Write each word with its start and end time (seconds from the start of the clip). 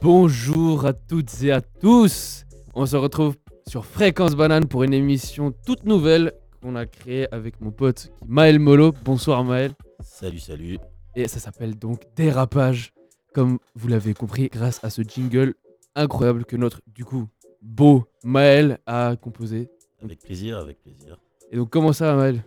Bonjour 0.00 0.86
à 0.86 0.92
toutes 0.92 1.42
et 1.42 1.50
à 1.52 1.60
tous. 1.60 2.44
On 2.74 2.86
se 2.86 2.96
retrouve 2.96 3.36
sur 3.66 3.84
Fréquence 3.84 4.36
Banane 4.36 4.66
pour 4.68 4.84
une 4.84 4.94
émission 4.94 5.52
toute 5.66 5.84
nouvelle 5.84 6.32
qu'on 6.62 6.76
a 6.76 6.86
créée 6.86 7.32
avec 7.34 7.60
mon 7.60 7.70
pote 7.72 8.10
Maël 8.26 8.58
Molo. 8.58 8.92
Bonsoir 9.04 9.42
Maël. 9.44 9.72
Salut, 10.00 10.38
salut. 10.38 10.78
Et 11.16 11.26
ça 11.26 11.40
s'appelle 11.40 11.76
donc 11.76 12.02
Dérapage, 12.14 12.92
comme 13.34 13.58
vous 13.74 13.88
l'avez 13.88 14.14
compris 14.14 14.48
grâce 14.48 14.82
à 14.84 14.90
ce 14.90 15.02
jingle 15.02 15.54
incroyable 15.94 16.44
que 16.44 16.56
notre, 16.56 16.80
du 16.86 17.04
coup, 17.04 17.26
beau 17.60 18.04
Maël 18.22 18.78
a 18.86 19.16
composé. 19.16 19.68
Avec 20.02 20.20
plaisir, 20.20 20.58
avec 20.58 20.80
plaisir. 20.80 21.18
Et 21.50 21.56
donc 21.56 21.70
comment 21.70 21.92
ça 21.92 22.14
Maël? 22.14 22.44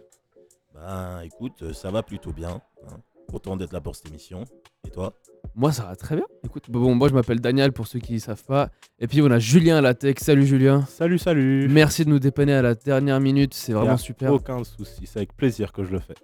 Ben 0.73 1.21
écoute, 1.21 1.63
euh, 1.63 1.73
ça 1.73 1.91
va 1.91 2.01
plutôt 2.01 2.31
bien. 2.31 2.61
hein. 2.87 2.97
Content 3.31 3.55
d'être 3.55 3.71
là 3.71 3.79
pour 3.81 3.95
cette 3.95 4.09
émission. 4.09 4.43
Et 4.85 4.89
toi 4.91 5.13
Moi 5.55 5.71
ça 5.71 5.83
va 5.83 5.95
très 5.95 6.15
bien. 6.15 6.25
Écoute, 6.43 6.65
bon, 6.69 6.93
moi 6.95 7.07
je 7.07 7.13
m'appelle 7.13 7.39
Daniel 7.39 7.71
pour 7.71 7.87
ceux 7.87 7.99
qui 7.99 8.13
ne 8.13 8.19
savent 8.19 8.43
pas. 8.43 8.69
Et 8.99 9.07
puis 9.07 9.21
on 9.21 9.31
a 9.31 9.39
Julien 9.39 9.77
à 9.77 9.81
la 9.81 9.93
tech. 9.93 10.15
Salut 10.19 10.45
Julien. 10.45 10.81
Salut, 10.87 11.17
salut. 11.17 11.67
Merci 11.69 12.03
de 12.03 12.09
nous 12.09 12.19
dépanner 12.19 12.53
à 12.53 12.61
la 12.61 12.75
dernière 12.75 13.19
minute, 13.21 13.53
c'est 13.53 13.71
vraiment 13.73 13.97
super. 13.97 14.33
Aucun 14.33 14.63
souci, 14.63 15.05
c'est 15.05 15.19
avec 15.19 15.35
plaisir 15.35 15.71
que 15.71 15.83
je 15.85 15.91
le 15.91 15.99
fais. 15.99 16.15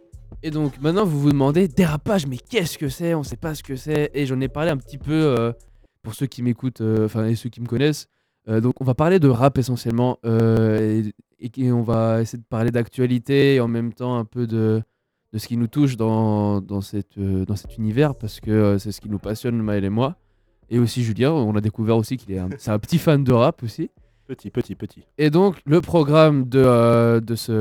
Et 0.43 0.51
donc 0.51 0.79
maintenant 0.81 1.05
vous 1.05 1.19
vous 1.19 1.31
demandez 1.31 1.67
dérapage, 1.69 2.27
mais 2.27 2.37
qu'est-ce 2.37 2.77
que 2.77 2.89
c'est? 2.89 3.13
On 3.15 3.23
sait 3.23 3.37
pas 3.37 3.55
ce 3.55 3.63
que 3.63 3.75
c'est. 3.77 4.11
Et 4.13 4.25
j'en 4.25 4.39
ai 4.41 4.49
parlé 4.49 4.69
un 4.69 4.77
petit 4.77 4.97
peu 4.97 5.13
euh, 5.13 5.53
pour 6.03 6.13
ceux 6.13 6.25
qui 6.27 6.43
m'écoutent, 6.43 6.81
euh, 6.81 7.05
enfin 7.05 7.25
et 7.25 7.35
ceux 7.35 7.49
qui 7.49 7.61
me 7.61 7.67
connaissent. 7.67 8.07
Euh, 8.49 8.59
donc 8.59 8.79
on 8.81 8.83
va 8.83 8.93
parler 8.95 9.19
de 9.19 9.29
rap 9.29 9.57
essentiellement 9.57 10.17
euh, 10.25 11.01
et, 11.39 11.45
et- 11.45 11.51
et 11.65 11.71
on 11.71 11.83
va 11.83 12.21
essayer 12.21 12.37
de 12.39 12.47
parler 12.47 12.71
d'actualité 12.71 13.55
et 13.55 13.59
en 13.61 13.67
même 13.67 13.93
temps 13.93 14.17
un 14.17 14.25
peu 14.25 14.45
de, 14.47 14.81
de 15.37 15.39
ce 15.39 15.47
qui 15.47 15.55
nous 15.55 15.67
touche 15.67 15.97
dans, 15.97 16.61
dans, 16.61 16.81
cette, 16.81 17.15
euh, 17.19 17.45
dans 17.45 17.55
cet 17.55 17.77
univers 17.77 18.15
parce 18.15 18.39
que 18.39 18.49
euh, 18.49 18.79
c'est 18.79 18.91
ce 18.91 18.99
qui 18.99 19.07
nous 19.07 19.19
passionne 19.19 19.61
Maël 19.61 19.85
et 19.85 19.89
moi. 19.91 20.15
Et 20.71 20.79
aussi 20.79 21.03
Julien, 21.03 21.31
on 21.31 21.55
a 21.55 21.61
découvert 21.61 21.95
aussi 21.95 22.17
qu'il 22.17 22.31
est 22.31 22.39
un, 22.39 22.49
c'est 22.57 22.71
un 22.71 22.79
petit 22.79 22.97
fan 22.97 23.23
de 23.23 23.31
rap 23.33 23.61
aussi. 23.61 23.91
Petit, 24.25 24.49
petit, 24.49 24.73
petit. 24.73 25.03
Et 25.19 25.29
donc, 25.29 25.61
le 25.65 25.79
programme 25.79 26.49
de, 26.49 26.57
euh, 26.65 27.19
de, 27.19 27.35
ce, 27.35 27.53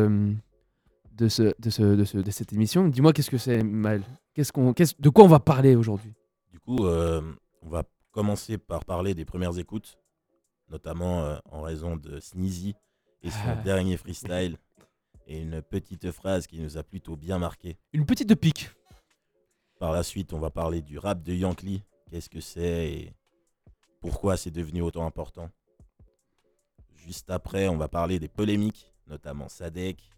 de, 1.12 1.28
ce, 1.28 1.52
de, 1.58 1.68
ce, 1.70 1.82
de, 1.82 2.04
ce- 2.04 2.16
de 2.16 2.30
cette 2.30 2.52
émission, 2.54 2.88
dis-moi 2.88 3.12
qu'est-ce 3.12 3.30
que 3.30 3.36
c'est, 3.38 3.62
Maël? 3.62 4.02
Qu'est-ce 4.32 4.52
qu'on, 4.52 4.72
qu'est-ce- 4.72 4.94
De 4.98 5.10
quoi 5.10 5.24
on 5.24 5.28
va 5.28 5.38
parler 5.38 5.74
aujourd'hui? 5.76 6.14
Du 6.50 6.58
coup, 6.58 6.86
euh, 6.86 7.20
on 7.60 7.68
va 7.68 7.82
commencer 8.10 8.56
par 8.56 8.86
parler 8.86 9.12
des 9.14 9.26
premières 9.26 9.58
écoutes, 9.58 9.98
notamment 10.70 11.20
euh, 11.24 11.36
en 11.52 11.60
raison 11.60 11.96
de 11.96 12.20
Sneezy 12.20 12.74
et 13.22 13.28
son 13.30 13.36
dernier 13.64 13.98
freestyle. 13.98 14.56
Et 15.26 15.40
une 15.40 15.60
petite 15.62 16.10
phrase 16.12 16.46
qui 16.46 16.60
nous 16.60 16.76
a 16.78 16.82
plutôt 16.82 17.16
bien 17.16 17.38
marqué. 17.38 17.76
Une 17.92 18.06
petite 18.06 18.34
pique. 18.36 18.70
Par 19.78 19.92
la 19.92 20.02
suite, 20.02 20.32
on 20.32 20.38
va 20.38 20.50
parler 20.50 20.82
du 20.82 20.98
rap 20.98 21.22
de 21.22 21.34
Yankee. 21.34 21.82
Qu'est-ce 22.10 22.30
que 22.30 22.40
c'est 22.40 22.92
et 22.92 23.12
pourquoi 24.00 24.36
c'est 24.36 24.52
devenu 24.52 24.82
autant 24.82 25.04
important? 25.04 25.50
Juste 26.94 27.30
après, 27.30 27.68
on 27.68 27.76
va 27.76 27.88
parler 27.88 28.18
des 28.18 28.28
polémiques, 28.28 28.92
notamment 29.08 29.48
Sadek. 29.48 30.10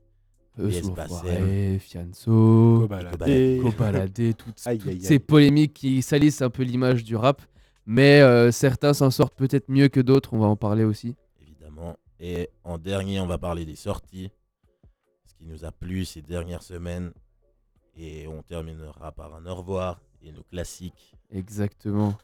Euh, 0.59 0.71
Bassem. 0.95 1.07
Foiré, 1.09 1.79
Fianso, 1.79 2.81
Cobaladé. 2.83 3.61
Cobaladé, 3.63 4.35
toutes, 4.35 4.61
Aïe, 4.67 4.79
toutes 4.79 4.89
aïe, 4.89 5.01
ces 5.01 5.19
polémiques 5.21 5.75
qui 5.75 6.03
salissent 6.03 6.43
un 6.43 6.51
peu 6.51 6.65
l'image 6.65 7.05
du 7.05 7.15
rap. 7.17 7.43
Mais 7.87 8.21
euh, 8.21 8.51
certains 8.51 8.93
s'en 8.93 9.11
sortent 9.11 9.37
peut-être 9.37 9.69
mieux 9.69 9.89
que 9.89 10.01
d'autres, 10.01 10.35
on 10.35 10.39
va 10.41 10.47
en 10.47 10.57
parler 10.57 10.85
aussi. 10.85 11.15
évidemment. 11.41 11.97
Et 12.21 12.51
en 12.65 12.77
dernier, 12.77 13.21
on 13.21 13.27
va 13.27 13.39
parler 13.39 13.65
des 13.65 13.77
sorties, 13.77 14.31
qui 15.39 15.47
nous 15.47 15.65
a 15.65 15.73
plu 15.73 16.05
ces 16.05 16.23
dernières 16.23 16.63
semaines. 16.63 17.13
Et 17.97 18.29
on 18.29 18.43
terminera 18.43 19.13
par 19.13 19.35
un 19.35 19.47
au 19.47 19.55
revoir 19.57 20.01
et 20.23 20.31
nos 20.33 20.45
classiques. 20.45 21.17
Exactement. 21.31 22.17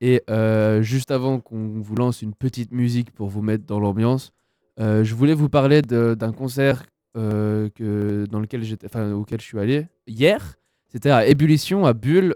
Et 0.00 0.22
euh, 0.28 0.82
juste 0.82 1.10
avant 1.10 1.40
qu'on 1.40 1.80
vous 1.80 1.94
lance 1.94 2.22
une 2.22 2.34
petite 2.34 2.72
musique 2.72 3.12
pour 3.12 3.28
vous 3.28 3.40
mettre 3.40 3.64
dans 3.64 3.78
l'ambiance, 3.78 4.32
euh, 4.80 5.04
je 5.04 5.14
voulais 5.14 5.34
vous 5.34 5.48
parler 5.48 5.80
d'un 5.80 6.32
concert 6.32 6.84
euh, 7.16 7.70
que, 7.70 8.26
dans 8.30 8.40
lequel 8.40 8.62
j'étais, 8.62 8.86
enfin, 8.86 9.12
auquel 9.12 9.40
je 9.40 9.46
suis 9.46 9.58
allé 9.58 9.86
hier. 10.06 10.56
C'était 10.88 11.10
à 11.10 11.26
Ébullition, 11.26 11.86
à 11.86 11.94
Bulle. 11.94 12.34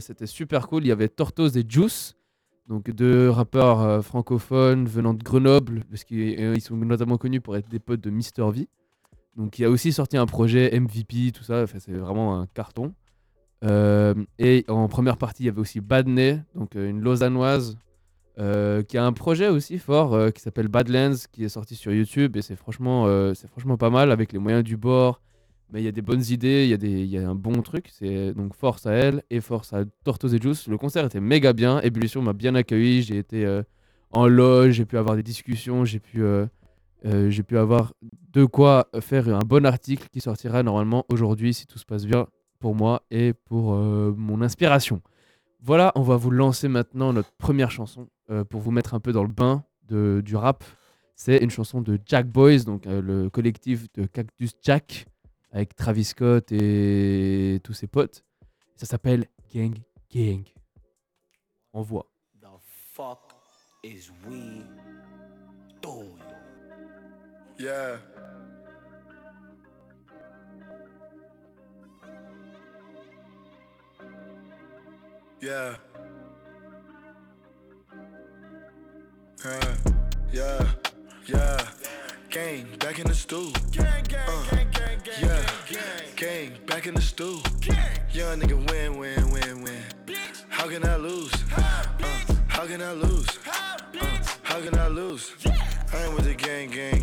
C'était 0.00 0.26
super 0.26 0.68
cool. 0.68 0.84
Il 0.84 0.88
y 0.88 0.92
avait 0.92 1.08
Tortoise 1.08 1.56
et 1.56 1.64
Juice, 1.68 2.14
donc 2.68 2.90
deux 2.90 3.30
rappeurs 3.30 4.04
francophones 4.04 4.86
venant 4.86 5.14
de 5.14 5.24
Grenoble, 5.24 5.82
parce 5.90 6.04
qu'ils 6.04 6.38
ils 6.38 6.60
sont 6.60 6.76
notamment 6.76 7.16
connus 7.16 7.40
pour 7.40 7.56
être 7.56 7.68
des 7.68 7.80
potes 7.80 8.00
de 8.00 8.10
Mister 8.10 8.44
V. 8.52 8.68
Donc 9.36 9.58
il 9.58 9.64
a 9.64 9.70
aussi 9.70 9.92
sorti 9.92 10.16
un 10.16 10.26
projet 10.26 10.78
MVP, 10.78 11.32
tout 11.32 11.44
ça. 11.44 11.62
Enfin, 11.62 11.78
c'est 11.78 11.92
vraiment 11.92 12.40
un 12.40 12.46
carton. 12.46 12.94
Euh, 13.64 14.14
et 14.38 14.64
en 14.68 14.88
première 14.88 15.16
partie, 15.16 15.44
il 15.44 15.46
y 15.46 15.48
avait 15.48 15.60
aussi 15.60 15.80
Badney, 15.80 16.40
donc 16.54 16.76
euh, 16.76 16.88
une 16.88 17.00
Lausannoise, 17.00 17.76
euh, 18.38 18.82
qui 18.82 18.96
a 18.96 19.04
un 19.04 19.12
projet 19.12 19.48
aussi 19.48 19.78
fort 19.78 20.32
qui 20.32 20.40
s'appelle 20.40 20.68
Badlands, 20.68 21.16
qui 21.32 21.44
est 21.44 21.48
sorti 21.48 21.74
sur 21.74 21.92
YouTube. 21.92 22.36
Et 22.36 22.42
c'est 22.42 22.56
franchement, 22.56 23.06
c'est 23.34 23.48
franchement 23.48 23.76
pas 23.76 23.90
mal 23.90 24.12
avec 24.12 24.32
les 24.32 24.38
moyens 24.38 24.64
du 24.64 24.76
bord. 24.76 25.20
Mais 25.70 25.82
il 25.82 25.84
y 25.84 25.88
a 25.88 25.92
des 25.92 26.02
bonnes 26.02 26.24
idées, 26.30 26.64
il 26.64 26.70
y, 26.70 27.14
a 27.14 27.18
y 27.20 27.22
a 27.22 27.28
un 27.28 27.34
bon 27.34 27.60
truc. 27.60 27.90
C'est 27.92 28.32
donc 28.32 28.54
force 28.54 28.86
à 28.86 28.92
elle 28.92 29.22
et 29.28 29.40
force 29.40 29.74
à 29.74 29.84
Tortoise 30.02 30.32
et 30.34 30.38
Juice. 30.38 30.66
Le 30.66 30.78
concert 30.78 31.04
était 31.04 31.20
méga 31.20 31.52
bien. 31.52 31.80
Ébullition 31.82 32.22
m'a 32.22 32.32
bien 32.32 32.54
accueilli. 32.54 33.02
J'ai 33.02 33.18
été 33.18 33.60
en 34.12 34.26
loge, 34.26 34.74
j'ai 34.74 34.86
pu 34.86 34.96
avoir 34.96 35.16
des 35.16 35.22
discussions, 35.22 35.84
j'ai 35.84 35.98
pu, 35.98 36.22
euh, 37.04 37.30
j'ai 37.30 37.42
pu 37.42 37.56
avoir 37.58 37.92
de 38.02 38.44
quoi 38.44 38.88
faire 39.00 39.28
un 39.28 39.40
bon 39.40 39.64
article 39.64 40.08
qui 40.10 40.20
sortira 40.20 40.62
normalement 40.62 41.04
aujourd'hui 41.08 41.54
si 41.54 41.66
tout 41.66 41.78
se 41.78 41.84
passe 41.84 42.06
bien 42.06 42.26
pour 42.58 42.74
moi 42.74 43.02
et 43.10 43.32
pour 43.32 43.74
euh, 43.74 44.12
mon 44.16 44.42
inspiration. 44.42 45.00
Voilà, 45.60 45.92
on 45.94 46.02
va 46.02 46.16
vous 46.16 46.30
lancer 46.30 46.68
maintenant 46.68 47.12
notre 47.12 47.32
première 47.32 47.70
chanson 47.70 48.08
euh, 48.30 48.44
pour 48.44 48.60
vous 48.60 48.70
mettre 48.70 48.94
un 48.94 49.00
peu 49.00 49.12
dans 49.12 49.22
le 49.22 49.32
bain 49.32 49.64
de, 49.88 50.22
du 50.24 50.36
rap. 50.36 50.64
C'est 51.14 51.38
une 51.38 51.50
chanson 51.50 51.80
de 51.80 51.98
Jack 52.06 52.28
Boys, 52.28 52.60
donc 52.60 52.84
le 52.86 53.28
collectif 53.28 53.92
de 53.94 54.06
Cactus 54.06 54.52
Jack, 54.62 55.06
avec 55.50 55.74
Travis 55.74 56.04
Scott 56.04 56.52
et 56.52 57.58
tous 57.64 57.72
ses 57.72 57.88
potes. 57.88 58.24
Ça 58.76 58.86
s'appelle 58.86 59.26
Gang 59.52 59.74
Gang. 60.14 60.44
On 61.72 61.82
voit. 61.82 62.06
The 62.40 62.46
fuck 62.94 63.32
is 63.82 64.10
we 64.28 64.62
doing? 65.82 66.27
Yeah. 67.58 67.96
Yeah. 75.40 75.74
Yeah. 79.44 79.74
Yeah. 80.32 80.68
Yeah. 81.26 81.58
Gang 82.30 82.66
back 82.78 83.00
in 83.00 83.08
the 83.08 83.14
stool. 83.14 83.50
Gang, 83.72 84.04
gang, 84.04 84.26
gang, 84.50 84.68
gang, 84.70 84.98
gang, 85.02 85.20
yeah. 85.20 85.50
gang, 86.14 86.52
back 86.66 86.86
in 86.86 86.94
the 86.94 87.00
stool. 87.00 87.42
Young 88.12 88.38
nigga 88.38 88.70
win, 88.70 88.98
win, 88.98 89.30
win, 89.32 89.62
win. 89.62 89.82
How 90.48 90.68
can 90.68 90.84
I 90.84 90.94
lose? 90.96 91.32
Uh, 91.56 91.84
how 92.46 92.66
can 92.66 92.82
I 92.82 92.92
lose? 92.92 93.28
Uh, 93.44 93.78
how 94.42 94.60
can 94.60 94.78
I 94.78 94.86
lose? 94.86 95.32
I 95.92 96.04
ain't 96.04 96.14
with 96.14 96.26
the 96.26 96.34
gang, 96.34 96.70
gang, 96.70 96.90
gang, 96.90 96.92
gang. 96.92 96.97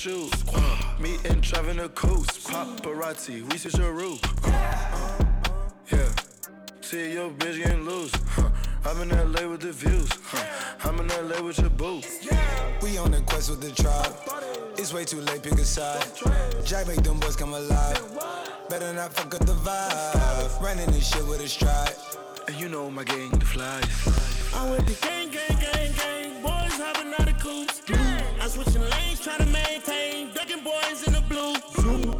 Feel 0.00 0.26
they 0.26 0.30
gon' 0.30 0.30
shoot. 0.30 0.54
Uh, 0.54 1.02
me 1.02 1.18
and 1.26 1.42
driving 1.42 1.76
the 1.76 1.88
coast. 1.90 2.48
Paparazzi, 2.48 3.42
we 3.50 3.58
switch 3.58 3.76
your 3.76 3.92
roof. 3.92 4.20
Uh, 4.44 5.24
yeah. 5.92 6.08
See 6.80 7.12
your 7.12 7.30
bitch 7.30 7.62
getting 7.62 7.84
loose. 7.84 8.12
Huh. 8.28 8.50
I'm 8.86 9.02
in 9.02 9.10
LA 9.10 9.46
with 9.48 9.60
the 9.60 9.72
views. 9.72 10.08
Huh. 10.24 10.88
I'm 10.88 11.00
in 11.00 11.08
LA 11.08 11.42
with 11.42 11.58
your 11.58 11.70
boo. 11.70 12.00
We 12.82 12.96
on 12.98 13.12
a 13.12 13.20
quest 13.20 13.50
with 13.50 13.60
the 13.60 13.72
tribe. 13.72 14.14
It's 14.78 14.94
way 14.94 15.04
too 15.04 15.20
late, 15.20 15.42
pick 15.42 15.52
a 15.52 15.64
side. 15.64 16.04
Jack 16.64 16.88
make 16.88 17.02
them 17.02 17.20
boys 17.20 17.36
come 17.36 17.52
alive. 17.52 18.00
Better 18.70 18.92
not 18.94 19.12
fuck 19.12 19.34
up 19.34 19.44
the 19.44 19.52
vibe. 19.52 20.62
Running 20.62 20.90
this 20.92 21.12
shit 21.12 21.26
with 21.26 21.40
a 21.40 21.48
stride. 21.48 21.94
And 22.48 22.58
you 22.58 22.68
know 22.68 22.90
my 22.90 23.04
gang, 23.04 23.30
the 23.30 23.44
flies. 23.44 23.84
I'm 24.54 24.70
with 24.70 24.86
the 24.86 25.06
gang, 25.06 25.10
gang, 25.10 25.18
gang, 25.18 25.19
I'm 28.40 28.48
switching 28.48 28.80
lanes, 28.80 29.20
trying 29.20 29.38
to 29.38 29.46
maintain. 29.46 30.32
Ducking 30.32 30.64
boys 30.64 31.06
in 31.06 31.12
the 31.12 31.20
blue. 31.28 31.54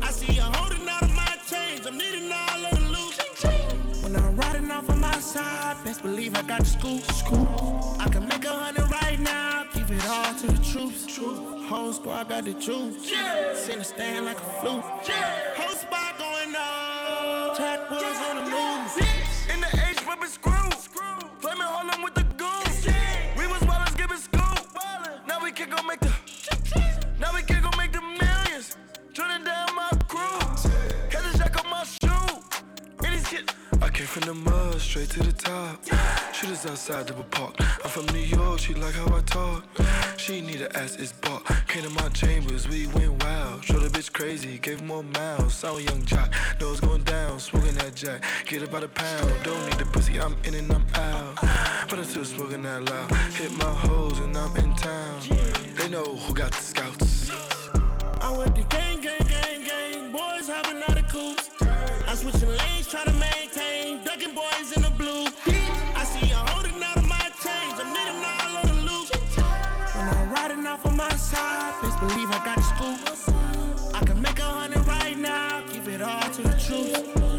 I 0.02 0.11
see 0.11 0.32
you 0.32 0.43
holding 0.43 0.87
out 0.87 1.02
of 1.02 1.14
my 1.14 1.37
change. 1.49 1.87
I'm 1.87 1.96
needing 1.96 2.31
all 2.31 2.64
of 2.67 2.78
the 2.78 2.84
loot. 2.88 4.02
When 4.02 4.14
I'm 4.14 4.37
riding 4.37 4.70
off 4.70 4.90
on 4.90 5.00
my 5.00 5.19
side, 5.19 5.82
best 5.82 6.02
believe 6.02 6.37
I 6.37 6.43
got 6.43 6.61
the 6.61 6.67
scoop. 6.67 7.02
I 7.99 8.08
can 8.11 8.28
make 8.28 8.44
a 8.44 8.50
hundred 8.50 8.90
right 8.90 9.19
now. 9.19 9.64
Keep 9.72 9.90
it 9.93 10.06
all 10.08 10.34
to 10.34 10.46
the 10.46 10.62
troops. 10.62 11.17
Whole 11.69 11.93
squad 11.94 12.28
got 12.28 12.44
the 12.44 12.52
juice. 12.52 13.12
Send 13.55 13.81
a 13.81 13.84
stand 13.84 14.26
like 14.26 14.38
a 14.38 14.50
flute. 14.61 14.84
Whole 15.56 15.76
spot 15.76 16.19
going 16.19 16.55
on. 16.55 17.56
Jack 17.56 17.90
Woods 17.90 18.20
on 18.28 18.37
the 18.37 18.50
move. 18.50 19.08
In 19.55 19.61
the 19.61 19.88
H, 19.88 20.00
whipping 20.06 20.28
screw. 20.28 20.60
Now 25.81 25.87
can 25.87 25.99
go 25.99 26.11
make 26.11 26.73
the. 26.73 27.17
Now 27.19 27.35
we 27.35 27.43
can 27.43 27.62
go 27.62 27.71
make 27.79 27.93
the 27.93 28.00
millions. 28.03 28.77
Down 29.15 29.75
my 29.75 29.88
crew. 30.09 30.21
Had 31.09 31.32
to 31.32 31.38
jack 31.38 31.56
up 31.56 31.65
my 31.65 31.85
shoe. 31.85 32.43
And 33.05 33.15
these 33.15 33.27
kids, 33.27 33.55
I 33.81 33.88
Came 34.00 34.06
from 34.06 34.23
the 34.23 34.50
mud, 34.50 34.81
straight 34.81 35.11
to 35.11 35.23
the 35.23 35.32
top. 35.32 35.85
Shooters 36.32 36.65
outside 36.65 37.06
the 37.06 37.12
park. 37.12 37.55
I'm 37.61 37.91
from 37.91 38.06
New 38.15 38.21
York, 38.21 38.59
she 38.59 38.73
like 38.73 38.94
how 38.94 39.15
I 39.15 39.21
talk. 39.21 39.62
She 40.17 40.41
need 40.41 40.62
a 40.62 40.75
ass 40.75 40.97
is 40.97 41.12
bought. 41.12 41.44
Came 41.69 41.82
to 41.82 41.91
my 41.91 42.09
chambers, 42.09 42.67
we 42.67 42.87
went 42.87 43.23
wild. 43.23 43.62
Showed 43.62 43.82
the 43.82 43.91
bitch 43.91 44.11
crazy, 44.11 44.59
gave 44.59 44.81
more 44.82 45.03
miles. 45.03 45.53
Sour 45.53 45.81
young 45.81 46.03
jock, 46.06 46.32
nose 46.59 46.81
going 46.81 47.03
down, 47.03 47.38
smoking 47.41 47.75
that 47.75 47.94
jack. 47.94 48.25
Get 48.47 48.62
about 48.62 48.85
a 48.85 48.88
pound, 48.88 49.35
don't 49.43 49.62
need 49.67 49.79
the 49.79 49.85
pussy, 49.85 50.19
I'm 50.19 50.35
in 50.44 50.55
and 50.55 50.73
I'm 50.73 50.87
out. 50.94 51.35
But 51.91 51.99
I'm 51.99 52.05
still 52.05 52.25
smoking 52.25 52.62
that 52.62 52.82
loud. 52.82 53.15
Hit 53.35 53.53
my 53.53 53.65
hoes 53.85 54.19
and 54.21 54.35
I'm 54.35 54.56
in 54.56 54.75
town. 54.77 55.50
Know 55.91 56.05
who 56.05 56.35
got 56.35 56.53
the 56.53 56.63
scouts. 56.63 57.33
I 58.21 58.31
went 58.39 58.55
to 58.55 58.63
gang, 58.63 59.01
gang, 59.01 59.27
gang, 59.27 59.65
gang. 59.65 60.13
Boys 60.13 60.49
hopping 60.49 60.81
out 60.87 60.97
of 60.97 61.09
coops. 61.09 61.51
I'm 62.07 62.15
switching 62.15 62.49
lanes, 62.49 62.87
trying 62.87 63.07
to 63.07 63.13
maintain. 63.15 64.05
Ducking 64.05 64.33
boys 64.33 64.71
in 64.77 64.83
the 64.83 64.91
blue. 64.91 65.27
I 65.97 66.05
see 66.05 66.29
you 66.29 66.37
holding 66.37 66.81
out 66.81 66.97
of 66.97 67.09
my 67.09 67.19
change. 67.43 67.75
I'm 67.83 67.93
needing 67.93 68.23
all 68.23 68.57
on 68.59 68.67
the 68.69 68.83
loop. 68.89 69.09
When 69.97 70.09
I'm 70.09 70.33
riding 70.33 70.65
off 70.65 70.87
on 70.87 70.97
my 70.97 71.11
side, 71.17 71.75
best 71.83 71.99
believe 71.99 72.31
I 72.31 72.45
got 72.45 72.57
the 72.59 72.63
scoop. 72.63 73.93
I 73.93 74.05
can 74.05 74.23
make 74.23 74.39
a 74.39 74.43
hundred 74.43 74.87
right 74.87 75.19
now. 75.19 75.61
Give 75.73 75.89
it 75.89 76.03
all 76.03 76.23
to 76.23 76.43
the 76.43 76.55
truth. 76.69 77.30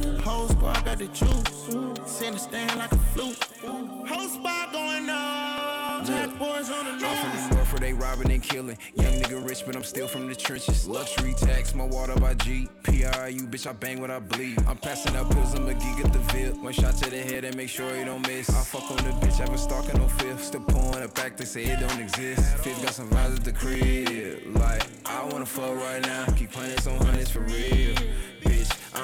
Whole 0.41 0.49
squad 0.49 0.85
got 0.85 0.97
the 0.97 1.05
juice. 1.05 2.11
Send 2.11 2.35
a 2.35 2.39
stand 2.39 2.79
like 2.79 2.91
a 2.91 2.97
flute. 3.13 3.37
Whole 3.63 4.27
spot 4.27 4.71
going 4.73 5.07
on. 5.07 6.03
Jack 6.03 6.35
boys 6.39 6.67
on 6.71 6.85
the 6.85 7.05
I'm 7.05 7.17
from 7.17 7.49
the 7.49 7.55
north 7.55 7.71
where 7.71 7.79
they 7.79 7.93
robbing 7.93 8.31
and 8.31 8.41
killing. 8.41 8.75
Young 8.95 9.13
nigga 9.21 9.47
rich, 9.47 9.61
but 9.67 9.75
I'm 9.75 9.83
still 9.83 10.07
from 10.07 10.27
the 10.27 10.33
trenches. 10.33 10.87
Luxury 10.87 11.35
tax, 11.35 11.75
my 11.75 11.85
water 11.85 12.15
by 12.15 12.33
G. 12.33 12.67
PRU, 12.81 13.45
bitch, 13.51 13.67
I 13.67 13.73
bang 13.73 14.01
what 14.01 14.09
I 14.09 14.17
bleed. 14.17 14.57
I'm 14.67 14.77
passing 14.77 15.15
out 15.15 15.29
pills, 15.29 15.53
I'm 15.53 15.67
a 15.67 15.75
geek 15.75 16.03
at 16.03 16.11
the 16.11 16.17
Ville. 16.33 16.55
One 16.55 16.73
shot 16.73 16.97
to 16.97 17.11
the 17.11 17.19
head 17.19 17.43
and 17.43 17.55
make 17.55 17.69
sure 17.69 17.95
you 17.95 18.05
don't 18.05 18.27
miss. 18.27 18.49
I 18.49 18.63
fuck 18.63 18.89
on 18.89 18.97
the 18.97 19.13
bitch, 19.23 19.39
I've 19.41 19.49
been 19.49 19.59
stalking 19.59 19.99
no 20.01 20.07
fifth. 20.07 20.45
Still 20.45 20.61
pouring 20.61 21.03
it 21.03 21.13
back, 21.13 21.37
they 21.37 21.45
say 21.45 21.65
it 21.65 21.79
don't 21.79 21.99
exist. 21.99 22.57
Fifth 22.63 22.81
got 22.81 22.95
some 22.95 23.11
vibes 23.11 23.37
at 23.37 23.43
the 23.43 23.51
crib. 23.51 24.55
Like, 24.55 24.87
I 25.05 25.23
wanna 25.25 25.45
fuck 25.45 25.75
right 25.75 26.01
now. 26.01 26.25
Keep 26.35 26.51
hundreds 26.51 26.87
on 26.87 26.97
hundreds 26.97 27.29
for 27.29 27.41
real. 27.41 27.95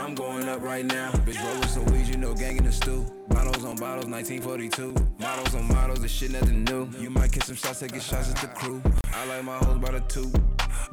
I'm 0.08 0.16
going 0.16 0.48
up 0.48 0.62
right 0.62 0.86
now. 0.86 1.12
Bitch, 1.12 1.44
rolling 1.44 1.68
some 1.68 1.84
weed, 1.88 2.08
you 2.08 2.16
know, 2.16 2.34
gang 2.34 2.56
in 2.56 2.64
the 2.64 2.72
stew. 2.72 3.06
Bottles 3.28 3.66
on 3.66 3.76
bottles, 3.76 4.06
1942. 4.06 4.96
Models 5.20 5.54
on 5.54 5.68
models, 5.68 6.00
this 6.00 6.14
shit 6.14 6.32
nothing 6.32 6.64
new. 6.64 6.90
You 6.98 7.10
might 7.10 7.34
get 7.34 7.44
some 7.44 7.58
shots, 7.58 7.82
taking 7.82 8.00
shots 8.00 8.32
at 8.32 8.38
the 8.38 8.48
crew. 8.48 8.82
I 9.14 9.26
like 9.26 9.44
my 9.44 9.58
hoes 9.58 9.80
by 9.80 9.92
the 9.92 10.00
two. 10.00 10.32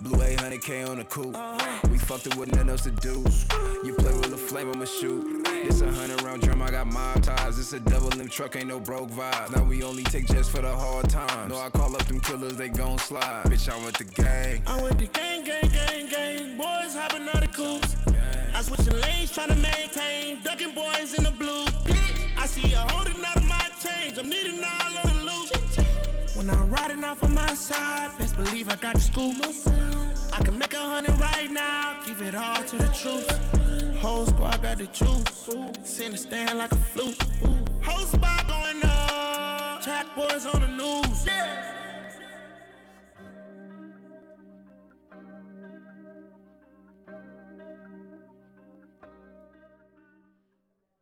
Blue 0.01 0.19
800K 0.19 0.91
on 0.91 0.99
the 0.99 1.05
coupe. 1.05 1.37
We 1.93 1.97
fucked 1.97 2.27
it 2.27 2.35
with 2.35 2.51
nothing 2.51 2.71
else 2.71 2.83
to 2.83 2.91
do. 2.91 3.25
You 3.85 3.95
play 3.95 4.13
with 4.15 4.31
the 4.31 4.37
flame, 4.37 4.73
I'ma 4.73 4.85
shoot. 4.85 5.47
It's 5.47 5.81
a 5.81 5.93
hundred 5.93 6.21
round 6.23 6.43
drum, 6.43 6.61
I 6.61 6.73
got 6.73 6.89
mob 6.89 7.23
ties. 7.23 7.57
It's 7.61 7.73
a 7.73 7.79
double 7.79 8.09
limb 8.09 8.29
truck, 8.29 8.57
ain't 8.57 8.67
no 8.67 8.81
broke 8.81 9.11
vibe. 9.11 9.55
Now 9.55 9.63
we 9.63 9.85
only 9.85 10.03
take 10.03 10.27
jets 10.27 10.49
for 10.49 10.61
the 10.61 10.75
hard 10.75 11.09
times. 11.09 11.53
No, 11.53 11.61
I 11.61 11.71
call 11.71 11.95
up 11.95 12.05
them 12.07 12.19
killers, 12.19 12.57
they 12.57 12.69
gon' 12.69 12.99
slide. 12.99 13.45
Bitch, 13.45 13.71
I 13.73 13.81
went 13.81 13.97
the 13.97 14.05
gang. 14.05 14.63
I 14.67 14.83
went 14.83 14.99
the 14.99 15.07
gang, 15.07 15.45
gang, 15.45 15.71
gang, 15.71 16.09
gang. 16.09 16.57
Boys 16.57 16.97
hopping 16.97 17.29
out 17.29 17.45
of 17.45 17.53
coops. 17.53 17.95
I 18.55 18.63
switching 18.63 19.01
lanes, 19.01 19.33
trying 19.33 19.49
to 19.49 19.57
maintain. 19.57 20.41
Ducking 20.43 20.75
boys 20.75 21.15
in 21.19 21.25
the 21.25 21.33
blue. 21.33 21.65
I 22.39 22.47
see 22.47 22.69
you 22.69 22.77
holding 22.77 23.25
out 23.25 23.37
of 23.37 23.45
my 23.47 23.69
change. 23.83 24.17
I'm 24.17 24.29
needing 24.29 24.63
all 24.63 24.99
on 24.99 25.17
the 25.17 25.25
loop. 25.25 26.37
When 26.37 26.49
I'm 26.49 26.71
riding 26.71 27.03
off 27.03 27.25
on 27.25 27.35
my 27.35 27.53
side, 27.55 28.17
best 28.17 28.37
believe 28.37 28.69
I 28.69 28.77
got 28.77 28.95
the 28.95 29.01
scoop. 29.01 29.35
I 30.33 30.43
can 30.45 30.57
make 30.57 30.73
a 30.73 30.79
hundred 30.79 31.19
right 31.19 31.51
now. 31.51 31.97
Give 32.07 32.23
it 32.23 32.37
all 32.37 32.63
to 32.63 32.77
the 32.77 32.89
truth. 32.95 33.29
Whole 34.01 34.27
squad 34.27 34.63
got 34.63 34.79
the 34.79 34.87
juice. 34.87 35.51
Send 35.83 36.15
a 36.15 36.17
stand 36.17 36.59
like 36.59 36.71
a 36.71 36.77
flute. 36.77 37.21
Whole 37.83 38.07
spot 38.07 38.47
going 38.47 38.83
up. 38.85 39.83
Jack 39.85 40.07
boys 40.15 40.47
on 40.47 40.61
the 40.61 40.69
news. 40.69 41.27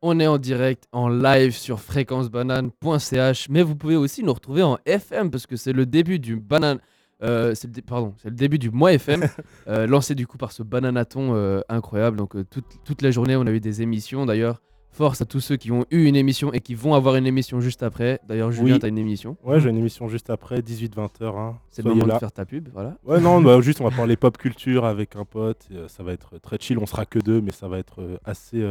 On 0.05 0.19
est 0.19 0.27
en 0.27 0.37
direct, 0.37 0.87
en 0.91 1.07
live 1.07 1.53
sur 1.55 1.79
fréquencebanane.ch, 1.79 3.47
mais 3.49 3.61
vous 3.63 3.75
pouvez 3.77 3.95
aussi 3.95 4.21
nous 4.23 4.33
retrouver 4.33 4.61
en 4.63 4.77
FM 4.85 5.31
parce 5.31 5.47
que 5.47 5.55
c'est 5.55 5.73
le 5.73 5.85
début 5.85 6.19
du 6.19 6.35
banane. 6.35 6.79
euh, 7.23 7.55
c'est 7.55 7.67
le, 7.67 7.73
dé- 7.73 7.81
pardon, 7.81 8.13
c'est 8.17 8.29
le 8.29 8.35
début 8.35 8.59
du 8.59 8.69
mois 8.69 8.91
FM, 8.93 9.23
euh, 9.69 9.87
lancé 9.87 10.13
du 10.13 10.27
coup 10.27 10.37
par 10.37 10.51
ce 10.51 10.61
bananaton 10.61 11.33
euh, 11.35 11.61
incroyable. 11.69 12.17
Donc 12.17 12.35
toute, 12.49 12.65
toute 12.83 13.01
la 13.01 13.11
journée, 13.11 13.35
on 13.37 13.47
a 13.47 13.51
eu 13.51 13.61
des 13.61 13.81
émissions. 13.81 14.25
D'ailleurs, 14.25 14.61
force 14.91 15.21
à 15.21 15.25
tous 15.25 15.39
ceux 15.39 15.55
qui 15.55 15.71
ont 15.71 15.85
eu 15.89 16.03
une 16.03 16.17
émission 16.17 16.51
et 16.51 16.59
qui 16.59 16.75
vont 16.75 16.95
avoir 16.95 17.15
une 17.15 17.25
émission 17.25 17.61
juste 17.61 17.81
après. 17.81 18.19
D'ailleurs, 18.27 18.51
Julien, 18.51 18.73
Oui. 18.73 18.79
t'as 18.79 18.89
une 18.89 18.97
émission. 18.97 19.37
Ouais, 19.43 19.61
j'ai 19.61 19.69
une 19.69 19.77
émission 19.77 20.09
juste 20.09 20.29
après, 20.29 20.59
18-20h. 20.59 21.37
Hein. 21.37 21.57
C'est 21.69 21.81
le 21.83 21.91
moment 21.91 22.05
là. 22.07 22.15
de 22.15 22.19
faire 22.19 22.31
ta 22.33 22.45
pub, 22.45 22.67
voilà. 22.73 22.97
Ouais, 23.05 23.21
non, 23.21 23.41
bah, 23.41 23.61
juste 23.61 23.79
on 23.79 23.85
va 23.87 23.91
parler 23.95 24.17
pop 24.17 24.37
culture 24.37 24.83
avec 24.83 25.15
un 25.15 25.23
pote. 25.23 25.69
ça 25.87 26.03
va 26.03 26.11
être 26.11 26.39
très 26.39 26.57
chill. 26.59 26.77
On 26.77 26.85
sera 26.85 27.05
que 27.05 27.19
deux, 27.19 27.39
mais 27.39 27.51
ça 27.53 27.69
va 27.69 27.79
être 27.79 28.19
assez. 28.25 28.61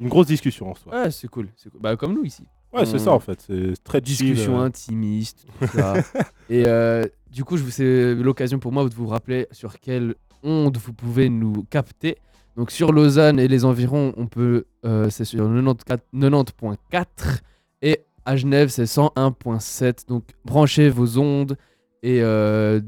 Une 0.00 0.08
grosse 0.08 0.26
discussion 0.26 0.70
en 0.70 0.74
soi. 0.74 0.92
Ouais, 0.92 1.10
c'est 1.10 1.28
cool, 1.28 1.48
c'est 1.56 1.70
cool. 1.70 1.80
Bah, 1.80 1.96
comme 1.96 2.14
nous 2.14 2.24
ici. 2.24 2.44
Ouais, 2.72 2.86
c'est 2.86 2.94
on- 2.96 2.98
ça 2.98 3.12
en 3.12 3.20
fait. 3.20 3.40
C'est 3.46 3.74
très 3.84 3.98
chill. 3.98 4.04
discussion 4.32 4.60
euh. 4.60 4.64
intimiste, 4.64 5.46
tout 5.60 5.66
ça. 5.66 5.94
et 6.50 6.64
euh, 6.66 7.04
du 7.30 7.44
coup, 7.44 7.56
je 7.56 7.62
vous- 7.64 7.70
c'est 7.70 8.14
l'occasion 8.14 8.58
pour 8.58 8.72
moi 8.72 8.88
de 8.88 8.94
vous 8.94 9.06
rappeler 9.06 9.46
sur 9.52 9.78
quelle 9.78 10.14
onde 10.42 10.76
vous 10.78 10.92
pouvez 10.92 11.28
nous 11.28 11.64
capter. 11.70 12.16
Donc 12.56 12.70
sur 12.70 12.92
Lausanne 12.92 13.38
et 13.38 13.48
les 13.48 13.64
environs, 13.64 14.12
on 14.16 14.26
peut, 14.26 14.64
euh, 14.84 15.08
c'est 15.10 15.24
sur 15.24 15.44
94 15.48 16.00
90.4 16.12 17.40
et 17.82 18.04
à 18.24 18.36
Genève, 18.36 18.68
c'est 18.68 18.84
101.7. 18.84 20.08
Donc 20.08 20.24
branchez 20.44 20.88
vos 20.88 21.18
ondes 21.18 21.56
et 22.02 22.22
euh, 22.22 22.80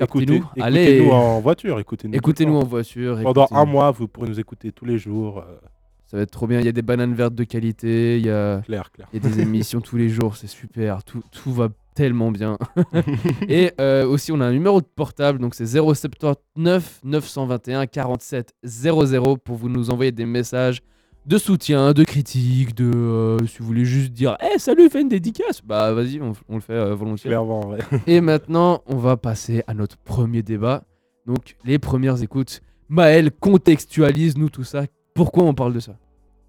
Écoutez, 0.00 0.26
captez-nous. 0.26 0.62
Allez, 0.64 0.82
écoutez-nous 0.84 1.10
en 1.12 1.40
voiture. 1.40 1.78
Écoutez-nous. 1.80 2.12
tout 2.12 2.14
le 2.14 2.18
écoutez-nous 2.18 2.52
temps. 2.52 2.60
en 2.60 2.68
voiture. 2.68 3.20
Pendant 3.22 3.44
écoutez-nous. 3.46 3.60
un 3.60 3.64
mois, 3.64 3.90
vous 3.90 4.06
pourrez 4.08 4.28
nous 4.28 4.38
écouter 4.40 4.70
tous 4.72 4.84
les 4.84 4.96
jours. 4.98 5.38
euh, 5.38 5.58
Ça 6.08 6.16
va 6.16 6.22
être 6.22 6.30
trop 6.30 6.46
bien. 6.46 6.58
Il 6.58 6.64
y 6.64 6.68
a 6.68 6.72
des 6.72 6.82
bananes 6.82 7.14
vertes 7.14 7.34
de 7.34 7.44
qualité. 7.44 8.18
Il 8.18 8.26
y 8.26 8.30
a 8.30 8.62
clair, 8.62 8.90
clair. 8.90 9.08
Il 9.12 9.22
y 9.22 9.26
a 9.26 9.30
des 9.30 9.40
émissions 9.42 9.80
tous 9.80 9.96
les 9.96 10.08
jours, 10.08 10.36
c'est 10.36 10.46
super, 10.46 11.04
tout, 11.04 11.22
tout 11.30 11.52
va 11.52 11.68
tellement 11.94 12.30
bien. 12.30 12.56
et 13.48 13.72
euh, 13.80 14.06
aussi, 14.06 14.32
on 14.32 14.40
a 14.40 14.46
un 14.46 14.52
numéro 14.52 14.80
de 14.80 14.86
portable, 14.86 15.38
donc 15.38 15.54
c'est 15.54 15.66
079 15.66 17.00
921 17.04 17.86
47 17.86 18.54
00 18.64 19.36
pour 19.36 19.56
vous 19.56 19.68
nous 19.68 19.90
envoyer 19.90 20.12
des 20.12 20.24
messages 20.24 20.80
de 21.26 21.36
soutien, 21.36 21.92
de 21.92 22.04
critique, 22.04 22.74
de 22.74 22.90
euh, 22.90 23.46
si 23.46 23.58
vous 23.58 23.66
voulez 23.66 23.84
juste 23.84 24.12
dire 24.12 24.38
Eh 24.40 24.58
salut, 24.58 24.88
fais 24.88 25.02
une 25.02 25.10
dédicace 25.10 25.60
Bah 25.62 25.92
vas-y, 25.92 26.22
on, 26.22 26.32
on 26.48 26.54
le 26.54 26.62
fait 26.62 26.72
euh, 26.72 26.94
volontiers. 26.94 27.28
Clairement, 27.28 27.68
ouais. 27.68 27.78
Et 28.06 28.22
maintenant, 28.22 28.82
on 28.86 28.96
va 28.96 29.18
passer 29.18 29.62
à 29.66 29.74
notre 29.74 29.98
premier 29.98 30.42
débat. 30.42 30.84
Donc, 31.26 31.56
les 31.66 31.78
premières 31.78 32.22
écoutes. 32.22 32.62
Maël, 32.88 33.30
contextualise-nous 33.30 34.48
tout 34.48 34.64
ça. 34.64 34.84
Pourquoi 35.18 35.42
on 35.42 35.52
parle 35.52 35.72
de 35.72 35.80
ça? 35.80 35.96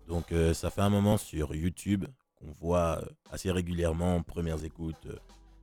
Donc 0.07 0.31
euh, 0.31 0.53
ça 0.53 0.69
fait 0.69 0.81
un 0.81 0.91
moment 0.91 1.17
sur 1.17 1.55
YouTube 1.55 2.05
qu'on 2.35 2.51
voit 2.51 2.99
euh, 2.99 3.05
assez 3.31 3.49
régulièrement 3.49 4.21
premières 4.21 4.63
écoutes, 4.63 5.07
euh, 5.07 5.15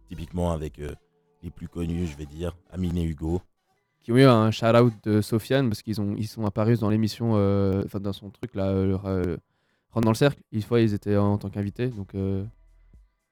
typiquement 0.09 0.51
avec 0.51 0.81
euh, 0.81 0.91
les 1.45 1.51
plus 1.51 1.69
connus, 1.69 2.09
je 2.09 2.17
vais 2.17 2.27
dire, 2.27 2.57
Amine 2.69 2.99
et 2.99 3.05
Hugo. 3.05 3.41
qui 4.03 4.11
ont 4.11 4.17
eu 4.17 4.25
un 4.25 4.51
shout-out 4.51 4.93
de 5.05 5.21
Sofiane 5.21 5.69
parce 5.69 5.83
qu'ils 5.83 6.01
ont 6.01 6.17
ils 6.19 6.27
sont 6.27 6.45
apparus 6.47 6.81
dans 6.81 6.91
l'émission, 6.91 7.35
enfin 7.85 8.01
dans 8.01 8.13
son 8.13 8.31
truc 8.31 8.57
là, 8.57 8.75
Rentre 9.93 10.05
dans 10.05 10.11
le 10.11 10.17
cercle. 10.17 10.43
Une 10.51 10.63
fois, 10.63 10.81
ils 10.81 10.93
étaient 10.93 11.17
en 11.17 11.39
tant 11.39 11.49
qu'invités, 11.49 11.87
donc 11.91 12.11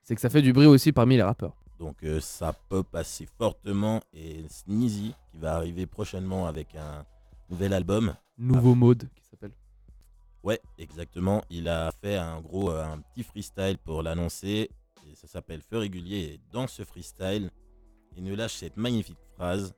c'est 0.04 0.14
que 0.14 0.20
ça 0.20 0.30
fait 0.30 0.40
du 0.40 0.52
bruit 0.52 0.66
aussi 0.66 0.92
parmi 0.92 1.16
les 1.16 1.24
rappeurs. 1.24 1.56
Donc 1.80 1.96
ça 2.20 2.52
pop 2.68 2.94
assez 2.94 3.26
fortement 3.26 4.02
et 4.12 4.44
Sneezy 4.48 5.16
qui 5.32 5.38
va 5.38 5.56
arriver 5.56 5.86
prochainement 5.86 6.46
avec 6.46 6.76
un 6.76 7.04
nouvel 7.50 7.72
album. 7.72 8.14
Nouveau 8.38 8.76
mode 8.76 9.08
qui 9.16 9.24
s'appelle. 9.24 9.50
Ouais, 10.44 10.60
exactement. 10.78 11.42
Il 11.50 11.68
a 11.68 11.90
fait 12.02 12.16
un 12.16 12.40
gros, 12.40 12.70
euh, 12.70 12.84
un 12.84 12.98
petit 13.00 13.22
freestyle 13.24 13.78
pour 13.82 14.02
l'annoncer. 14.02 14.70
Et 15.10 15.14
ça 15.16 15.26
s'appelle 15.26 15.60
Feu 15.62 15.78
régulier. 15.78 16.18
Et 16.34 16.40
dans 16.52 16.66
ce 16.66 16.84
freestyle, 16.84 17.50
il 18.16 18.24
nous 18.24 18.36
lâche 18.36 18.54
cette 18.54 18.76
magnifique 18.76 19.18
phrase. 19.36 19.74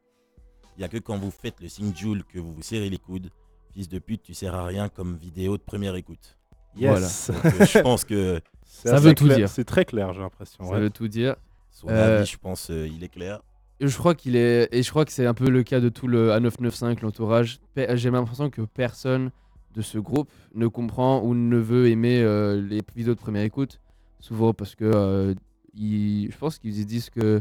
Il 0.77 0.81
n'y 0.81 0.85
a 0.85 0.89
que 0.89 0.99
quand 0.99 1.17
vous 1.17 1.31
faites 1.31 1.61
le 1.61 1.69
signe 1.69 1.95
Joule 1.97 2.25
que 2.25 2.39
vous 2.39 2.53
vous 2.53 2.63
serrez 2.63 2.91
les 2.91 2.99
coudes. 2.99 3.31
Fils 3.73 3.89
de 3.89 3.99
pute, 3.99 4.23
tu 4.23 4.35
sers 4.35 4.55
à 4.55 4.65
rien 4.65 4.89
comme 4.89 5.17
vidéo 5.17 5.57
de 5.57 5.63
première 5.63 5.95
écoute. 5.95 6.37
Yes. 6.77 7.31
Donc, 7.43 7.45
euh, 7.47 7.65
je 7.67 7.79
pense 7.79 8.05
que 8.05 8.41
Ça 8.65 8.99
veut 8.99 9.15
tout 9.15 9.25
clair- 9.25 9.37
dire. 9.39 9.49
C'est 9.49 9.65
très 9.65 9.85
clair, 9.85 10.13
j'ai 10.13 10.21
l'impression. 10.21 10.65
Ça 10.65 10.71
ouais. 10.73 10.81
veut 10.81 10.91
tout 10.91 11.09
dire. 11.09 11.37
son 11.71 11.89
Euh, 11.89 12.19
avis, 12.19 12.27
je 12.31 12.37
pense, 12.39 12.71
euh, 12.71 12.89
il 12.89 13.03
est 13.05 13.09
clair. 13.09 13.41
Je 13.81 13.97
crois 13.97 14.15
qu'il 14.15 14.37
est 14.37 14.69
et 14.73 14.83
je 14.83 14.91
crois 14.91 15.05
que 15.05 15.13
c'est 15.13 15.27
un 15.27 15.35
peu 15.35 15.49
le 15.51 15.63
cas 15.63 15.81
de 15.81 15.91
tout 15.91 16.09
le 16.09 16.31
A995 16.33 17.01
l'entourage. 17.03 17.59
Pe- 17.75 17.95
J'ai 17.97 18.11
l'impression 18.11 18.49
que 18.51 18.63
personne 18.63 19.31
de 19.77 19.83
ce 19.83 19.99
groupe 19.99 20.31
ne 20.55 20.67
comprend 20.67 21.23
ou 21.23 21.35
ne 21.35 21.59
veut 21.59 21.89
aimer 21.89 22.21
euh, 22.23 22.61
les 22.61 22.81
vidéos 22.97 23.15
de 23.15 23.21
première 23.21 23.43
écoute. 23.45 23.79
Souvent 24.21 24.53
parce 24.55 24.75
que 24.75 24.85
euh, 24.85 25.35
ils- 25.75 26.33
je 26.33 26.37
pense 26.39 26.59
qu'ils 26.59 26.75
se 26.75 26.83
disent 26.85 27.11
que 27.11 27.41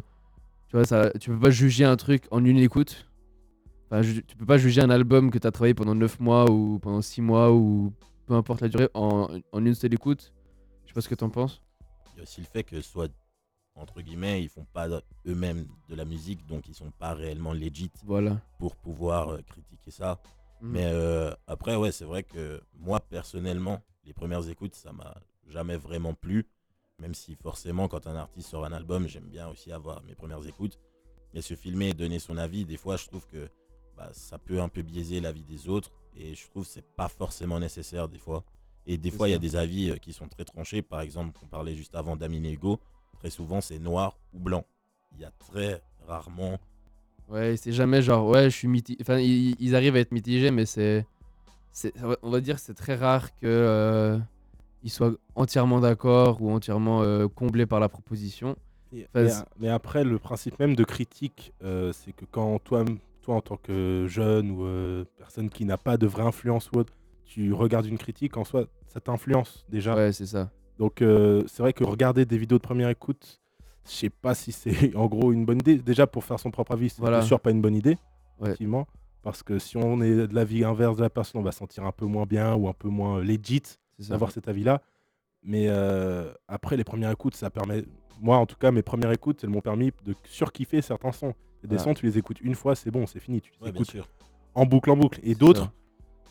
tu 0.68 0.76
vois 0.76 0.86
ça, 0.86 1.10
tu 1.20 1.30
peux 1.32 1.40
pas 1.40 1.50
juger 1.50 1.86
un 1.86 1.96
truc 1.96 2.26
en 2.32 2.44
une 2.44 2.58
écoute. 2.58 3.08
Enfin, 3.86 4.02
ju- 4.02 4.24
tu 4.24 4.36
peux 4.36 4.46
pas 4.46 4.58
juger 4.58 4.82
un 4.82 4.90
album 4.90 5.32
que 5.32 5.38
tu 5.38 5.48
as 5.48 5.52
travaillé 5.52 5.74
pendant 5.74 5.96
9 5.96 6.20
mois 6.20 6.52
ou 6.52 6.78
pendant 6.80 7.02
6 7.02 7.22
mois 7.22 7.54
ou 7.54 7.94
peu 8.26 8.34
importe 8.34 8.62
la 8.62 8.68
durée, 8.68 8.90
en, 8.94 9.30
en 9.54 9.66
une 9.66 9.76
seule 9.76 9.94
écoute. 9.94 10.34
Je 10.84 10.90
sais 10.90 10.94
pas 10.94 11.02
ce 11.02 11.08
que 11.10 11.16
t'en 11.16 11.30
penses. 11.30 11.62
Il 12.14 12.18
y 12.18 12.20
a 12.20 12.24
aussi 12.24 12.42
le 12.42 12.48
fait 12.48 12.64
que 12.64 12.82
soit 12.82 13.10
entre 13.76 14.02
guillemets, 14.02 14.42
ils 14.42 14.50
font 14.50 14.66
pas 14.74 14.88
eux-mêmes 15.28 15.66
de 15.90 15.96
la 15.96 16.06
musique, 16.06 16.46
donc 16.48 16.68
ils 16.68 16.74
sont 16.74 16.92
pas 16.98 17.14
réellement 17.14 17.52
legit 17.54 17.92
Voilà. 18.06 18.40
pour 18.58 18.76
pouvoir 18.78 19.30
euh, 19.30 19.40
critiquer 19.48 19.92
ça. 19.92 20.20
Mhm. 20.62 20.72
Mais 20.72 20.86
euh, 20.86 21.34
après, 21.48 21.76
ouais, 21.76 21.92
c'est 21.92 22.06
vrai 22.06 22.24
que 22.24 22.62
moi, 22.80 23.00
personnellement, 23.00 23.82
les 24.06 24.14
premières 24.14 24.48
écoutes, 24.50 24.76
ça 24.76 24.94
m'a 24.94 25.16
jamais 25.48 25.78
vraiment 25.78 26.14
plu. 26.14 26.48
Même 27.00 27.14
si 27.14 27.36
forcément, 27.36 27.88
quand 27.88 28.08
un 28.08 28.16
artiste 28.16 28.50
sort 28.50 28.66
un 28.66 28.72
album, 28.72 29.08
j'aime 29.08 29.28
bien 29.28 29.50
aussi 29.50 29.72
avoir 29.72 30.02
mes 30.04 30.16
premières 30.16 30.46
écoutes. 30.48 30.80
Mais 31.34 31.42
se 31.42 31.54
filmer 31.56 31.90
et 31.90 31.94
donner 31.94 32.20
son 32.20 32.38
avis, 32.38 32.66
des 32.66 32.78
fois, 32.78 32.96
je 32.96 33.06
trouve 33.08 33.28
que 33.28 33.50
bah, 33.98 34.10
ça 34.14 34.38
peut 34.38 34.62
un 34.62 34.70
peu 34.70 34.82
biaiser 34.82 35.20
l'avis 35.20 35.44
des 35.44 35.68
autres. 35.68 35.92
Et 36.16 36.34
je 36.36 36.48
trouve 36.50 36.64
que 36.64 36.70
c'est 36.70 36.96
pas 36.96 37.10
forcément 37.10 37.60
nécessaire 37.60 38.08
des 38.08 38.20
fois. 38.20 38.46
Et 38.86 38.98
des 38.98 39.12
fois, 39.12 39.28
il 39.28 39.32
y 39.32 39.36
a 39.36 39.40
des 39.40 39.56
avis 39.56 39.90
euh, 39.90 39.98
qui 39.98 40.14
sont 40.14 40.30
très 40.30 40.46
tranchés. 40.46 40.82
Par 40.82 41.02
exemple, 41.02 41.38
on 41.44 41.48
parlait 41.48 41.76
juste 41.76 41.96
avant 41.96 42.16
d'Amine 42.16 42.46
Hugo. 42.46 42.80
Très 43.20 43.30
souvent, 43.30 43.60
c'est 43.60 43.80
noir 43.80 44.18
ou 44.34 44.40
blanc. 44.40 44.66
Il 45.12 45.20
y 45.20 45.26
a 45.26 45.32
très 45.32 45.82
rarement 46.08 46.60
Ouais, 47.30 47.56
c'est 47.58 47.72
jamais 47.72 48.02
genre, 48.02 48.28
ouais, 48.28 48.46
je 48.46 48.56
suis 48.56 48.68
mitigé. 48.68 48.98
Enfin, 49.02 49.18
ils, 49.20 49.56
ils 49.60 49.76
arrivent 49.76 49.96
à 49.96 50.00
être 50.00 50.12
mitigés, 50.12 50.52
mais 50.52 50.66
c'est. 50.66 51.06
On 52.22 52.30
va 52.30 52.40
dire 52.40 52.56
que 52.56 52.62
c'est 52.62 52.74
très 52.74 52.96
rare 52.96 53.32
que 53.40 53.46
euh, 53.48 54.18
ils 54.84 54.90
soient 54.90 55.12
entièrement 55.36 55.80
d'accord 55.82 56.42
ou 56.42 56.52
entièrement 56.52 57.02
euh, 57.02 57.28
comblés 57.28 57.66
par 57.66 57.80
la 57.80 57.90
proposition. 57.90 58.56
Et- 58.94 59.08
Enfin, 59.14 59.44
mais, 59.60 59.70
après, 59.70 60.04
le 60.06 60.20
principe 60.20 60.58
même 60.60 60.76
de 60.76 60.84
critique, 60.86 61.54
euh, 61.64 61.92
c'est 61.92 62.14
que 62.14 62.24
quand 62.26 62.60
toi, 62.60 62.86
toi, 63.22 63.36
en 63.36 63.42
tant 63.42 63.58
que 63.58 64.06
jeune 64.08 64.52
ou 64.52 64.64
euh, 64.66 65.04
personne 65.18 65.50
qui 65.50 65.66
n'a 65.66 65.78
pas 65.78 65.98
de 65.98 66.08
vraie 66.08 66.24
influence 66.24 66.70
ou 66.72 66.78
autre, 66.80 66.94
tu 67.26 67.52
regardes 67.52 67.88
une 67.88 67.98
critique, 67.98 68.38
en 68.38 68.46
soi, 68.46 68.68
ça 68.88 69.02
t'influence 69.02 69.66
déjà. 69.68 69.96
Ouais, 69.96 70.14
c'est 70.14 70.28
ça. 70.28 70.52
Donc, 70.80 70.98
c'est 71.00 71.60
vrai 71.60 71.74
que 71.74 71.84
regarder 71.84 72.26
des 72.26 72.38
vidéos 72.38 72.58
de 72.58 72.64
première 72.64 72.90
écoute, 72.90 73.42
je 73.88 73.92
sais 73.92 74.10
pas 74.10 74.34
si 74.36 74.52
c'est 74.52 74.96
en 74.96 75.08
gros 75.08 75.32
une 75.32 75.46
bonne 75.46 75.60
idée. 75.60 75.78
Déjà, 75.78 76.08
pour 76.08 76.24
faire 76.24 76.40
son 76.40 76.52
propre 76.52 76.72
avis, 76.74 76.90
c'est 76.90 77.00
Voilà. 77.02 77.22
sûr 77.22 77.40
pas 77.40 77.52
une 77.52 77.62
bonne 77.62 77.76
idée, 77.76 77.98
Ouais. 78.40 78.48
effectivement. 78.50 78.88
Parce 79.22 79.42
que 79.42 79.58
si 79.58 79.76
on 79.78 80.02
est 80.02 80.28
de 80.28 80.36
l'avis 80.36 80.64
inverse 80.64 80.98
de 80.98 81.02
la 81.02 81.10
personne, 81.10 81.42
on 81.42 81.44
va 81.44 81.52
se 81.52 81.58
sentir 81.60 81.84
un 81.86 81.92
peu 81.92 82.06
moins 82.06 82.26
bien 82.26 82.54
ou 82.56 82.68
un 82.68 82.74
peu 82.74 82.90
moins 82.90 83.20
legit 83.22 83.62
C'est 83.98 84.04
ça. 84.04 84.10
d'avoir 84.12 84.32
cet 84.32 84.48
avis-là. 84.48 84.82
Mais 85.42 85.66
euh, 85.68 86.32
après, 86.48 86.78
les 86.78 86.84
premières 86.84 87.12
écoutes, 87.12 87.36
ça 87.36 87.50
permet. 87.50 87.84
Moi, 88.22 88.38
en 88.38 88.46
tout 88.46 88.56
cas, 88.56 88.72
mes 88.72 88.82
premières 88.84 89.12
écoutes, 89.12 89.44
elles 89.44 89.50
m'ont 89.50 89.62
permis 89.62 89.92
de 90.06 90.16
surkiffer 90.26 90.82
certains 90.82 91.12
sons. 91.12 91.34
Et 91.64 91.68
des 91.68 91.76
Voilà. 91.76 91.84
sons, 91.84 91.94
tu 91.96 92.06
les 92.06 92.18
écoutes 92.18 92.40
une 92.42 92.56
fois, 92.56 92.76
c'est 92.76 92.92
bon, 92.92 93.06
c'est 93.08 93.20
fini. 93.20 93.42
Tu 93.42 93.52
les 93.60 93.66
Ouais, 93.66 93.72
bien 93.72 93.82
écoutes 93.82 93.92
sûr. 93.92 94.08
en 94.54 94.66
boucle, 94.66 94.90
en 94.92 94.98
boucle. 94.98 95.20
Et 95.24 95.34
d'autres, 95.36 95.72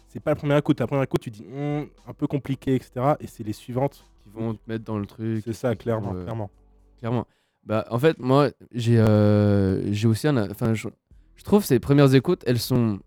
c'est 0.09 0.21
pas 0.21 0.31
la 0.33 0.37
première 0.37 0.57
écoute. 0.59 0.79
La 0.81 0.87
première 0.87 1.03
écoute, 1.05 1.21
tu 1.21 1.31
dis 1.31 1.45
Hum, 1.53 1.89
un 2.07 2.13
peu 2.13 2.27
compliqué, 2.29 2.75
etc. 2.77 3.15
Et 3.21 3.27
c'est 3.27 3.43
les 3.45 3.53
suivantes. 3.53 4.05
Qui 4.23 4.31
vont 4.31 4.55
te 4.55 4.61
mettre 4.69 4.85
dans 4.85 4.99
le 4.99 5.07
truc. 5.07 5.43
C'est 5.45 5.53
ça, 5.53 5.75
qui 5.75 5.83
clairement, 5.83 6.15
euh, 6.15 6.23
clairement. 6.23 6.51
Clairement. 6.99 7.27
Bah, 7.67 7.87
en 7.91 7.99
fait, 7.99 8.19
moi, 8.19 8.51
j'ai 8.73 8.97
euh, 8.99 9.93
aussi 10.05 10.29
un. 10.29 10.49
Je, 10.75 10.89
je 11.37 11.45
trouve 11.45 11.65
ces 11.65 11.79
premières 11.79 12.15
écoutes, 12.15 12.43
elles 12.47 12.59
sont. 12.59 13.01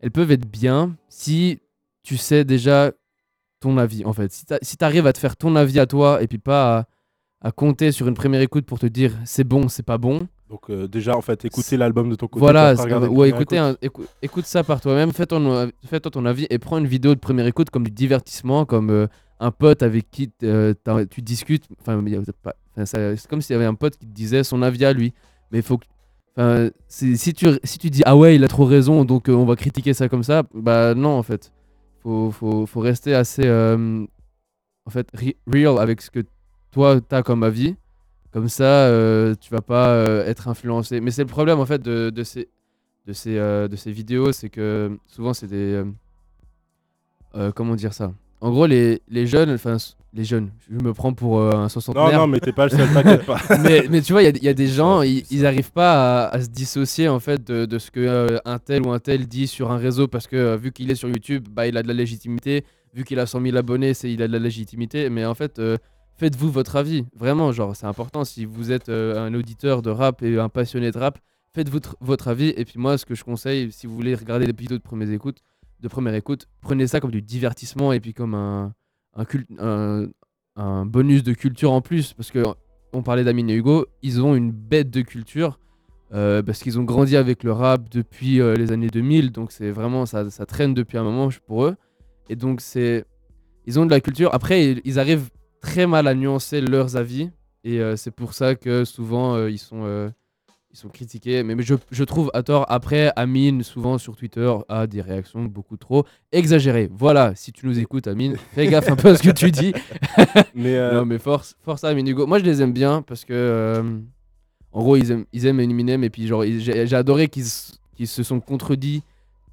Elles 0.00 0.10
peuvent 0.10 0.32
être 0.32 0.46
bien 0.46 0.96
si 1.08 1.60
tu 2.02 2.16
sais 2.16 2.44
déjà 2.44 2.92
ton 3.60 3.78
avis, 3.78 4.04
en 4.04 4.12
fait. 4.12 4.32
Si 4.32 4.44
tu 4.44 4.54
si 4.60 4.76
arrives 4.80 5.06
à 5.06 5.12
te 5.12 5.18
faire 5.18 5.36
ton 5.36 5.56
avis 5.56 5.78
à 5.78 5.86
toi 5.86 6.22
et 6.22 6.26
puis 6.26 6.38
pas 6.38 6.86
à 7.40 7.50
compter 7.52 7.92
sur 7.92 8.08
une 8.08 8.14
première 8.14 8.40
écoute 8.40 8.66
pour 8.66 8.78
te 8.78 8.86
dire 8.86 9.16
c'est 9.24 9.44
bon, 9.44 9.68
c'est 9.68 9.82
pas 9.82 9.98
bon. 9.98 10.28
Donc, 10.52 10.68
euh, 10.70 10.86
déjà, 10.86 11.16
en 11.16 11.22
fait, 11.22 11.44
écouter 11.46 11.76
l'album 11.78 12.10
de 12.10 12.14
ton 12.14 12.26
côté. 12.28 12.38
Voilà, 12.40 12.68
puis 12.74 12.76
c'est- 12.76 12.82
après 12.82 12.94
regarder 12.94 13.06
ou 13.08 13.22
les 13.24 13.30
premières 13.32 13.40
écouter 13.40 13.56
écoutes. 13.56 13.78
un- 13.82 13.86
écou- 13.86 14.06
écoute 14.20 14.44
ça 14.44 14.62
par 14.62 14.80
toi-même, 14.82 15.10
fais 15.12 15.24
ton, 15.26 15.70
fais-toi 15.86 16.10
ton 16.10 16.26
avis 16.26 16.46
et 16.50 16.58
prends 16.58 16.76
une 16.78 16.86
vidéo 16.86 17.14
de 17.14 17.20
première 17.20 17.46
écoute 17.46 17.70
comme 17.70 17.84
du 17.84 17.90
divertissement, 17.90 18.66
comme 18.66 18.90
euh, 18.90 19.06
un 19.40 19.50
pote 19.50 19.82
avec 19.82 20.10
qui 20.10 20.30
euh, 20.44 20.74
tu 21.10 21.22
discutes. 21.22 21.64
Enfin, 21.80 22.00
c'est 22.84 23.26
comme 23.28 23.40
s'il 23.40 23.54
y 23.54 23.56
avait 23.56 23.64
un 23.64 23.74
pote 23.74 23.96
qui 23.96 24.06
te 24.06 24.12
disait 24.12 24.44
son 24.44 24.60
avis 24.62 24.84
à 24.84 24.92
lui. 24.92 25.14
Mais 25.50 25.58
il 25.58 25.64
faut 25.64 25.78
que. 25.78 26.70
Si, 26.86 27.32
tu, 27.34 27.46
si 27.64 27.78
tu 27.78 27.88
dis 27.90 28.02
ah 28.04 28.14
ouais, 28.16 28.36
il 28.36 28.44
a 28.44 28.48
trop 28.48 28.66
raison, 28.66 29.04
donc 29.06 29.28
euh, 29.28 29.32
on 29.32 29.44
va 29.46 29.56
critiquer 29.56 29.94
ça 29.94 30.08
comme 30.08 30.22
ça, 30.22 30.42
bah 30.54 30.94
non, 30.94 31.10
en 31.16 31.22
fait. 31.22 31.50
Faut, 32.02 32.30
faut, 32.30 32.66
faut 32.66 32.80
rester 32.80 33.14
assez. 33.14 33.42
euh, 33.46 34.04
en 34.86 34.90
fait, 34.90 35.08
re- 35.14 35.36
real 35.46 35.78
avec 35.78 36.02
ce 36.02 36.10
que 36.10 36.20
toi 36.72 37.00
t'as 37.00 37.22
comme 37.22 37.42
avis. 37.42 37.76
Comme 38.32 38.48
ça, 38.48 38.64
euh, 38.86 39.34
tu 39.40 39.50
vas 39.50 39.60
pas 39.60 39.88
euh, 39.88 40.24
être 40.26 40.48
influencé. 40.48 41.00
Mais 41.00 41.10
c'est 41.10 41.22
le 41.22 41.28
problème 41.28 41.60
en 41.60 41.66
fait 41.66 41.82
de, 41.82 42.10
de 42.10 42.22
ces, 42.24 42.48
de 43.06 43.12
ces, 43.12 43.36
euh, 43.36 43.68
de 43.68 43.76
ces 43.76 43.92
vidéos, 43.92 44.32
c'est 44.32 44.48
que 44.48 44.96
souvent 45.06 45.34
c'est 45.34 45.48
des. 45.48 45.82
comment 47.54 47.74
dire 47.74 47.92
ça? 47.92 48.12
En 48.40 48.50
gros, 48.50 48.66
les, 48.66 49.02
les 49.08 49.26
jeunes, 49.26 49.50
enfin 49.52 49.76
les 50.14 50.24
jeunes, 50.24 50.50
je 50.68 50.74
me 50.84 50.92
prends 50.92 51.14
pour 51.14 51.38
euh, 51.38 51.52
un 51.52 51.62
Non, 51.62 51.68
soixantenaire. 51.68 52.18
non, 52.18 52.26
mais 52.26 52.38
t'es 52.40 52.52
pas 52.52 52.64
le 52.64 52.70
seul, 52.70 52.86
t'inquiète 52.92 53.24
pas. 53.24 53.40
mais, 53.62 53.86
mais 53.88 54.02
tu 54.02 54.12
vois, 54.12 54.22
il 54.22 54.26
y 54.26 54.28
a- 54.28 54.32
il 54.36 54.44
y, 54.44 54.48
a 54.48 54.52
des 54.54 54.66
gens, 54.66 55.00
ils, 55.02 55.24
c'est 55.24 55.34
ils 55.36 55.40
ça. 55.42 55.48
arrivent 55.48 55.72
pas 55.72 56.24
à, 56.26 56.34
à 56.34 56.40
se 56.42 56.48
dissocier 56.48 57.08
en 57.08 57.18
fait 57.20 57.42
de, 57.46 57.64
de 57.64 57.78
ce 57.78 57.90
que 57.90 58.00
euh, 58.00 58.38
un 58.44 58.58
tel 58.58 58.82
ou 58.86 58.90
un 58.90 58.98
tel 58.98 59.26
dit 59.26 59.46
sur 59.46 59.70
un 59.70 59.78
réseau 59.78 60.08
parce 60.08 60.26
que 60.26 60.36
euh, 60.36 60.56
vu 60.56 60.70
qu'il 60.72 60.90
est 60.90 60.96
sur 60.96 61.08
YouTube, 61.08 61.48
bah 61.50 61.66
il 61.66 61.76
a 61.78 61.82
de 61.82 61.88
la 61.88 61.94
légitimité. 61.94 62.64
Vu 62.94 63.04
qu'il 63.04 63.18
a 63.20 63.26
100 63.26 63.40
000 63.40 63.56
abonnés, 63.56 63.94
c'est 63.94 64.12
il 64.12 64.22
a 64.22 64.28
de 64.28 64.32
la 64.34 64.38
légitimité. 64.38 65.08
Mais 65.08 65.24
en 65.24 65.34
fait, 65.34 65.58
faites-vous 66.22 66.52
votre 66.52 66.76
avis. 66.76 67.04
Vraiment, 67.16 67.50
genre, 67.50 67.74
c'est 67.74 67.86
important. 67.86 68.24
Si 68.24 68.44
vous 68.44 68.70
êtes 68.70 68.88
euh, 68.88 69.26
un 69.26 69.34
auditeur 69.34 69.82
de 69.82 69.90
rap 69.90 70.22
et 70.22 70.38
un 70.38 70.48
passionné 70.48 70.92
de 70.92 70.96
rap, 70.96 71.18
faites 71.52 71.68
votre, 71.68 71.96
votre 72.00 72.28
avis. 72.28 72.54
Et 72.56 72.64
puis 72.64 72.78
moi, 72.78 72.96
ce 72.96 73.04
que 73.04 73.16
je 73.16 73.24
conseille, 73.24 73.72
si 73.72 73.88
vous 73.88 73.96
voulez 73.96 74.14
regarder 74.14 74.46
des 74.46 74.52
vidéos 74.52 74.78
de 74.78 74.82
première 74.84 75.10
écoute, 75.10 75.42
de 75.80 75.88
prenez 76.60 76.86
ça 76.86 77.00
comme 77.00 77.10
du 77.10 77.22
divertissement 77.22 77.92
et 77.92 77.98
puis 77.98 78.14
comme 78.14 78.34
un, 78.34 78.72
un, 80.54 80.86
bonus 80.86 81.24
de 81.24 81.32
culture 81.32 81.72
en 81.72 81.80
plus. 81.80 82.12
Parce 82.12 82.30
que 82.30 82.44
on 82.92 83.02
parlait 83.02 83.24
d'Amine 83.24 83.50
et 83.50 83.56
Hugo, 83.56 83.86
ils 84.02 84.22
ont 84.22 84.36
une 84.36 84.52
bête 84.52 84.90
de 84.90 85.02
culture. 85.02 85.58
euh, 86.14 86.40
parce 86.40 86.62
qu'ils 86.62 86.78
ont 86.78 86.84
grandi 86.84 87.16
avec 87.16 87.42
le 87.42 87.50
rap 87.50 87.88
depuis 87.90 88.40
euh, 88.40 88.54
les 88.54 88.70
années 88.70 88.90
2000, 88.90 89.32
donc 89.32 89.50
c'est 89.50 89.70
vraiment 89.70 90.06
ça, 90.06 90.30
ça 90.30 90.46
traîne 90.46 90.72
depuis 90.72 90.98
un 90.98 91.02
moment 91.02 91.30
pour 91.48 91.64
eux. 91.64 91.74
Et 92.28 92.36
donc 92.36 92.60
c'est, 92.60 93.06
ils 93.66 93.80
ont 93.80 93.86
de 93.86 93.90
la 93.90 94.00
culture. 94.00 94.32
Après, 94.32 94.76
ils 94.84 95.00
arrivent 95.00 95.30
très 95.62 95.86
mal 95.86 96.06
à 96.06 96.14
nuancer 96.14 96.60
leurs 96.60 96.96
avis, 96.96 97.30
et 97.64 97.80
euh, 97.80 97.96
c'est 97.96 98.10
pour 98.10 98.34
ça 98.34 98.54
que 98.54 98.84
souvent 98.84 99.34
euh, 99.36 99.50
ils 99.50 99.58
sont, 99.58 99.84
euh, 99.84 100.10
ils 100.72 100.76
sont 100.76 100.88
critiqués. 100.88 101.42
Mais, 101.42 101.54
mais 101.54 101.62
je, 101.62 101.74
je 101.90 102.04
trouve 102.04 102.30
à 102.34 102.42
tort. 102.42 102.66
Après, 102.68 103.12
Amine 103.16 103.62
souvent 103.62 103.96
sur 103.96 104.16
Twitter 104.16 104.52
a 104.68 104.86
des 104.86 105.00
réactions 105.00 105.44
beaucoup 105.44 105.76
trop 105.76 106.04
exagérées. 106.32 106.90
Voilà, 106.92 107.34
si 107.34 107.52
tu 107.52 107.66
nous 107.66 107.78
écoutes, 107.78 108.06
Amine, 108.08 108.36
fais 108.54 108.66
gaffe 108.66 108.90
un 108.90 108.96
peu 108.96 109.08
à 109.10 109.16
ce 109.16 109.22
que 109.22 109.30
tu 109.30 109.50
dis. 109.50 109.72
Mais 110.54 110.76
Non, 110.94 111.06
mais 111.06 111.18
force, 111.18 111.54
force 111.62 111.84
à 111.84 111.88
Amine 111.88 112.08
Hugo. 112.08 112.26
Moi, 112.26 112.38
je 112.40 112.44
les 112.44 112.60
aime 112.60 112.72
bien 112.72 113.00
parce 113.02 113.24
que, 113.24 113.82
en 114.72 114.80
gros, 114.82 114.96
ils 114.96 115.10
aiment, 115.10 115.24
ils 115.32 115.46
aiment 115.46 115.60
Eminem 115.60 116.02
et 116.04 116.10
puis, 116.10 116.26
genre, 116.26 116.42
j'ai 116.44 116.86
j'ai 116.86 116.96
adoré 116.96 117.28
qu'ils 117.28 117.44
qu'ils 117.94 118.08
se 118.08 118.22
sont 118.22 118.40
contredits 118.40 119.02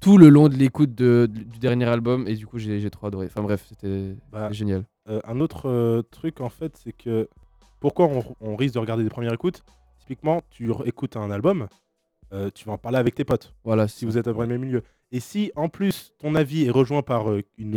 tout 0.00 0.16
le 0.16 0.30
long 0.30 0.48
de 0.48 0.56
l'écoute 0.56 0.94
de- 0.94 1.28
du 1.30 1.58
dernier 1.58 1.84
album 1.84 2.26
et 2.26 2.34
du 2.34 2.46
coup, 2.46 2.58
j'ai 2.58 2.80
j'ai 2.80 2.88
trop 2.90 3.06
adoré. 3.06 3.26
Enfin, 3.26 3.42
bref, 3.42 3.66
c'était 3.68 4.14
Bah, 4.32 4.44
c'était 4.44 4.54
génial. 4.54 4.84
Euh, 5.10 5.20
un 5.24 5.40
autre 5.40 5.68
euh, 5.68 6.02
truc 6.10 6.40
en 6.40 6.48
fait, 6.48 6.76
c'est 6.76 6.92
que 6.92 7.28
pourquoi 7.80 8.06
on, 8.06 8.22
on 8.40 8.56
risque 8.56 8.74
de 8.74 8.78
regarder 8.78 9.02
des 9.04 9.10
premières 9.10 9.32
écoutes? 9.34 9.62
Typiquement, 9.98 10.42
tu 10.50 10.70
écoutes 10.84 11.16
un 11.16 11.30
album, 11.30 11.68
euh, 12.32 12.50
tu 12.54 12.64
vas 12.64 12.72
en 12.72 12.78
parler 12.78 12.98
avec 12.98 13.14
tes 13.14 13.24
potes 13.24 13.52
Voilà, 13.64 13.88
si 13.88 14.04
vous 14.04 14.18
êtes 14.18 14.26
à 14.26 14.30
peu 14.30 14.36
près 14.36 14.46
le 14.46 14.52
même 14.52 14.62
milieu. 14.66 14.82
Et 15.12 15.20
si 15.20 15.50
en 15.56 15.68
plus 15.68 16.12
ton 16.18 16.34
avis 16.34 16.66
est 16.66 16.70
rejoint 16.70 17.02
par 17.02 17.26
une, 17.58 17.76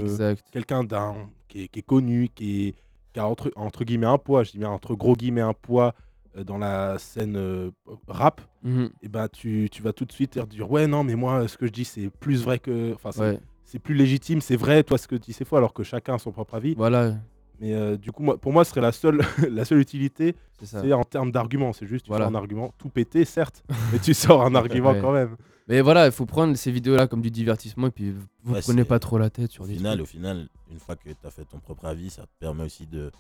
quelqu'un 0.52 0.84
d'un 0.84 1.16
qui 1.48 1.64
est, 1.64 1.68
qui 1.68 1.80
est 1.80 1.84
connu, 1.84 2.30
qui, 2.34 2.68
est, 2.68 2.76
qui 3.14 3.20
a 3.20 3.28
entre, 3.28 3.52
entre 3.56 3.84
guillemets 3.84 4.06
un 4.08 4.18
poids, 4.20 4.44
je 4.44 4.52
dis 4.52 4.60
bien 4.60 4.70
entre 4.70 4.94
gros 4.96 5.16
guillemets 5.16 5.42
un 5.42 5.54
poids 5.54 5.96
dans 6.36 6.58
la 6.58 6.98
scène 7.00 7.72
rap, 8.08 8.42
Mhm. 8.64 8.90
et 9.02 9.08
ben 9.10 9.28
tu, 9.28 9.68
tu 9.72 9.82
vas 9.84 9.92
tout 9.94 10.06
de 10.06 10.12
suite 10.12 10.32
te 10.32 10.40
dire 10.46 10.72
ouais 10.72 10.88
non 10.88 11.04
mais 11.04 11.16
moi 11.16 11.48
ce 11.50 11.58
que 11.58 11.66
je 11.68 11.72
dis 11.72 11.84
c'est 11.86 12.10
plus 12.10 12.44
vrai 12.44 12.60
que 12.60 12.94
enfin 12.94 13.12
c'est 13.12 13.20
Ouais, 13.22 13.40
c'est 13.74 13.80
plus 13.80 13.96
légitime, 13.96 14.40
c'est 14.40 14.56
vrai 14.56 14.84
toi 14.84 15.00
ce 15.00 15.08
que 15.08 15.16
tu 15.16 15.32
dis 15.32 15.34
c'est 15.34 15.46
faux 15.46 15.58
alors 15.58 15.74
que 15.74 15.82
chacun 15.82 16.14
a 16.14 16.20
son 16.20 16.32
propre 16.32 16.54
avis. 16.54 16.76
voilà, 16.76 17.16
Mais 17.60 17.74
euh, 17.74 17.98
du 17.98 18.12
coup, 18.12 18.22
moi, 18.22 18.38
pour 18.38 18.54
moi, 18.54 18.64
ce 18.64 18.70
serait 18.70 18.82
la 18.82 18.92
seule, 18.92 19.20
la 19.50 19.66
seule 19.66 19.80
utilité, 19.80 20.36
c'est 20.62 20.94
en 20.94 21.04
termes 21.04 21.32
d'argument. 21.32 21.74
C'est 21.74 21.88
juste, 21.88 22.06
tu 22.06 22.10
Voilà. 22.10 22.26
sors 22.26 22.32
un 22.32 22.36
argument, 22.36 22.72
tout 22.78 22.90
pété, 22.90 23.26
certes, 23.26 23.64
mais 23.92 23.98
tu 24.00 24.14
sors 24.14 24.44
un 24.46 24.54
argument 24.54 24.92
Ouais. 24.92 25.02
quand 25.02 25.12
même. 25.12 25.36
Mais 25.68 25.82
voilà, 25.82 26.06
il 26.06 26.12
faut 26.12 26.26
prendre 26.28 26.56
ces 26.56 26.72
vidéos-là 26.72 27.08
comme 27.08 27.22
du 27.22 27.32
divertissement 27.32 27.88
et 27.88 27.92
puis 27.92 28.12
vous 28.44 28.54
Ouais, 28.54 28.62
prenez 28.62 28.84
pas 28.84 29.00
trop 29.00 29.18
la 29.18 29.30
tête 29.32 29.50
sur 29.52 29.64
Au 29.64 29.68
des 29.68 29.76
final, 29.76 29.94
trucs. 29.98 30.04
au 30.04 30.12
final, 30.12 30.48
une 30.72 30.78
fois 30.80 30.96
que 30.96 31.10
tu 31.10 31.16
as 31.26 31.32
fait 31.32 31.46
ton 31.46 31.58
propre 31.60 31.86
avis, 31.86 32.10
ça 32.12 32.24
te 32.24 32.32
permet 32.40 32.64
aussi 32.66 32.86
de, 32.86 33.12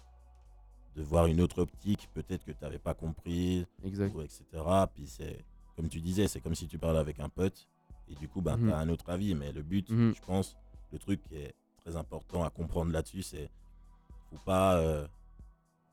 de 0.95 1.01
voir 1.01 1.25
une 1.27 1.41
autre 1.41 1.61
optique, 1.63 2.09
peut-être 2.13 2.43
que 2.45 2.51
tu 2.51 2.57
n'avais 2.61 2.77
pas 2.79 2.93
compris, 2.93 3.65
Exact. 3.85 4.13
ou 4.15 4.21
etc. 4.21 4.43
Puis 4.93 5.05
c'est, 5.07 5.37
comme 5.75 5.87
tu 5.89 5.99
disais, 5.99 6.27
c'est 6.27 6.41
comme 6.41 6.53
si 6.53 6.67
tu 6.67 6.77
parlais 6.77 6.99
avec 6.99 7.19
un 7.19 7.29
pote, 7.29 7.67
et 8.09 8.15
du 8.15 8.27
coup, 8.27 8.41
ben, 8.41 8.57
Mhm. 8.57 8.67
tu 8.67 8.73
as 8.73 8.77
un 8.79 8.89
autre 8.89 9.09
avis. 9.09 9.35
Mais 9.35 9.51
le 9.51 9.61
but, 9.63 9.89
Mhm. 9.89 10.13
je 10.15 10.21
pense, 10.21 10.55
le 10.91 10.99
truc 10.99 11.21
qui 11.23 11.35
est 11.35 11.53
très 11.77 11.95
important 11.95 12.43
à 12.43 12.49
comprendre 12.49 12.91
là-dessus, 12.91 13.21
c'est 13.23 13.49
faut 14.29 14.37
pas 14.45 14.77
euh, 14.77 15.07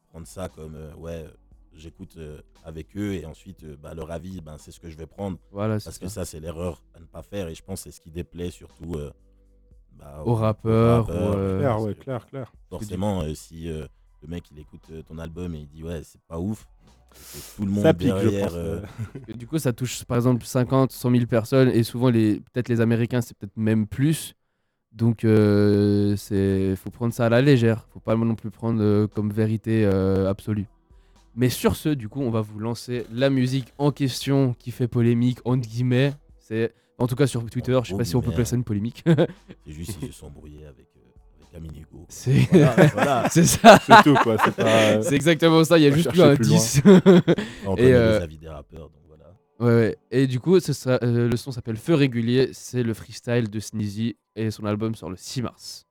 prendre 0.08 0.26
ça 0.26 0.48
comme, 0.48 0.74
euh, 0.74 0.94
ouais, 0.94 1.24
euh, 1.26 1.30
j'écoute 1.74 2.16
euh, 2.16 2.40
avec 2.64 2.96
eux, 2.96 3.14
et 3.14 3.26
ensuite, 3.26 3.62
euh, 3.64 3.76
bah, 3.76 3.94
leur 3.94 4.10
avis, 4.10 4.40
ben, 4.40 4.56
c'est 4.58 4.72
ce 4.72 4.80
que 4.80 4.90
je 4.90 4.96
vais 4.96 5.06
prendre. 5.06 5.38
Voilà, 5.52 5.74
Parce 5.74 5.96
ça. 5.96 6.00
que 6.00 6.08
ça, 6.08 6.24
c'est 6.24 6.40
l'erreur 6.40 6.82
à 6.94 7.00
ne 7.00 7.04
pas 7.06 7.22
faire. 7.22 7.48
Et 7.48 7.54
je 7.54 7.62
pense 7.62 7.84
que 7.84 7.90
c'est 7.90 7.96
ce 7.96 8.00
qui 8.00 8.10
déplaît 8.10 8.50
surtout 8.50 8.94
euh, 8.94 9.12
bah, 9.92 10.22
aux 10.24 10.34
rappeurs. 10.34 11.06
rappeurs, 11.06 11.34
ou, 11.34 11.38
euh, 11.38 11.58
Clair, 11.58 11.80
ouais, 11.82 11.94
clair, 11.94 12.26
clair. 12.26 12.52
Forcément, 12.70 13.22
euh, 13.22 13.34
si 13.34 13.68
euh, 13.68 13.86
le 14.22 14.28
mec 14.28 14.50
il 14.50 14.58
écoute 14.58 14.86
euh, 14.90 15.02
ton 15.02 15.18
album 15.18 15.54
et 15.54 15.60
il 15.60 15.68
dit 15.68 15.82
ouais, 15.82 16.02
c'est 16.02 16.20
pas 16.22 16.38
ouf, 16.38 16.66
tout 17.56 17.64
le 17.64 17.70
monde 17.70 17.82
Ça 17.82 17.94
pique, 17.94 18.08
je 18.08 18.28
derrière. 18.28 18.46
pense. 18.48 18.56
euh, 18.56 18.80
euh, 19.30 19.32
Du 19.34 19.46
coup, 19.46 19.58
ça 19.58 19.72
touche 19.72 20.04
par 20.04 20.16
exemple 20.16 20.44
50, 20.44 20.92
100 20.92 21.10
000 21.10 21.26
personnes 21.26 21.68
et 21.70 21.82
souvent, 21.82 22.10
les, 22.10 22.40
peut-être 22.40 22.68
les 22.68 22.80
Américains, 22.80 23.20
c'est 23.20 23.36
peut-être 23.36 23.56
même 23.56 23.86
plus. 23.86 24.34
Donc, 24.92 25.24
euh, 25.24 26.16
c'est 26.16 26.74
faut 26.76 26.90
prendre 26.90 27.14
ça 27.14 27.26
à 27.26 27.28
la 27.28 27.40
légère. 27.42 27.86
faut 27.92 28.00
pas 28.00 28.16
non 28.16 28.34
plus 28.34 28.50
prendre 28.50 28.82
euh, 28.82 29.06
comme 29.06 29.30
vérité 29.32 29.84
euh, 29.84 30.28
absolue. 30.28 30.66
Mais 31.36 31.48
sur 31.48 31.76
ce, 31.76 31.90
du 31.90 32.08
coup, 32.08 32.20
on 32.22 32.30
va 32.30 32.40
vous 32.40 32.58
lancer 32.58 33.06
la 33.12 33.30
musique 33.30 33.72
en 33.78 33.92
question 33.92 34.54
qui 34.58 34.72
fait 34.72 34.88
polémique, 34.88 35.38
entre 35.44 35.68
guillemets. 35.68 36.12
C'est 36.38 36.74
en 36.98 37.06
tout 37.06 37.14
cas 37.14 37.28
sur 37.28 37.48
Twitter, 37.48 37.78
je 37.84 37.90
sais 37.90 37.96
pas 37.96 38.04
si 38.04 38.16
on 38.16 38.20
peut 38.20 38.32
placer 38.32 38.56
une 38.56 38.64
polémique. 38.64 39.04
c'est 39.64 39.72
juste 39.72 39.96
ils 40.02 40.08
se 40.08 40.18
sont 40.18 40.26
embrouillés 40.26 40.66
avec, 40.66 40.88
c'est 42.08 42.32
Voilà, 42.50 42.86
voilà. 42.88 43.28
ça. 43.28 43.78
C'est 43.78 44.02
tout, 44.02 44.14
quoi. 44.22 44.36
C'est 44.44 44.54
pas. 44.54 45.00
Exactement 45.12 45.64
ça. 45.64 45.78
Il 45.78 45.84
y 45.84 45.86
a 45.86 45.90
juste 45.90 46.08
un 46.08 46.10
plus 46.10 46.20
loin. 46.20 46.34
10. 46.34 46.82
On 47.66 47.76
Et, 47.76 47.92
euh, 47.92 48.18
les 48.18 48.24
avis 48.24 48.38
des 48.38 48.48
rappeurs, 48.48 48.90
donc 48.90 49.02
voilà. 49.06 49.24
Ouais, 49.58 49.74
ouais. 49.80 49.96
Et 50.10 50.26
du 50.26 50.40
coup, 50.40 50.58
ce 50.60 50.72
sera, 50.72 50.98
euh, 51.02 51.28
le 51.28 51.36
son 51.36 51.52
s'appelle 51.52 51.76
Feu 51.76 51.94
régulier. 51.94 52.50
C'est 52.52 52.82
le 52.82 52.94
freestyle 52.94 53.50
de 53.50 53.60
Sneezy 53.60 54.16
et 54.36 54.50
son 54.50 54.64
album 54.64 54.94
sort 54.94 55.10
le 55.10 55.16
6 55.16 55.42
mars. 55.42 55.86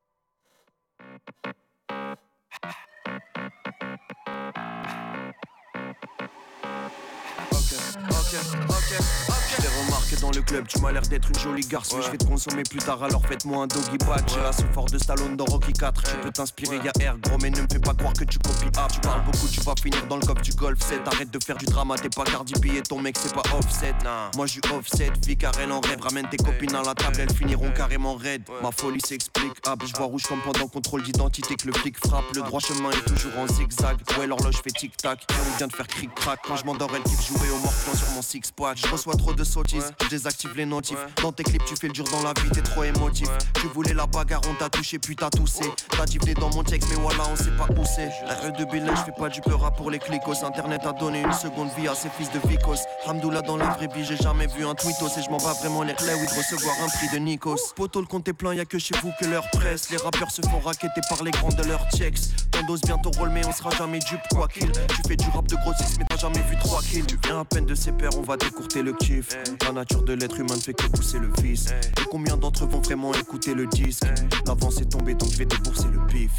Je 9.60 9.66
t'ai 9.66 9.86
remarqué 9.86 10.16
dans 10.22 10.32
le 10.32 10.42
club, 10.42 10.68
tu 10.68 10.80
m'as 10.80 10.92
l'air 10.92 11.02
d'être 11.02 11.28
une 11.28 11.38
jolie 11.38 11.68
garce. 11.68 11.94
Mais 11.94 12.02
je 12.02 12.12
vais 12.12 12.18
te 12.18 12.24
consommer 12.24 12.64
plus 12.64 12.80
tard, 12.80 13.04
alors 13.04 13.26
faites-moi 13.26 13.64
un 13.64 13.68
doggy 13.68 13.98
bag. 13.98 14.24
J'ai 14.28 14.40
la 14.40 14.54
fort 14.54 14.86
de 14.86 14.98
Stallone 14.98 15.36
dans 15.36 15.44
Rocky 15.46 15.74
4. 15.74 16.02
Tu 16.02 16.16
peux 16.22 16.32
t'inspirer, 16.32 16.78
y'a 16.78 16.92
air 17.02 17.18
gros, 17.18 17.38
mais 17.42 17.50
ne 17.50 17.62
me 17.62 17.68
fais 17.70 17.80
pas 17.80 17.94
croire 17.94 18.14
que 18.14 18.24
tu 18.24 18.40
copies 18.40 18.70
A. 18.78 18.88
Tu 18.88 19.02
parles 19.02 19.24
beaucoup, 19.26 19.48
tu 19.52 19.60
vas 19.60 19.74
finir 19.82 20.08
dans 20.08 20.16
le 20.16 20.26
coffre 20.26 20.42
du 20.42 20.54
golf 20.54 20.80
7. 20.82 21.02
Arrête 21.08 21.32
de 21.32 21.44
faire 21.44 21.58
du 21.58 21.66
drama, 21.66 21.96
t'es 21.98 22.08
pas 22.08 22.24
Cardi 22.24 22.54
B 22.54 22.78
et 22.78 22.82
ton 22.82 23.02
mec 23.02 23.18
c'est 23.20 23.34
pas 23.34 23.44
offset. 23.58 23.94
Moi 24.38 24.46
je 24.46 24.54
suis 24.54 24.62
offset, 24.74 25.12
vie 25.26 25.36
carré 25.36 25.70
en 25.70 25.82
rêve. 25.82 26.00
Ramène 26.00 26.30
tes 26.30 26.38
copines 26.38 26.76
à 26.76 26.82
la 26.82 26.94
table, 26.94 27.18
elles 27.20 27.34
finiront 27.34 27.72
carrément 27.72 28.16
raide. 28.16 28.44
Ma 28.64 28.72
folie 28.72 29.02
s'explique, 29.02 29.58
ah, 29.68 29.76
je 29.86 29.94
vois 29.98 30.06
rouge 30.06 30.24
comme 30.24 30.40
pendant 30.40 30.68
contrôle 30.68 31.04
d'identité 31.04 31.56
que 31.56 31.68
le 31.68 31.74
flic 31.74 31.98
frappe. 31.98 32.24
Le 32.34 32.44
droit 32.44 32.62
chemin 32.62 32.92
est 32.92 33.06
toujours 33.06 33.38
en 33.38 33.48
zigzag. 33.48 33.98
Ouais, 34.18 34.26
l'horloge 34.26 34.62
fait 34.64 34.72
tic-tac. 34.72 35.26
Et 35.30 35.34
on 35.34 35.58
vient 35.58 35.68
de 35.68 35.74
faire 35.74 35.88
cric-crac. 35.88 36.40
Quand 36.48 36.56
je 36.56 36.64
m'endors, 36.66 36.92
elle 36.96 37.04
kiffe 37.04 37.28
jouer 37.28 37.50
au 37.50 37.58
morpion 37.58 37.94
sur 37.94 38.10
mon 38.12 38.22
six-pack. 38.22 38.78
Je 38.78 38.88
reçois 38.88 39.16
trop 39.16 39.34
de 39.34 39.44
je 39.54 40.08
désactive 40.10 40.52
les 40.56 40.66
notifs. 40.66 40.98
Dans 41.22 41.32
tes 41.32 41.44
clips, 41.44 41.66
tu 41.66 41.76
fais 41.76 41.88
le 41.88 41.94
dur 41.94 42.06
dans 42.12 42.24
la 42.24 42.34
vie, 42.42 42.50
t'es 42.52 42.62
trop 42.62 42.84
émotif. 42.84 43.28
Tu 43.56 43.68
voulais 43.68 43.94
la 43.94 44.06
bagarre, 44.06 44.42
on 44.50 44.54
t'a 44.54 44.70
touché, 44.70 45.00
puis 45.00 45.16
t'as 45.16 45.30
toussé. 45.30 45.66
T'as 45.90 46.06
divé 46.06 46.34
dans 46.34 46.50
mon 46.54 46.64
texte, 46.64 46.88
mais 46.90 47.02
voilà, 47.02 47.24
on 47.32 47.36
sait 47.36 47.52
pas 47.52 47.68
où 47.78 47.84
c'est. 47.86 48.10
RE 48.10 48.52
de 48.52 48.66
Billet, 48.66 48.92
je 48.96 49.04
fais 49.04 49.18
pas 49.18 49.30
du 49.30 49.42
peur 49.42 49.72
pour 49.74 49.92
les 49.92 50.00
clicos. 50.00 50.44
Internet 50.44 50.82
a 50.86 50.94
donné 50.94 51.22
une 51.22 51.34
seconde 51.34 51.70
vie 51.78 51.88
à 51.88 51.96
ces 51.96 52.10
fils 52.10 52.30
de 52.32 52.40
Vicos. 52.48 52.80
Hamdoullah 53.06 53.42
dans 53.42 53.58
la 53.58 53.70
vraie 53.72 53.88
vie, 53.88 54.06
j'ai 54.06 54.18
jamais 54.18 54.48
vu 54.48 54.66
un 54.66 54.76
tweetos. 54.76 55.18
Et 55.18 55.24
je 55.24 55.30
m'en 55.30 55.38
bats 55.38 55.54
vraiment 55.60 55.84
les 55.84 55.94
clés, 55.94 56.14
oui, 56.14 56.28
de 56.28 56.38
recevoir 56.38 56.76
un 56.84 56.88
prix 56.88 57.10
de 57.14 57.18
Nikos. 57.18 57.74
Poto, 57.76 58.02
le 58.02 58.08
compte 58.08 58.28
est 58.28 58.34
plein, 58.34 58.54
y'a 58.54 58.66
que 58.66 58.80
chez 58.80 58.96
vous 59.02 59.12
que 59.20 59.26
leur 59.26 59.50
presse. 59.52 59.90
Les 59.90 59.98
rappeurs 59.98 60.32
se 60.32 60.42
font 60.42 60.60
raqueter 60.60 61.02
par 61.10 61.24
les 61.24 61.32
grands 61.32 61.50
de 61.50 61.64
leurs 61.64 61.90
checks. 61.92 62.20
T'endoses 62.52 62.82
bien 62.82 62.98
ton 62.98 63.12
rôle, 63.12 63.30
mais 63.30 63.46
on 63.46 63.52
sera 63.52 63.72
jamais 63.72 64.00
dupe, 64.00 64.22
quoi 64.32 64.48
qu'il. 64.48 64.72
Tu 64.72 65.02
fais 65.08 65.16
du 65.16 65.28
rap 65.30 65.48
de 65.48 65.56
grossiste, 65.56 65.98
mais 66.00 66.06
t'as 66.10 66.18
jamais 66.18 66.42
vu 66.50 66.58
3 66.60 66.82
kills. 66.82 67.06
Tu 67.06 67.18
viens 67.26 67.42
à 67.42 67.46
peine 67.46 67.66
de 67.66 67.76
ses 67.76 67.92
pairs, 67.92 68.12
on 68.18 68.22
va 68.22 68.38
décourter 68.38 68.82
le 68.82 68.94
kiff. 68.94 69.30
La 69.66 69.72
nature 69.72 70.04
de 70.04 70.14
l'être 70.14 70.40
humain 70.40 70.56
ne 70.56 70.62
fait 70.62 70.74
que 70.74 70.88
pousser 70.88 71.20
le 71.20 71.32
vice. 71.42 71.68
Et 71.72 72.06
combien 72.10 72.38
d'entre 72.38 72.66
eux 72.66 72.68
vont 72.68 72.82
vraiment 72.82 73.14
écouter 73.14 73.54
le 73.54 73.68
disque? 73.68 74.04
L'avance 74.46 74.82
est 74.82 74.90
tombée, 74.90 75.14
donc 75.14 75.32
je 75.32 75.38
vais 75.38 75.46
débourser 75.46 75.88
le 75.88 76.06
pif. 76.08 76.32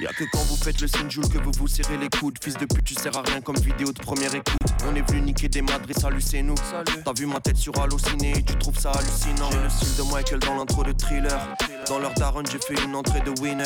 Y'a 0.00 0.12
que 0.12 0.24
quand 0.32 0.42
vous 0.44 0.56
faites 0.56 0.80
le 0.80 0.86
signe 0.86 1.10
Jules 1.10 1.28
que 1.28 1.38
vous 1.38 1.50
vous 1.58 1.66
serrez 1.66 1.96
les 1.96 2.08
coudes. 2.08 2.38
Fils 2.42 2.56
de 2.56 2.66
pute 2.66 2.84
tu 2.84 2.94
sers 2.94 3.16
à 3.16 3.22
rien 3.22 3.40
comme 3.40 3.56
vidéo 3.56 3.92
de 3.92 3.98
première 3.98 4.32
écoute. 4.32 4.56
On 4.86 4.94
est 4.94 5.08
venu 5.10 5.22
niquer 5.22 5.48
des 5.48 5.62
madres 5.62 5.90
et 5.90 5.94
salut 5.94 6.20
c'est 6.20 6.42
nous. 6.42 6.54
T'as 7.04 7.12
vu 7.12 7.26
ma 7.26 7.40
tête 7.40 7.56
sur 7.56 7.76
Allociné 7.80 8.38
et 8.38 8.42
tu 8.42 8.56
trouves 8.56 8.78
ça 8.78 8.92
hallucinant. 8.92 9.50
J'ai 9.50 9.62
le 9.62 9.70
style 9.70 10.04
de 10.04 10.12
Michael 10.12 10.38
dans 10.40 10.54
l'intro 10.54 10.84
de 10.84 10.92
thriller. 10.92 11.56
Dans 11.88 11.98
leur 11.98 12.14
daron 12.14 12.42
j'ai 12.50 12.58
fait 12.58 12.80
une 12.84 12.94
entrée 12.94 13.20
de 13.20 13.40
winner. 13.40 13.64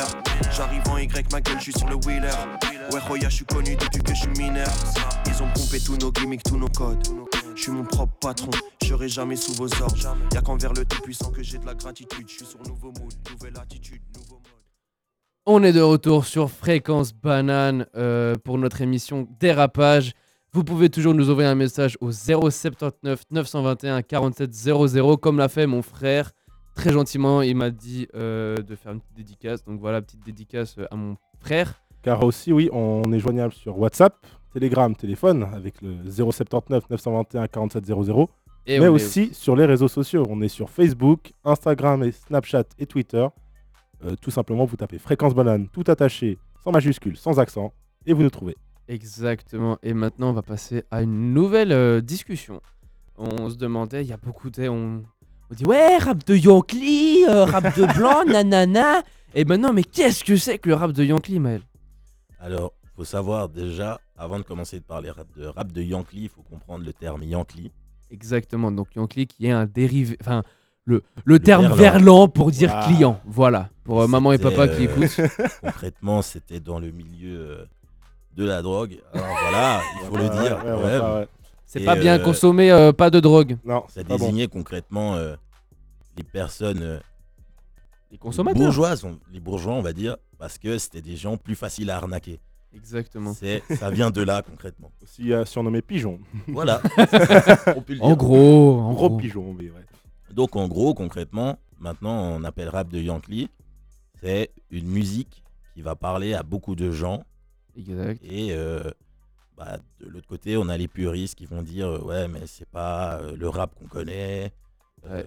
J'arrive 0.56 0.82
en 0.88 0.98
Y 0.98 1.32
ma 1.32 1.40
gueule 1.40 1.58
je 1.58 1.64
suis 1.64 1.72
sur 1.72 1.88
le 1.88 1.96
wheeler. 1.96 2.30
Ouais 2.92 3.00
Roya 3.00 3.28
je 3.28 3.36
suis 3.36 3.44
connu 3.44 3.76
depuis 3.76 4.02
que 4.02 4.14
je 4.14 4.20
suis 4.20 4.42
mineur. 4.42 4.72
Ils 5.26 5.42
ont 5.42 5.48
pompé 5.54 5.80
tous 5.80 5.96
nos 5.98 6.12
gimmicks, 6.12 6.44
tous 6.44 6.56
nos 6.56 6.68
codes 6.68 7.06
je 7.54 7.62
suis 7.62 7.72
mon 7.72 7.84
propre 7.84 8.12
patron, 8.20 8.50
je 8.82 8.88
serai 8.88 9.08
jamais 9.08 9.36
sous 9.36 9.52
vos 9.54 9.68
ordres. 9.82 10.16
Y'a 10.32 10.40
qu'envers 10.40 10.72
le 10.72 10.84
tout 10.84 11.00
puissant 11.02 11.30
que 11.30 11.42
j'ai 11.42 11.58
de 11.58 11.66
la 11.66 11.74
gratitude. 11.74 12.28
Je 12.28 12.36
suis 12.36 12.46
sur 12.46 12.60
nouveau 12.60 12.88
mood, 12.88 13.12
nouvelle 13.30 13.58
attitude, 13.58 14.02
nouveau 14.14 14.34
mode. 14.34 14.52
On 15.46 15.62
est 15.62 15.72
de 15.72 15.80
retour 15.80 16.24
sur 16.24 16.50
Fréquence 16.50 17.12
Banane 17.12 17.86
euh, 17.96 18.36
pour 18.44 18.58
notre 18.58 18.80
émission 18.80 19.26
Dérapage. 19.40 20.12
Vous 20.52 20.64
pouvez 20.64 20.90
toujours 20.90 21.14
nous 21.14 21.30
envoyer 21.30 21.48
un 21.48 21.54
message 21.54 21.96
au 22.00 22.12
079 22.12 23.22
921 23.30 24.02
47 24.02 24.52
00 24.52 25.16
comme 25.16 25.38
l'a 25.38 25.48
fait 25.48 25.66
mon 25.66 25.82
frère. 25.82 26.32
Très 26.74 26.92
gentiment, 26.92 27.42
il 27.42 27.56
m'a 27.56 27.70
dit 27.70 28.06
euh, 28.14 28.56
de 28.56 28.76
faire 28.76 28.92
une 28.92 29.00
petite 29.00 29.16
dédicace. 29.16 29.64
Donc 29.64 29.80
voilà, 29.80 30.00
petite 30.00 30.24
dédicace 30.24 30.76
euh, 30.78 30.86
à 30.90 30.96
mon 30.96 31.16
frère. 31.38 31.82
Car 32.02 32.22
aussi, 32.24 32.52
oui, 32.52 32.68
on 32.72 33.12
est 33.12 33.18
joignable 33.18 33.52
sur 33.52 33.78
WhatsApp, 33.78 34.26
Telegram, 34.52 34.94
téléphone, 34.94 35.44
avec 35.54 35.80
le 35.82 35.96
079 36.10 36.88
921 36.90 37.46
47 37.48 37.86
00. 37.86 38.30
Et 38.66 38.78
mais 38.78 38.84
est- 38.86 38.88
aussi 38.88 39.34
sur 39.34 39.56
les 39.56 39.64
réseaux 39.66 39.88
sociaux. 39.88 40.24
On 40.28 40.40
est 40.42 40.48
sur 40.48 40.70
Facebook, 40.70 41.32
Instagram, 41.44 42.02
et 42.04 42.12
Snapchat 42.12 42.64
et 42.78 42.86
Twitter. 42.86 43.26
Euh, 44.04 44.14
tout 44.20 44.30
simplement, 44.30 44.64
vous 44.64 44.76
tapez 44.76 44.98
Fréquence 44.98 45.34
Banane, 45.34 45.68
tout 45.68 45.84
attaché, 45.88 46.38
sans 46.64 46.70
majuscule, 46.72 47.16
sans 47.16 47.38
accent, 47.40 47.72
et 48.06 48.12
vous 48.12 48.22
nous 48.22 48.30
trouvez. 48.30 48.56
Exactement. 48.88 49.78
Et 49.82 49.94
maintenant, 49.94 50.30
on 50.30 50.32
va 50.32 50.42
passer 50.42 50.84
à 50.90 51.02
une 51.02 51.32
nouvelle 51.32 51.72
euh, 51.72 52.00
discussion. 52.00 52.60
On 53.16 53.48
se 53.48 53.56
demandait, 53.56 54.02
il 54.04 54.08
y 54.08 54.12
a 54.12 54.16
beaucoup 54.16 54.50
de... 54.50 54.68
On, 54.68 55.02
on 55.50 55.54
dit, 55.54 55.64
ouais, 55.64 55.98
rap 55.98 56.24
de 56.26 56.34
Yankee, 56.36 57.24
euh, 57.28 57.44
rap 57.44 57.76
de 57.78 57.86
blanc, 57.98 58.24
nanana. 58.26 59.02
Et 59.34 59.44
maintenant, 59.44 59.72
mais 59.72 59.84
qu'est-ce 59.84 60.24
que 60.24 60.36
c'est 60.36 60.58
que 60.58 60.68
le 60.68 60.74
rap 60.74 60.92
de 60.92 61.04
Yankee, 61.04 61.38
Maël? 61.38 61.62
Alors, 62.40 62.72
faut 62.96 63.04
savoir 63.04 63.48
déjà, 63.48 63.98
avant 64.22 64.38
de 64.38 64.44
commencer 64.44 64.78
de 64.78 64.84
parler 64.84 65.10
rap 65.10 65.26
de 65.36 65.46
rap 65.46 65.72
de 65.72 65.82
Yankee, 65.82 66.22
il 66.24 66.28
faut 66.28 66.42
comprendre 66.42 66.84
le 66.84 66.92
terme 66.92 67.22
Yankee. 67.24 67.70
Exactement. 68.10 68.70
Donc 68.70 68.94
Yankee 68.94 69.26
qui 69.26 69.46
est 69.46 69.50
un 69.50 69.66
dérivé... 69.66 70.16
Enfin, 70.20 70.42
le, 70.84 71.02
le, 71.24 71.38
terme 71.38 71.62
verlan. 71.66 71.76
verlan 71.76 72.28
pour 72.28 72.50
dire 72.50 72.72
Wow. 72.74 72.82
client. 72.86 73.20
Voilà. 73.24 73.70
Pour 73.84 74.02
euh, 74.02 74.06
maman 74.08 74.32
et 74.32 74.38
papa 74.38 74.66
qui 74.68 74.86
euh, 74.86 74.90
écoutent. 74.90 75.20
Concrètement, 75.60 76.22
c'était 76.22 76.58
dans 76.60 76.78
le 76.80 76.90
milieu 76.90 77.38
euh, 77.40 77.64
de 78.36 78.44
la 78.44 78.62
drogue. 78.62 79.00
Alors 79.12 79.26
voilà, 79.42 79.80
il 80.02 80.06
faut 80.08 80.16
le 80.16 80.28
dire. 80.28 80.34
ouais, 80.42 80.42
ouais, 80.42 80.60
quand 80.62 80.82
ouais, 80.82 80.90
même. 81.00 81.14
ouais. 81.20 81.28
C'est 81.66 81.84
pas 81.84 81.94
bien 81.96 82.18
euh, 82.18 82.22
consommer, 82.24 82.70
euh, 82.72 82.92
pas 82.92 83.10
de 83.10 83.20
drogue. 83.20 83.56
Non, 83.64 83.84
Ça 83.88 84.02
bon. 84.02 84.16
désignait 84.16 84.48
concrètement 84.48 85.14
euh, 85.14 85.36
les 86.18 86.24
personnes 86.24 86.82
euh, 86.82 86.98
Les 88.10 88.18
consommateurs. 88.18 88.60
bourgeoises, 88.62 89.04
on- 89.04 89.18
les 89.32 89.40
bourgeois, 89.40 89.72
on 89.74 89.82
va 89.82 89.92
dire, 89.92 90.16
parce 90.38 90.58
que 90.58 90.78
c'était 90.78 91.00
des 91.00 91.16
gens 91.16 91.36
plus 91.36 91.54
faciles 91.54 91.90
à 91.90 91.96
arnaquer. 91.96 92.40
Exactement. 92.74 93.34
C'est, 93.34 93.62
ça 93.76 93.90
vient 93.90 94.10
de 94.10 94.22
là 94.22 94.42
concrètement. 94.42 94.90
Aussi 95.02 95.32
euh, 95.32 95.44
surnommé 95.44 95.82
Pigeon. 95.82 96.18
Voilà. 96.48 96.80
On 97.76 97.82
peut 97.82 97.94
le 97.94 98.02
En 98.02 98.08
dire. 98.08 98.16
gros, 98.16 98.78
en 98.80 98.92
Gros 98.94 99.08
gros. 99.10 99.18
pigeon, 99.18 99.52
mais 99.54 99.70
ouais. 99.70 99.84
Donc 100.32 100.56
en 100.56 100.66
gros, 100.68 100.94
concrètement, 100.94 101.58
maintenant 101.78 102.14
on 102.32 102.44
appelle 102.44 102.68
rap 102.68 102.88
de 102.88 102.98
Yankee, 103.00 103.48
c'est 104.22 104.50
une 104.70 104.86
musique 104.86 105.42
qui 105.74 105.82
va 105.82 105.94
parler 105.96 106.32
à 106.34 106.42
beaucoup 106.42 106.74
de 106.74 106.90
gens. 106.90 107.22
Exact. 107.76 108.20
Et 108.24 108.52
euh, 108.52 108.82
bah, 109.56 109.78
de 110.00 110.06
l'autre 110.06 110.26
côté, 110.26 110.56
on 110.56 110.68
a 110.68 110.76
les 110.76 110.88
puristes 110.88 111.34
qui 111.34 111.44
vont 111.46 111.62
dire 111.62 111.86
euh, 111.88 111.98
ouais, 112.04 112.28
mais 112.28 112.46
c'est 112.46 112.68
pas 112.68 113.16
euh, 113.20 113.36
le 113.36 113.48
rap 113.48 113.74
qu'on 113.74 113.86
connaît. 113.88 114.52
Euh, 115.06 115.16
Ouais. 115.16 115.26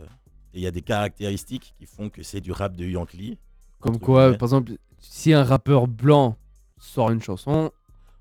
Et 0.54 0.60
il 0.60 0.62
y 0.62 0.68
a 0.68 0.72
des 0.72 0.82
caractéristiques 0.82 1.74
qui 1.78 1.86
font 1.86 2.10
que 2.10 2.24
c'est 2.24 2.40
du 2.40 2.54
rap 2.54 2.78
de 2.78 2.86
Yankee. 2.86 3.38
Comme 3.82 4.00
quoi, 4.00 4.32
par 4.38 4.48
exemple, 4.48 4.72
si 5.00 5.34
un 5.34 5.44
rappeur 5.44 5.86
blanc 5.88 6.38
sort 6.80 7.12
une 7.12 7.22
chanson, 7.22 7.72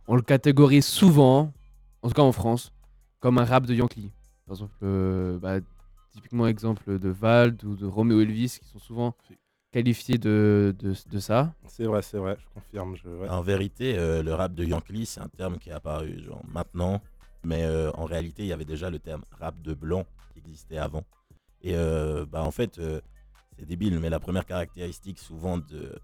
on 0.07 0.17
le 0.17 0.23
catégorise 0.23 0.87
souvent, 0.87 1.53
en 2.03 2.09
tout 2.09 2.15
cas 2.15 2.23
en 2.23 2.33
France, 2.33 2.73
comme 3.21 3.39
un 3.39 3.45
rap 3.45 3.67
de 3.67 3.75
Yankee. 3.75 4.13
Par 4.47 4.55
exemple, 4.55 4.75
euh, 4.83 5.39
bah, 5.39 5.61
typiquement 6.13 6.47
exemple 6.47 6.99
de 6.99 7.09
Vald 7.09 7.65
ou 7.65 7.75
de 7.75 7.87
Romeo 7.87 8.21
Elvis, 8.21 8.59
qui 8.61 8.69
sont 8.69 8.79
souvent 8.79 9.15
qualifiés 9.73 10.19
de, 10.19 10.75
de, 10.79 10.95
de 11.11 11.19
ça. 11.19 11.53
C'est 11.67 11.85
vrai, 11.85 12.03
c'est 12.03 12.19
vrai, 12.19 12.37
je 12.39 12.47
confirme. 12.55 12.97
Je... 12.97 13.09
ouais. 13.09 13.29
En 13.29 13.43
vérité, 13.43 13.99
euh, 13.99 14.23
le 14.23 14.33
rap 14.35 14.55
de 14.55 14.65
Yankee, 14.65 15.07
c'est 15.07 15.21
un 15.21 15.29
terme 15.29 15.59
qui 15.59 15.71
est 15.71 15.73
apparu 15.73 16.23
genre, 16.23 16.43
maintenant. 16.47 17.01
Mais 17.43 17.65
euh, 17.65 17.91
en 17.93 18.05
réalité, 18.05 18.43
il 18.43 18.47
y 18.47 18.53
avait 18.53 18.65
déjà 18.65 18.89
le 18.89 18.99
terme 18.99 19.25
rap 19.39 19.61
de 19.63 19.75
blanc 19.75 20.07
qui 20.33 20.39
existait 20.39 20.79
avant. 20.79 21.05
Et 21.61 21.75
euh, 21.75 22.25
bah, 22.25 22.43
en 22.43 22.51
fait, 22.51 22.79
euh, 22.79 23.01
c'est 23.59 23.67
débile, 23.67 23.99
mais 24.01 24.11
la 24.11 24.21
première 24.21 24.47
caractéristique 24.47 25.19
souvent 25.19 25.59
de, 25.59 25.99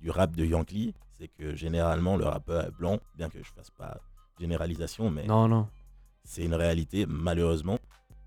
du 0.00 0.10
rap 0.10 0.34
de 0.36 0.44
Yankee, 0.44 0.94
c'est 1.18 1.28
que 1.28 1.54
généralement, 1.54 2.16
le 2.16 2.24
rappeur 2.26 2.66
est 2.66 2.70
blanc, 2.70 2.98
bien 3.16 3.28
que 3.28 3.38
je 3.42 3.50
fasse 3.54 3.70
pas 3.70 3.98
généralisation, 4.38 5.10
mais 5.10 5.26
Non, 5.26 5.48
non. 5.48 5.66
c'est 6.24 6.44
une 6.44 6.54
réalité, 6.54 7.06
malheureusement. 7.06 7.78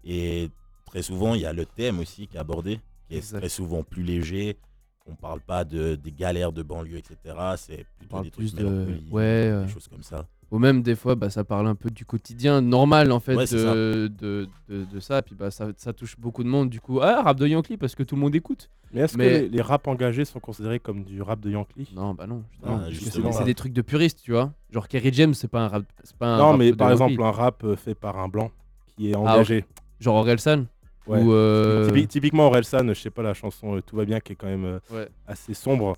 Et 0.03 0.49
très 0.86 1.01
souvent, 1.03 1.36
il 1.36 1.41
y 1.41 1.45
a 1.45 1.53
le 1.53 1.65
thème 1.65 1.99
aussi 1.99 2.27
qui 2.27 2.38
est 2.38 2.39
abordé, 2.39 2.79
qui 3.08 3.15
est 3.15 3.17
Exact. 3.17 3.39
très 3.39 3.49
souvent 3.49 3.84
plus 3.84 4.03
léger. 4.03 4.58
On 5.05 5.15
parle 5.15 5.39
pas 5.41 5.63
de, 5.65 5.95
des 5.95 6.12
galères 6.12 6.51
de 6.51 6.62
banlieue, 6.63 6.97
etc. 6.97 7.15
C'est 7.58 7.86
plutôt 7.97 8.21
des 8.21 8.32
trucs 8.32 8.53
de- 8.53 8.99
ouais, 9.12 9.21
euh, 9.51 9.65
des 9.65 9.71
choses 9.71 9.88
comme 9.88 10.03
ça. 10.03 10.27
Ou 10.51 10.57
même 10.57 10.81
des 10.81 10.95
fois, 10.95 11.13
bah, 11.13 11.29
ça 11.29 11.43
parle 11.43 11.67
un 11.67 11.75
peu 11.75 11.91
du 11.91 12.05
quotidien 12.05 12.59
normal 12.62 13.12
en 13.12 13.19
fait 13.19 13.35
Ouais, 13.35 13.45
c'est 13.45 13.59
ça. 13.59 13.73
de, 13.75 14.12
de, 14.19 14.47
de, 14.67 14.83
de 14.85 14.99
ça. 14.99 15.21
Puis 15.21 15.35
bah, 15.35 15.51
ça, 15.51 15.67
ça 15.77 15.93
touche 15.93 16.17
beaucoup 16.19 16.43
de 16.43 16.49
monde. 16.49 16.69
Du 16.71 16.81
coup, 16.81 16.99
ah, 17.01 17.21
rap 17.21 17.38
de 17.38 17.45
Yankee 17.47 17.77
parce 17.77 17.93
que 17.93 18.01
tout 18.01 18.15
le 18.15 18.21
monde 18.21 18.33
écoute. 18.33 18.69
Mais 18.91 19.01
est-ce 19.01 19.15
Mais- 19.15 19.25
que 19.25 19.29
les, 19.41 19.49
les 19.49 19.62
raps 19.62 19.88
engagés 19.88 20.25
sont 20.25 20.39
considérés 20.39 20.79
comme 20.79 21.03
du 21.03 21.21
rap 21.21 21.39
de 21.39 21.51
Yankee? 21.51 21.89
Non, 21.95 22.15
bah 22.15 22.25
non. 22.25 22.43
Ah, 22.65 22.79
c'est 22.91 23.43
des 23.43 23.53
trucs 23.53 23.73
de 23.73 23.83
puristes, 23.83 24.21
tu 24.23 24.31
vois. 24.31 24.51
Genre 24.71 24.88
Kerry 24.88 25.13
James, 25.13 25.35
c'est 25.35 25.47
pas 25.47 25.62
un 25.62 25.67
rap. 25.67 25.83
c'est 26.03 26.15
Pas 26.15 26.27
un 26.33 26.38
Non, 26.39 26.49
rap 26.49 26.57
mais 26.57 26.71
de 26.71 26.75
par 26.75 26.89
Yankee. 26.89 27.03
exemple, 27.13 27.23
un 27.27 27.31
rap 27.31 27.63
euh, 27.63 27.75
fait 27.75 27.93
par 27.93 28.17
un 28.17 28.27
blanc 28.27 28.49
qui 28.97 29.12
est 29.12 29.13
Ah, 29.15 29.19
engagé. 29.19 29.65
Genre 29.99 30.15
Orelsan. 30.15 30.65
Ouais. 31.05 31.21
Ou. 31.21 31.31
euh, 31.31 31.89
Typi- 31.91 32.07
Typiquement, 32.07 32.47
Orelsan, 32.47 32.88
je 32.88 32.93
sais 32.99 33.09
pas, 33.12 33.21
la 33.21 33.35
chanson 33.35 33.75
euh, 33.75 33.81
Tout 33.81 33.95
va 33.95 34.05
bien, 34.05 34.19
qui 34.19 34.33
est 34.33 34.35
quand 34.35 34.47
même 34.47 34.65
euh, 34.65 34.79
Ouais. 34.91 35.07
assez 35.27 35.53
sombre. 35.53 35.95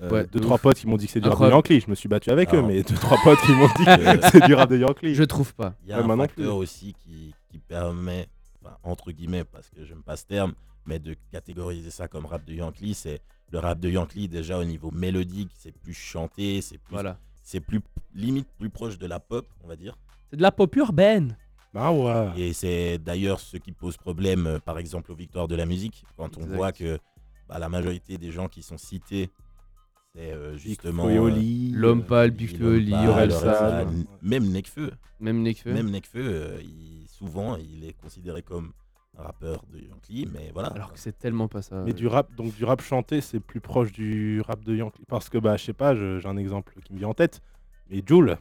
Euh, 0.00 0.10
Ouais, 0.10 0.24
deux, 0.24 0.38
de 0.38 0.44
trois 0.44 0.56
ouf. 0.56 0.62
potes 0.62 0.78
qui 0.78 0.86
m'ont 0.86 0.96
dit 0.96 1.06
que 1.06 1.12
c'est 1.12 1.20
du 1.20 1.28
rap 1.28 1.38
de. 1.40 1.50
Yankee. 1.50 1.80
Je 1.80 1.90
me 1.90 1.94
suis 1.94 2.08
battu 2.08 2.30
avec 2.30 2.52
eux, 2.54 2.58
Alors. 2.58 2.68
mais 2.68 2.82
deux, 2.82 2.94
trois 2.94 3.18
potes 3.22 3.38
qui 3.40 3.52
m'ont 3.52 3.68
dit 3.76 3.84
que 3.84 4.28
c'est 4.30 4.44
du 4.46 4.54
rap 4.54 4.70
de 4.70 4.78
Yankee. 4.78 5.14
Je 5.14 5.22
trouve 5.24 5.54
pas. 5.54 5.74
Il 5.84 5.90
y 5.90 5.92
a 5.92 6.00
Ouais, 6.02 6.10
un 6.10 6.16
facteur 6.16 6.56
aussi 6.56 6.94
qui, 6.94 7.34
qui 7.50 7.58
permet, 7.58 8.26
enfin, 8.62 8.76
entre 8.82 9.12
guillemets, 9.12 9.44
parce 9.44 9.68
que 9.70 9.84
j'aime 9.84 10.02
pas 10.02 10.16
ce 10.16 10.24
terme, 10.26 10.54
mais 10.86 10.98
de 10.98 11.14
catégoriser 11.30 11.90
ça 11.90 12.08
comme 12.08 12.26
rap 12.26 12.44
de 12.44 12.54
Yankee, 12.54 12.94
c'est 12.94 13.20
le 13.52 13.58
rap 13.58 13.78
de 13.78 13.90
Yankee 13.90 14.28
déjà 14.28 14.58
au 14.58 14.64
niveau 14.64 14.90
mélodique, 14.90 15.50
c'est 15.58 15.72
plus 15.78 15.94
chanté, 15.94 16.62
c'est 16.62 16.78
plus, 16.78 16.92
Voilà. 16.94 17.18
c'est 17.42 17.60
plus 17.60 17.80
limite 18.14 18.48
plus 18.58 18.70
proche 18.70 18.98
de 18.98 19.06
la 19.06 19.20
pop, 19.20 19.46
on 19.62 19.68
va 19.68 19.76
dire. 19.76 19.96
C'est 20.30 20.36
de 20.38 20.42
la 20.42 20.50
pop 20.52 20.74
urbaine. 20.76 21.36
Ah 21.74 21.92
ouais. 21.92 22.30
Et 22.38 22.52
c'est 22.54 22.98
d'ailleurs 22.98 23.40
ce 23.40 23.56
qui 23.58 23.72
pose 23.72 23.96
problème, 23.96 24.46
euh, 24.46 24.58
par 24.58 24.78
exemple, 24.78 25.12
aux 25.12 25.14
victoires 25.14 25.48
de 25.48 25.54
la 25.54 25.64
musique, 25.66 26.04
quand 26.16 26.36
on 26.38 26.46
voit 26.46 26.72
que 26.72 26.98
bah, 27.48 27.58
la 27.58 27.68
majorité 27.68 28.18
des 28.18 28.30
gens 28.32 28.48
qui 28.48 28.62
sont 28.62 28.76
cités, 28.78 29.30
c'est 30.14 30.32
euh, 30.32 30.56
justement 30.56 31.04
Fouéoli, 31.04 31.72
L'homme 31.72 32.00
euh, 32.00 32.02
pâle, 32.02 32.30
Big 32.30 32.50
même 34.22 34.44
Nekfeu. 34.50 34.90
Même 35.20 35.42
Nekfeu. 35.42 35.72
Même 35.72 35.90
Nekfeu, 35.90 36.20
euh, 36.22 36.60
il- 36.62 37.06
souvent, 37.08 37.56
il 37.56 37.84
est 37.84 37.92
considéré 37.94 38.42
comme 38.42 38.72
un 39.16 39.22
rappeur 39.22 39.64
de 39.72 39.78
Yankee, 39.80 40.28
mais 40.32 40.50
voilà. 40.52 40.68
Alors 40.68 40.92
que 40.92 40.98
c'est 40.98 41.16
tellement 41.18 41.48
pas 41.48 41.62
ça. 41.62 41.82
Mais 41.86 41.92
du 41.92 42.06
rap, 42.06 42.34
donc 42.34 42.54
du 42.54 42.64
rap 42.64 42.82
chanté, 42.82 43.20
c'est 43.20 43.40
plus 43.40 43.60
proche 43.60 43.92
du 43.92 44.40
rap 44.42 44.62
de 44.64 44.74
Yankee. 44.74 45.04
Parce 45.08 45.28
que, 45.28 45.38
bah, 45.38 45.56
je 45.56 45.64
sais 45.64 45.72
pas, 45.72 45.94
j'ai 45.94 46.26
un 46.26 46.36
exemple 46.36 46.74
qui 46.84 46.92
me 46.92 46.98
vient 46.98 47.08
en 47.08 47.14
tête. 47.14 47.40
Mais 47.90 48.02
Joule, 48.04 48.36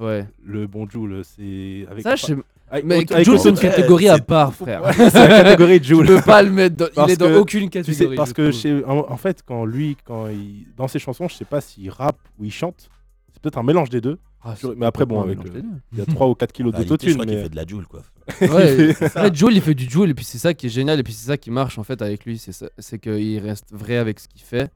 Ouais. 0.00 0.26
le 0.44 0.66
bon 0.66 0.88
Joule, 0.88 1.22
c'est 1.24 1.86
avec. 1.90 2.02
Ça, 2.02 2.16
je 2.16 2.34
avec- 2.72 2.84
Mais 2.84 3.04
c'est 3.06 3.48
une 3.48 3.58
catégorie 3.58 4.08
à 4.08 4.14
c'est- 4.16 4.22
part, 4.22 4.54
frère. 4.54 4.82
C'est 4.94 5.12
la 5.28 5.42
catégorie 5.44 5.80
Tu 5.80 5.88
Joule. 5.88 6.06
peux 6.08 6.22
pas 6.22 6.42
le 6.42 6.50
mettre 6.50 6.76
dans. 6.76 6.86
Il 6.86 6.92
Parce 6.94 7.12
est 7.12 7.16
dans 7.16 7.26
que- 7.28 7.36
aucune 7.36 7.64
Tu 7.64 7.70
catégorie. 7.70 8.10
sais, 8.10 8.14
parce 8.16 8.30
je 8.30 8.34
que 8.34 8.50
chez- 8.52 8.84
en, 8.84 9.06
en 9.10 9.16
fait, 9.16 9.42
quand 9.44 9.64
lui, 9.64 9.96
quand 10.04 10.28
il, 10.28 10.66
dans 10.76 10.88
ses 10.88 10.98
chansons, 10.98 11.28
je 11.28 11.34
sais 11.34 11.44
pas 11.44 11.60
s'il 11.60 11.90
rappe 11.90 12.18
ou 12.38 12.44
il 12.44 12.52
chante. 12.52 12.88
C'est 13.32 13.42
peut-être 13.42 13.58
un 13.58 13.62
mélange 13.62 13.90
des 13.90 14.00
deux. 14.00 14.18
Ah, 14.42 14.54
mais 14.76 14.86
après, 14.86 15.04
bon, 15.04 15.20
avec 15.20 15.38
mélange 15.38 15.62
Il 15.92 15.98
y 15.98 16.00
a 16.00 16.06
3 16.06 16.26
ou 16.28 16.34
4 16.34 16.50
kilos 16.52 16.72
réalité, 16.72 16.88
je 16.88 16.88
d'autotune. 17.10 17.14
crois 17.14 17.26
qu'il 17.26 17.42
fait 17.42 17.48
de 17.50 17.56
la 17.56 17.66
Joule, 17.66 17.86
quoi. 17.86 18.00
Ouais. 18.40 18.90
En 19.02 19.08
fait, 19.24 19.34
Joel, 19.34 19.54
il 19.56 19.60
fait 19.60 19.74
du 19.74 19.86
Joel, 19.90 20.10
et 20.10 20.14
puis 20.14 20.24
c'est 20.24 20.38
ça 20.38 20.54
qui 20.54 20.66
est 20.66 20.70
génial, 20.70 20.98
et 20.98 21.02
puis 21.02 21.12
c'est 21.12 21.26
ça 21.26 21.36
qui 21.36 21.50
marche 21.50 21.78
en 21.78 21.82
fait 21.82 22.00
avec 22.00 22.24
lui. 22.24 22.38
C'est 22.78 22.98
qu'il 22.98 23.38
reste 23.40 23.66
vrai 23.72 23.96
avec 23.98 24.18
ce 24.20 24.28
qu'il 24.28 24.40
fait. 24.40 24.70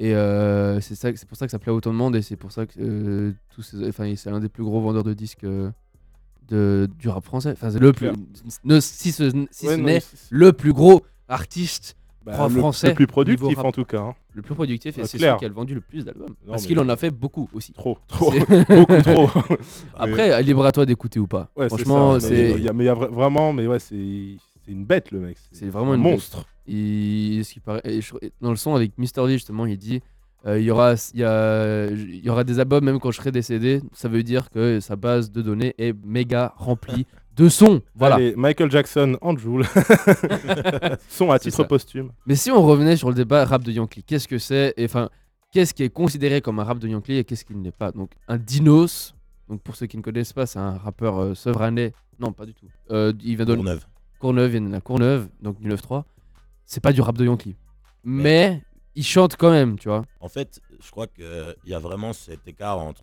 Et 0.00 0.14
euh, 0.14 0.80
c'est 0.80 0.94
ça, 0.94 1.10
c'est 1.14 1.28
pour 1.28 1.36
ça 1.36 1.46
que 1.46 1.50
ça 1.50 1.58
plaît 1.58 1.72
à 1.72 1.74
autant 1.74 1.90
de 1.92 1.96
monde, 1.96 2.14
et 2.14 2.22
c'est 2.22 2.36
pour 2.36 2.52
ça 2.52 2.66
que 2.66 2.72
euh, 2.78 3.32
tous 3.54 3.74
enfin, 3.88 4.12
c'est 4.16 4.30
un 4.30 4.38
des 4.40 4.48
plus 4.48 4.62
gros 4.64 4.80
vendeurs 4.80 5.02
de 5.04 5.12
disques 5.14 5.44
euh, 5.44 5.70
de, 6.48 6.88
du 6.98 7.08
rap 7.08 7.24
français. 7.24 7.50
Enfin, 7.52 7.70
c'est 7.70 7.78
le 7.80 7.92
plus. 7.92 8.10
ne- 8.64 8.80
si 8.80 9.10
ce, 9.12 9.30
si 9.50 9.66
Ouais, 9.66 9.76
ce 9.76 9.80
n'est 9.80 10.02
le 10.30 10.52
plus 10.52 10.72
gros 10.72 11.02
artiste, 11.28 11.96
bah, 12.24 12.48
le, 12.48 12.58
français, 12.60 12.88
le 12.88 12.94
plus 12.94 13.06
productif 13.08 13.56
rap. 13.56 13.66
en 13.66 13.72
tout 13.72 13.84
cas. 13.84 14.00
hein. 14.00 14.14
le 14.34 14.42
plus 14.42 14.54
productif, 14.54 14.96
et 14.98 15.00
Ouais, 15.00 15.06
c'est 15.08 15.18
celui 15.18 15.36
qui 15.38 15.44
a 15.44 15.48
vendu 15.48 15.74
le 15.74 15.80
plus 15.80 16.04
d'albums. 16.04 16.34
Parce 16.46 16.64
qu'il 16.64 16.78
en 16.78 16.88
a 16.88 16.96
fait 16.96 17.10
beaucoup 17.10 17.48
aussi. 17.52 17.72
Trop, 17.72 17.98
trop, 18.06 18.30
beaucoup 18.68 19.02
trop. 19.02 19.28
Après, 19.96 20.40
libre 20.44 20.64
à 20.64 20.70
toi 20.72 20.86
d'écouter 20.86 21.18
ou 21.18 21.26
pas. 21.26 21.50
Ouais, 21.56 21.66
Franchement, 21.68 22.20
c'est. 22.20 22.30
mais 22.30 22.50
il 22.52 22.62
y 22.62 22.68
a 22.68 22.94
vra- 22.94 23.10
vraiment, 23.10 23.52
mais 23.52 23.66
ouais, 23.66 23.78
c'est 23.80 24.36
c'est 24.68 24.74
une 24.74 24.84
bête 24.84 25.10
le 25.10 25.20
mec. 25.20 25.36
C'est 25.50 25.68
vraiment 25.70 25.92
un 25.92 25.96
une 25.96 26.02
bête. 26.02 26.12
monstre. 26.12 26.44
Il, 26.66 27.42
ce 27.44 27.54
qui 27.54 27.60
paraît, 27.60 27.80
et 27.84 28.00
je- 28.02 28.14
et 28.20 28.30
dans 28.42 28.50
le 28.50 28.56
son 28.56 28.74
avec 28.74 28.92
Mr. 28.98 29.26
D 29.26 29.32
justement, 29.32 29.64
il 29.64 29.78
dit 29.78 30.00
euh, 30.46 30.58
il 30.60 30.64
y 30.66 30.70
aura 30.70 30.94
il 31.14 31.20
y, 31.20 31.24
a- 31.24 31.86
il 31.90 32.24
y 32.24 32.28
aura 32.30 32.44
des 32.44 32.60
albums 32.60 32.84
même 32.84 33.00
quand 33.00 33.10
je 33.10 33.16
serai 33.16 33.32
décédé. 33.32 33.80
Ça 33.94 34.08
veut 34.08 34.22
dire 34.22 34.50
que 34.50 34.78
sa 34.80 34.94
base 34.96 35.30
de 35.32 35.40
données 35.42 35.74
est 35.78 35.94
méga 36.04 36.52
remplie 36.56 37.06
de 37.36 37.48
sons. 37.48 37.80
Voilà. 37.94 38.16
Allez, 38.16 38.34
Michael 38.36 38.70
Jackson 38.70 39.16
en 39.22 39.36
Joule. 39.36 39.64
Son 41.08 41.30
à 41.30 41.38
titre 41.38 41.56
ça. 41.56 41.64
posthume. 41.64 42.10
Mais 42.26 42.34
si 42.34 42.50
on 42.50 42.62
revenait 42.62 42.96
sur 42.96 43.08
le 43.08 43.14
débat 43.14 43.44
rap 43.44 43.62
de 43.64 43.72
Yankee, 43.72 44.02
qu'est-ce 44.02 44.28
que 44.28 44.38
c'est 44.38 44.74
enfin 44.80 45.08
qu'est-ce 45.52 45.72
qui 45.74 45.82
est 45.82 45.88
considéré 45.90 46.40
comme 46.40 46.58
un 46.58 46.64
rap 46.64 46.78
de 46.78 46.88
Yankee 46.88 47.14
et 47.16 47.24
qu'est-ce 47.24 47.44
qui 47.44 47.54
ne 47.54 47.62
l'est 47.64 47.72
pas? 47.76 47.92
Donc 47.92 48.10
un 48.28 48.36
Dinos. 48.38 49.14
Donc 49.48 49.62
pour 49.62 49.76
ceux 49.76 49.86
qui 49.86 49.96
ne 49.96 50.02
connaissent 50.02 50.32
pas, 50.34 50.44
c'est 50.46 50.58
un 50.58 50.76
rappeur 50.76 51.18
euh, 51.18 51.34
sevranais. 51.34 51.92
Non, 52.20 52.32
pas 52.32 52.44
du 52.44 52.52
tout. 52.52 52.66
Euh, 52.90 53.12
il 53.24 53.36
vient 53.36 53.46
de. 53.46 53.56
Courneuve, 54.18 54.54
il 54.54 54.62
y 54.64 54.66
en 54.66 54.72
a 54.72 54.80
Courneuve, 54.80 55.28
donc 55.40 55.60
du 55.60 55.68
9-3. 55.68 56.04
C'est 56.64 56.80
pas 56.82 56.92
du 56.92 57.00
rap 57.00 57.16
de 57.16 57.24
Yankee. 57.24 57.56
Mais 58.04 58.62
il 58.94 59.04
chante 59.04 59.36
quand 59.36 59.50
même, 59.50 59.78
tu 59.78 59.88
vois. 59.88 60.04
En 60.20 60.28
fait, 60.28 60.60
je 60.84 60.90
crois 60.90 61.06
qu'il 61.06 61.24
y 61.66 61.74
a 61.74 61.78
vraiment 61.78 62.12
cet 62.12 62.46
écart 62.46 62.78
entre 62.78 63.02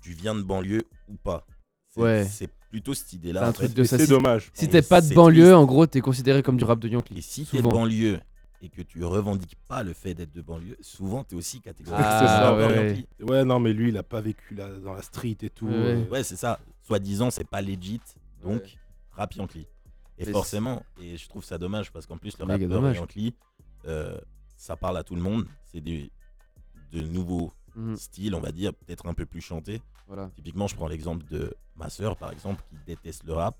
tu 0.00 0.12
viens 0.12 0.34
de 0.34 0.42
banlieue 0.42 0.82
ou 1.08 1.14
pas. 1.16 1.46
C'est 1.88 2.00
Ouais. 2.00 2.24
c'est 2.24 2.50
plutôt 2.70 2.92
cette 2.94 3.08
C'est 3.08 3.16
idée-là. 3.16 3.46
un 3.46 3.48
en 3.48 3.52
truc 3.52 3.72
de 3.72 3.82
ça. 3.84 3.96
c'est 3.98 4.04
Si, 4.04 4.10
dommage. 4.10 4.50
si 4.52 4.68
t'es 4.68 4.82
pas 4.82 5.00
de 5.00 5.14
banlieue, 5.14 5.42
triste. 5.44 5.54
en 5.56 5.64
gros, 5.64 5.86
t'es 5.86 6.00
considéré 6.00 6.42
comme 6.42 6.56
du 6.56 6.64
rap 6.64 6.78
de 6.78 6.88
Yankee. 6.88 7.16
Et 7.16 7.20
si 7.22 7.44
t'es 7.46 7.58
de 7.58 7.62
banlieue 7.62 8.20
et 8.60 8.68
que 8.68 8.82
tu 8.82 9.02
revendiques 9.04 9.56
pas 9.68 9.82
le 9.82 9.92
fait 9.94 10.14
d'être 10.14 10.32
de 10.34 10.42
banlieue, 10.42 10.76
souvent 10.80 11.24
t'es 11.24 11.34
aussi 11.36 11.60
catégorisé. 11.60 12.04
Ah, 12.06 12.54
ouais, 12.56 13.04
ouais. 13.22 13.44
Non, 13.44 13.58
mais 13.58 13.72
lui, 13.72 13.88
il 13.88 13.96
a 13.96 14.02
pas 14.02 14.20
vécu 14.20 14.54
là, 14.54 14.68
dans 14.84 14.92
la 14.94 15.02
street 15.02 15.36
et 15.42 15.50
tout. 15.50 15.66
Ouais, 15.66 15.72
euh, 15.74 16.04
Ouais, 16.10 16.22
c'est 16.22 16.36
ça. 16.36 16.58
Soi-disant, 16.82 17.30
c'est 17.30 17.48
pas 17.48 17.62
legit, 17.62 18.00
donc 18.42 18.62
Ouais. 18.62 18.68
rap 19.12 19.34
Yankee. 19.34 19.66
Et 20.18 20.26
Mais 20.26 20.32
forcément, 20.32 20.82
et 21.00 21.16
je 21.16 21.28
trouve 21.28 21.44
ça 21.44 21.58
dommage 21.58 21.92
parce 21.92 22.06
qu'en 22.06 22.18
plus, 22.18 22.36
le 22.38 22.44
rappeur 22.44 22.68
dommage. 22.68 22.96
Yankee, 22.96 23.34
euh, 23.86 24.18
ça 24.56 24.76
parle 24.76 24.96
à 24.98 25.04
tout 25.04 25.14
le 25.14 25.22
monde. 25.22 25.46
C'est 25.64 25.80
des 25.80 26.10
de 26.92 27.00
nouveaux 27.00 27.52
Mhm, 27.76 27.96
styles, 27.96 28.34
on 28.34 28.40
va 28.40 28.50
dire, 28.50 28.74
peut-être 28.74 29.06
un 29.06 29.14
peu 29.14 29.24
plus 29.26 29.40
chantés. 29.40 29.80
voilà. 30.08 30.30
Typiquement, 30.34 30.66
je 30.66 30.74
prends 30.74 30.88
l'exemple 30.88 31.24
de 31.30 31.54
ma 31.76 31.88
sœur, 31.90 32.16
par 32.16 32.32
exemple, 32.32 32.64
qui 32.68 32.76
déteste 32.86 33.22
le 33.24 33.34
rap. 33.34 33.56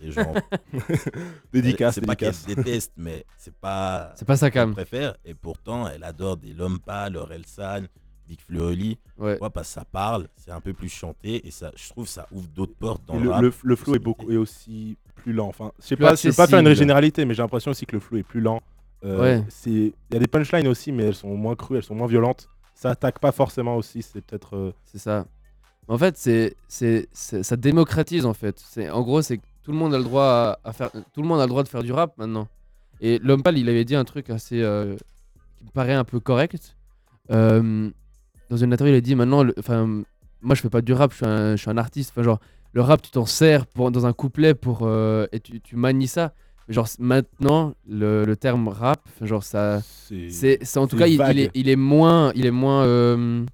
Et 0.00 0.12
genre, 0.12 0.34
Dédicace, 1.52 1.94
c'est 1.96 2.00
pas 2.06 2.14
qu'elle 2.16 2.34
déteste, 2.46 2.92
mais 2.96 3.24
c'est 3.38 3.54
pas 3.54 4.12
C'est 4.14 4.24
pas 4.26 4.36
sa 4.36 4.46
ce 4.46 4.52
qu'elle 4.52 4.62
cam. 4.66 4.72
préfère. 4.74 5.16
Et 5.24 5.34
pourtant, 5.34 5.88
elle 5.88 6.04
adore 6.04 6.36
des 6.36 6.52
Lompa, 6.52 7.08
Lorelsan, 7.10 7.86
Big 8.28 8.40
Fleurly. 8.40 8.98
Ouais. 9.18 9.32
Pourquoi 9.32 9.50
Parce 9.50 9.68
que 9.68 9.74
ça 9.74 9.84
parle, 9.84 10.28
c'est 10.36 10.50
un 10.50 10.60
peu 10.60 10.72
plus 10.72 10.88
chanté 10.88 11.46
et 11.46 11.50
ça, 11.50 11.70
je 11.76 11.88
trouve 11.88 12.06
ça 12.08 12.26
ouvre 12.32 12.48
d'autres 12.54 12.74
portes 12.74 13.02
dans 13.06 13.16
le, 13.16 13.22
le, 13.24 13.30
rap. 13.30 13.42
le, 13.42 13.52
le 13.62 13.76
flow 13.76 13.94
est 13.94 13.98
beaucoup 14.00 14.30
est 14.30 14.36
aussi 14.36 14.96
plus 15.14 15.32
lent. 15.32 15.48
Enfin, 15.48 15.72
je 15.80 15.86
sais 15.86 15.96
pas, 15.96 16.14
je 16.14 16.30
pas 16.34 16.46
faire 16.46 16.60
une 16.60 16.74
généralité, 16.74 17.24
mais 17.24 17.34
j'ai 17.34 17.42
l'impression 17.42 17.70
aussi 17.70 17.86
que 17.86 17.96
le 17.96 18.00
flow 18.00 18.18
est 18.18 18.22
plus 18.22 18.40
lent. 18.40 18.60
Euh, 19.04 19.20
Ouais. 19.20 19.44
c'est 19.48 19.70
il 19.70 19.94
y 20.12 20.16
a 20.16 20.18
des 20.18 20.26
punchlines 20.26 20.66
aussi, 20.68 20.90
mais 20.92 21.04
elles 21.04 21.14
sont 21.14 21.34
moins 21.36 21.54
crues, 21.54 21.76
elles 21.76 21.82
sont 21.82 21.94
moins 21.94 22.06
violentes. 22.06 22.48
Ça 22.74 22.90
attaque 22.90 23.18
pas 23.20 23.32
forcément 23.32 23.76
aussi. 23.76 24.02
C'est 24.02 24.20
peut-être. 24.20 24.56
euh, 24.56 24.72
C'est 24.84 24.98
ça. 24.98 25.26
En 25.88 25.96
fait, 25.98 26.16
c'est, 26.16 26.56
c'est, 26.66 27.08
ça 27.14 27.56
démocratise 27.56 28.26
en 28.26 28.34
fait. 28.34 28.58
C'est, 28.58 28.90
en 28.90 29.02
gros, 29.02 29.22
c'est 29.22 29.38
que 29.38 29.44
tout 29.62 29.70
le 29.72 29.78
monde 29.78 29.94
a 29.94 29.98
le 29.98 30.04
droit 30.04 30.24
à, 30.24 30.58
à 30.64 30.72
faire, 30.72 30.90
tout 30.90 31.22
le 31.22 31.28
monde 31.28 31.40
a 31.40 31.44
le 31.44 31.48
droit 31.48 31.62
de 31.62 31.68
faire 31.68 31.82
du 31.84 31.92
rap 31.92 32.16
maintenant. 32.18 32.48
Et 33.00 33.18
l'homme 33.20 33.42
pâle, 33.42 33.56
il 33.58 33.68
avait 33.68 33.84
dit 33.84 33.94
un 33.94 34.04
truc 34.04 34.30
assez, 34.30 34.60
euh, 34.62 34.96
qui 35.56 35.64
me 35.64 35.70
paraît 35.70 35.94
un 35.94 36.04
peu 36.04 36.18
correct. 36.18 36.76
Euh, 37.30 37.90
dans 38.50 38.56
une 38.56 38.72
interview, 38.72 38.94
il 38.94 38.98
a 38.98 39.00
dit 39.00 39.14
maintenant, 39.14 39.44
enfin, 39.58 40.02
moi 40.42 40.54
je 40.54 40.60
fais 40.60 40.70
pas 40.70 40.82
du 40.82 40.92
rap, 40.92 41.12
je 41.12 41.16
suis 41.16 41.26
un, 41.26 41.56
je 41.56 41.60
suis 41.60 41.70
un 41.70 41.78
artiste. 41.78 42.12
Enfin, 42.12 42.22
genre, 42.22 42.40
le 42.72 42.82
rap, 42.82 43.02
tu 43.02 43.10
t'en 43.10 43.26
sers 43.26 43.66
pour, 43.66 43.90
dans 43.90 44.06
un 44.06 44.12
couplet 44.12 44.54
pour, 44.54 44.80
euh, 44.82 45.26
et 45.32 45.40
tu, 45.40 45.60
tu 45.60 45.76
manies 45.76 46.08
ça. 46.08 46.32
Mais 46.68 46.74
genre, 46.74 46.88
maintenant, 46.98 47.74
le, 47.88 48.24
le 48.24 48.36
terme 48.36 48.68
rap, 48.68 49.00
genre, 49.22 49.42
ça, 49.42 49.80
c'est 49.82 50.76
en 50.76 50.86
tout 50.86 50.96
cas, 50.96 51.06
il, 51.06 51.20
est, 51.38 51.50
il 51.54 51.68
est 51.68 51.76
moins, 51.76 52.32
il 52.34 52.44
est 52.44 52.50
moins, 52.50 52.84
euh, 52.84 53.44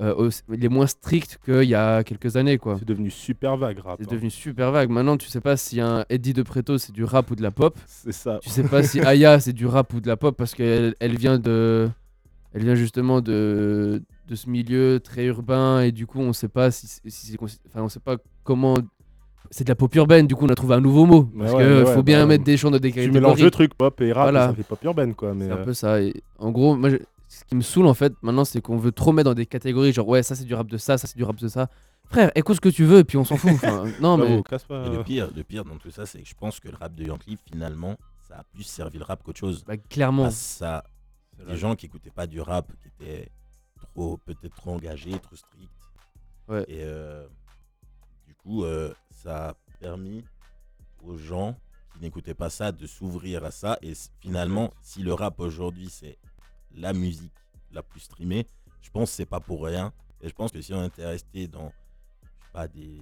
euh, 0.00 0.30
il 0.52 0.64
est 0.64 0.68
moins 0.68 0.86
strict 0.86 1.38
qu'il 1.44 1.64
y 1.64 1.74
a 1.74 2.02
quelques 2.04 2.36
années, 2.36 2.58
quoi. 2.58 2.76
c'est 2.78 2.88
devenu 2.88 3.10
super 3.10 3.56
vague 3.56 3.78
rap. 3.78 3.96
C'est 3.98 4.06
hein. 4.06 4.14
devenu 4.14 4.30
super 4.30 4.72
vague. 4.72 4.88
Maintenant, 4.88 5.16
tu 5.16 5.28
sais 5.28 5.40
pas 5.40 5.56
si 5.56 5.80
un 5.80 6.04
Eddie 6.08 6.32
de 6.32 6.42
Preto 6.42 6.78
c'est 6.78 6.92
du 6.92 7.04
rap 7.04 7.30
ou 7.30 7.36
de 7.36 7.42
la 7.42 7.50
pop. 7.50 7.76
C'est 7.86 8.12
ça. 8.12 8.38
Tu 8.42 8.50
sais 8.50 8.64
pas 8.64 8.82
si 8.82 9.00
Aya 9.04 9.40
c'est 9.40 9.52
du 9.52 9.66
rap 9.66 9.92
ou 9.94 10.00
de 10.00 10.08
la 10.08 10.16
pop 10.16 10.36
parce 10.36 10.54
qu'elle 10.54 10.94
elle 11.00 11.16
vient 11.16 11.38
de, 11.38 11.88
elle 12.54 12.62
vient 12.62 12.74
justement 12.74 13.20
de, 13.20 14.02
de 14.26 14.34
ce 14.34 14.48
milieu 14.48 15.00
très 15.00 15.24
urbain 15.26 15.80
et 15.82 15.92
du 15.92 16.06
coup 16.06 16.18
on 16.20 16.32
sait 16.32 16.48
pas 16.48 16.70
si, 16.70 16.86
si 17.06 17.36
enfin 17.68 17.82
on 17.82 17.88
sait 17.88 18.00
pas 18.00 18.16
comment. 18.42 18.76
C'est 19.50 19.64
de 19.64 19.68
la 19.68 19.74
pop 19.76 19.94
urbaine. 19.94 20.26
Du 20.26 20.34
coup, 20.34 20.46
on 20.46 20.48
a 20.48 20.54
trouvé 20.54 20.74
un 20.74 20.80
nouveau 20.80 21.04
mot 21.04 21.28
Mais 21.34 21.44
parce 21.44 21.54
ouais, 21.56 21.62
que 21.64 21.68
mais 21.82 21.88
ouais, 21.88 21.94
faut 21.94 22.02
bien 22.02 22.20
bah, 22.20 22.26
mettre 22.26 22.44
des 22.44 22.56
champs 22.56 22.70
de 22.70 22.78
Tu 22.78 22.88
catégories. 22.88 23.10
mélanges 23.12 23.42
le 23.42 23.50
truc 23.50 23.74
pop 23.74 24.00
et 24.00 24.10
rap, 24.12 24.24
Voilà. 24.24 24.46
et 24.46 24.48
ça 24.48 24.54
fait 24.54 24.62
pop 24.62 24.82
urbaine 24.82 25.14
quoi. 25.14 25.34
Mais 25.34 25.44
C'est 25.46 25.52
un 25.52 25.56
euh, 25.58 25.64
peu 25.64 25.74
ça. 25.74 26.00
Et 26.00 26.14
en 26.38 26.50
gros, 26.50 26.74
moi, 26.74 26.88
je- 26.88 26.96
ce 27.28 27.44
qui 27.44 27.54
me 27.54 27.60
saoule 27.60 27.86
en 27.86 27.94
fait 27.94 28.14
maintenant, 28.22 28.44
c'est 28.46 28.60
qu'on 28.62 28.78
veut 28.78 28.90
trop 28.90 29.12
mettre 29.12 29.28
dans 29.30 29.34
des 29.34 29.44
catégories. 29.46 29.92
Genre, 29.92 30.08
ouais, 30.08 30.22
ça 30.22 30.34
c'est 30.34 30.44
du 30.44 30.54
rap 30.54 30.66
de 30.66 30.78
ça, 30.78 30.96
ça 30.98 31.06
c'est 31.06 31.16
du 31.16 31.24
rap 31.24 31.36
de 31.36 31.46
ça. 31.48 31.68
Frère, 32.06 32.32
écoute 32.34 32.56
ce 32.56 32.60
que 32.60 32.68
tu 32.70 32.84
veux, 32.84 32.98
et 33.00 33.04
puis 33.04 33.18
on 33.18 33.24
s'en 33.24 33.36
fout. 33.36 33.50
Enfin, 33.54 33.84
non, 34.00 34.16
mais 34.16 34.42
casse 34.42 34.64
pas. 34.64 34.86
Et 34.86 34.90
le 34.90 35.02
pire, 35.04 35.30
le 35.36 35.42
pire 35.44 35.64
dans 35.64 35.76
tout 35.76 35.90
ça, 35.90 36.06
c'est 36.06 36.20
que 36.22 36.28
je 36.28 36.34
pense 36.34 36.58
que 36.58 36.68
le 36.68 36.76
rap 36.76 36.94
de 36.94 37.04
Yankee, 37.04 37.38
finalement, 37.52 37.96
ça 38.26 38.36
a 38.36 38.44
plus 38.54 38.64
servi 38.64 38.98
le 38.98 39.04
rap 39.04 39.22
qu'autre 39.22 39.38
chose. 39.40 39.62
Bah, 39.66 39.76
clairement. 39.76 40.30
Ça, 40.30 40.84
des 41.48 41.56
gens 41.56 41.74
qui 41.76 41.86
écoutaient 41.86 42.10
pas 42.10 42.26
du 42.26 42.40
rap, 42.40 42.72
qui 42.82 42.88
étaient 42.88 43.28
trop, 43.94 44.16
peut-être 44.18 44.54
trop 44.54 44.72
engagés, 44.72 45.18
trop 45.20 45.36
stricts. 45.36 45.70
Ouais. 46.48 46.64
Et 46.68 46.82
euh, 46.82 47.26
du 48.26 48.34
coup, 48.34 48.64
euh, 48.64 48.92
ça 49.10 49.50
a 49.50 49.54
permis 49.80 50.24
aux 51.02 51.16
gens 51.16 51.56
qui 51.92 52.00
n'écoutaient 52.00 52.34
pas 52.34 52.50
ça 52.50 52.72
de 52.72 52.86
s'ouvrir 52.86 53.44
à 53.44 53.50
ça. 53.50 53.78
Et 53.82 53.92
finalement, 54.20 54.72
si 54.82 55.02
le 55.02 55.14
rap 55.14 55.38
aujourd'hui, 55.40 55.88
c'est 55.88 56.18
la 56.72 56.92
musique 56.92 57.32
la 57.70 57.82
plus 57.82 58.00
streamée, 58.00 58.46
je 58.82 58.90
pense 58.90 59.10
que 59.10 59.16
c'est 59.16 59.26
pas 59.26 59.40
pour 59.40 59.64
rien. 59.64 59.92
Et 60.20 60.28
je 60.28 60.34
pense 60.34 60.50
que 60.52 60.60
si 60.60 60.72
on 60.72 60.84
était 60.84 61.06
resté 61.06 61.48
dans, 61.48 61.72
je 62.22 62.26
sais 62.44 62.52
pas, 62.52 62.68
des, 62.68 63.00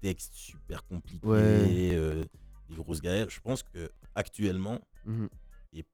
textes 0.00 0.34
super 0.34 0.84
compliqués, 0.86 1.26
Ouais. 1.26 1.90
euh, 1.94 2.22
des 2.68 2.76
grosses 2.76 3.00
galères, 3.00 3.30
je 3.30 3.40
pense 3.40 3.62
que 3.62 3.90
actuellement, 4.14 4.78
Mhm. 5.04 5.28
et 5.72 5.84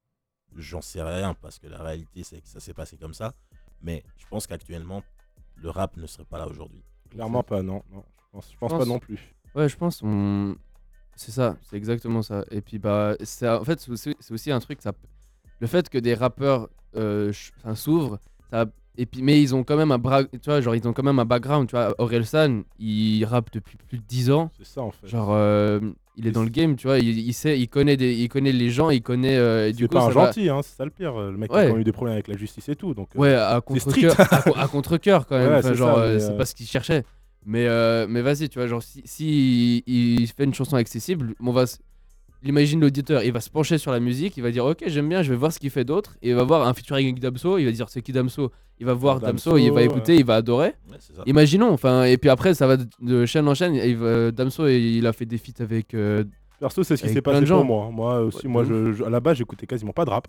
j'en 0.56 0.82
sais 0.82 1.02
rien 1.02 1.34
parce 1.34 1.58
que 1.60 1.68
la 1.68 1.80
réalité 1.82 2.24
c'est 2.24 2.40
que 2.40 2.48
ça 2.48 2.58
s'est 2.60 2.74
passé 2.74 2.96
comme 2.96 3.14
ça, 3.14 3.32
mais 3.82 4.04
je 4.18 4.26
pense 4.26 4.46
qu'actuellement, 4.46 5.02
le 5.62 5.70
rap 5.70 5.96
ne 5.96 6.06
serait 6.06 6.24
pas 6.24 6.38
là 6.38 6.46
aujourd'hui. 6.48 6.82
Clairement 7.10 7.42
pas, 7.42 7.62
non. 7.62 7.82
non. 7.92 8.04
Je 8.16 8.30
pense, 8.32 8.50
je 8.52 8.56
pense 8.58 8.70
pense- 8.70 8.78
pas 8.80 8.86
non 8.86 8.98
plus. 8.98 9.34
Ouais, 9.54 9.68
je 9.68 9.76
pense. 9.76 10.02
On... 10.02 10.56
C'est 11.14 11.32
ça, 11.32 11.56
c'est 11.62 11.76
exactement 11.76 12.22
ça. 12.22 12.44
Et 12.50 12.62
puis, 12.62 12.78
bah, 12.78 13.14
c'est 13.22 13.48
en 13.48 13.64
fait, 13.64 13.78
c'est 13.80 14.32
aussi, 14.32 14.50
un 14.50 14.60
truc. 14.60 14.80
Ça... 14.80 14.92
Le 15.60 15.66
fait 15.66 15.88
que 15.90 15.98
des 15.98 16.14
rappeurs 16.14 16.70
euh, 16.96 17.32
s'ouvrent, 17.74 18.18
ça. 18.50 18.66
Et 18.96 19.06
puis, 19.06 19.22
mais 19.22 19.40
ils 19.40 19.54
ont 19.54 19.64
quand 19.64 19.76
même 19.76 19.90
un 19.92 19.98
bra... 19.98 20.24
tu 20.24 20.38
vois, 20.44 20.60
genre 20.60 20.74
ils 20.74 20.86
ont 20.86 20.92
quand 20.92 21.02
même 21.02 21.18
un 21.18 21.24
background, 21.24 21.68
tu 21.68 21.76
vois. 21.76 21.94
Orelsan, 21.98 22.62
il 22.78 23.24
rappe 23.24 23.50
depuis 23.52 23.76
plus 23.76 23.98
de 23.98 24.04
10 24.04 24.30
ans. 24.30 24.50
C'est 24.56 24.66
ça 24.66 24.82
en 24.82 24.90
fait. 24.90 25.06
Genre, 25.06 25.30
euh, 25.32 25.80
il 26.16 26.26
est 26.26 26.30
dans 26.30 26.42
le 26.42 26.48
game, 26.50 26.76
tu 26.76 26.86
vois. 26.86 26.98
Il, 26.98 27.18
il 27.18 27.32
sait, 27.32 27.58
il 27.58 27.68
connaît 27.68 27.96
des, 27.96 28.12
il 28.14 28.28
connaît 28.28 28.52
les 28.52 28.70
gens, 28.70 28.90
il 28.90 29.02
connaît. 29.02 29.36
euh, 29.36 29.68
et 29.68 29.72
du 29.72 29.84
C'est 29.84 29.88
coup, 29.88 29.94
pas 29.94 30.02
un 30.04 30.10
va- 30.10 30.26
gentil, 30.26 30.48
hein, 30.48 30.60
c'est 30.62 30.76
ça 30.76 30.84
le 30.84 30.90
pire. 30.90 31.16
Le 31.18 31.36
mec 31.36 31.50
Ouais. 31.52 31.60
a 31.60 31.62
quand 31.66 31.72
même 31.72 31.80
eu 31.80 31.84
des 31.84 31.92
problèmes 31.92 32.14
avec 32.14 32.28
la 32.28 32.36
justice 32.36 32.68
et 32.68 32.76
tout. 32.76 32.94
Donc, 32.94 33.08
euh, 33.16 33.18
Ouais, 33.18 33.32
à 33.34 33.54
c'est 33.56 33.64
contre-cœur, 33.64 34.12
strict. 34.12 34.32
à, 34.32 34.42
co- 34.42 34.54
à 34.56 34.68
contre-cœur 34.68 35.26
quand 35.26 35.38
même. 35.38 35.50
Ouais, 35.50 35.58
Enfin, 35.58 35.74
genre, 35.74 35.98
euh, 35.98 36.18
c'est 36.18 36.32
euh, 36.32 36.36
pas 36.36 36.44
ce 36.44 36.54
qu'il 36.54 36.66
cherchait. 36.66 37.04
Mais, 37.44 37.66
euh, 37.66 38.06
mais 38.08 38.20
vas-y, 38.22 38.48
tu 38.48 38.58
vois, 38.58 38.68
genre, 38.68 38.82
si, 38.82 39.02
si 39.04 39.82
il, 39.86 40.20
il 40.20 40.26
fait 40.28 40.44
une 40.44 40.54
chanson 40.54 40.76
accessible, 40.76 41.34
on 41.40 41.50
va. 41.52 41.64
Imagine 42.44 42.80
l'auditeur, 42.80 43.22
il 43.22 43.32
va 43.32 43.40
se 43.40 43.50
pencher 43.50 43.78
sur 43.78 43.92
la 43.92 44.00
musique, 44.00 44.36
il 44.36 44.42
va 44.42 44.50
dire 44.50 44.64
ok 44.64 44.82
j'aime 44.86 45.08
bien, 45.08 45.22
je 45.22 45.30
vais 45.30 45.36
voir 45.36 45.52
ce 45.52 45.60
qu'il 45.60 45.70
fait 45.70 45.84
d'autre, 45.84 46.16
et 46.22 46.30
il 46.30 46.34
va 46.34 46.42
voir 46.42 46.66
un 46.66 46.74
featuring 46.74 47.06
avec 47.08 47.20
Damso, 47.20 47.58
il 47.58 47.64
va 47.64 47.70
dire 47.70 47.88
c'est 47.88 48.02
qui 48.02 48.10
Damso, 48.12 48.50
il 48.80 48.86
va 48.86 48.94
voir 48.94 49.20
Damso, 49.20 49.50
Damso, 49.50 49.58
il 49.58 49.68
va 49.70 49.76
ouais. 49.76 49.84
écouter, 49.84 50.16
il 50.16 50.24
va 50.24 50.36
adorer. 50.36 50.74
Ouais. 50.90 50.96
Imaginons, 51.26 51.70
enfin, 51.70 52.04
et 52.04 52.16
puis 52.18 52.30
après 52.30 52.54
ça 52.54 52.66
va 52.66 52.76
de, 52.76 53.26
chaîne 53.26 53.46
en 53.46 53.54
chaîne, 53.54 53.74
et 53.76 53.90
il 53.90 53.96
va- 53.96 54.32
Damso 54.32 54.66
il 54.66 55.06
a 55.06 55.12
fait 55.12 55.26
des 55.26 55.38
feats 55.38 55.62
avec. 55.62 55.94
euh, 55.94 56.24
Perso, 56.58 56.82
c'est 56.82 56.96
ce 56.96 57.02
qui 57.02 57.08
s'est 57.12 57.22
passé 57.22 57.44
pour 57.46 57.64
moi. 57.64 57.90
Moi 57.92 58.20
aussi, 58.20 58.46
Ouais, 58.46 58.52
moi, 58.52 58.64
de 58.64 58.68
je, 58.68 58.92
je- 58.92 59.04
à 59.04 59.10
la 59.10 59.20
base, 59.20 59.36
j'écoutais 59.36 59.66
quasiment 59.66 59.92
pas 59.92 60.04
de 60.04 60.10
rap. 60.10 60.26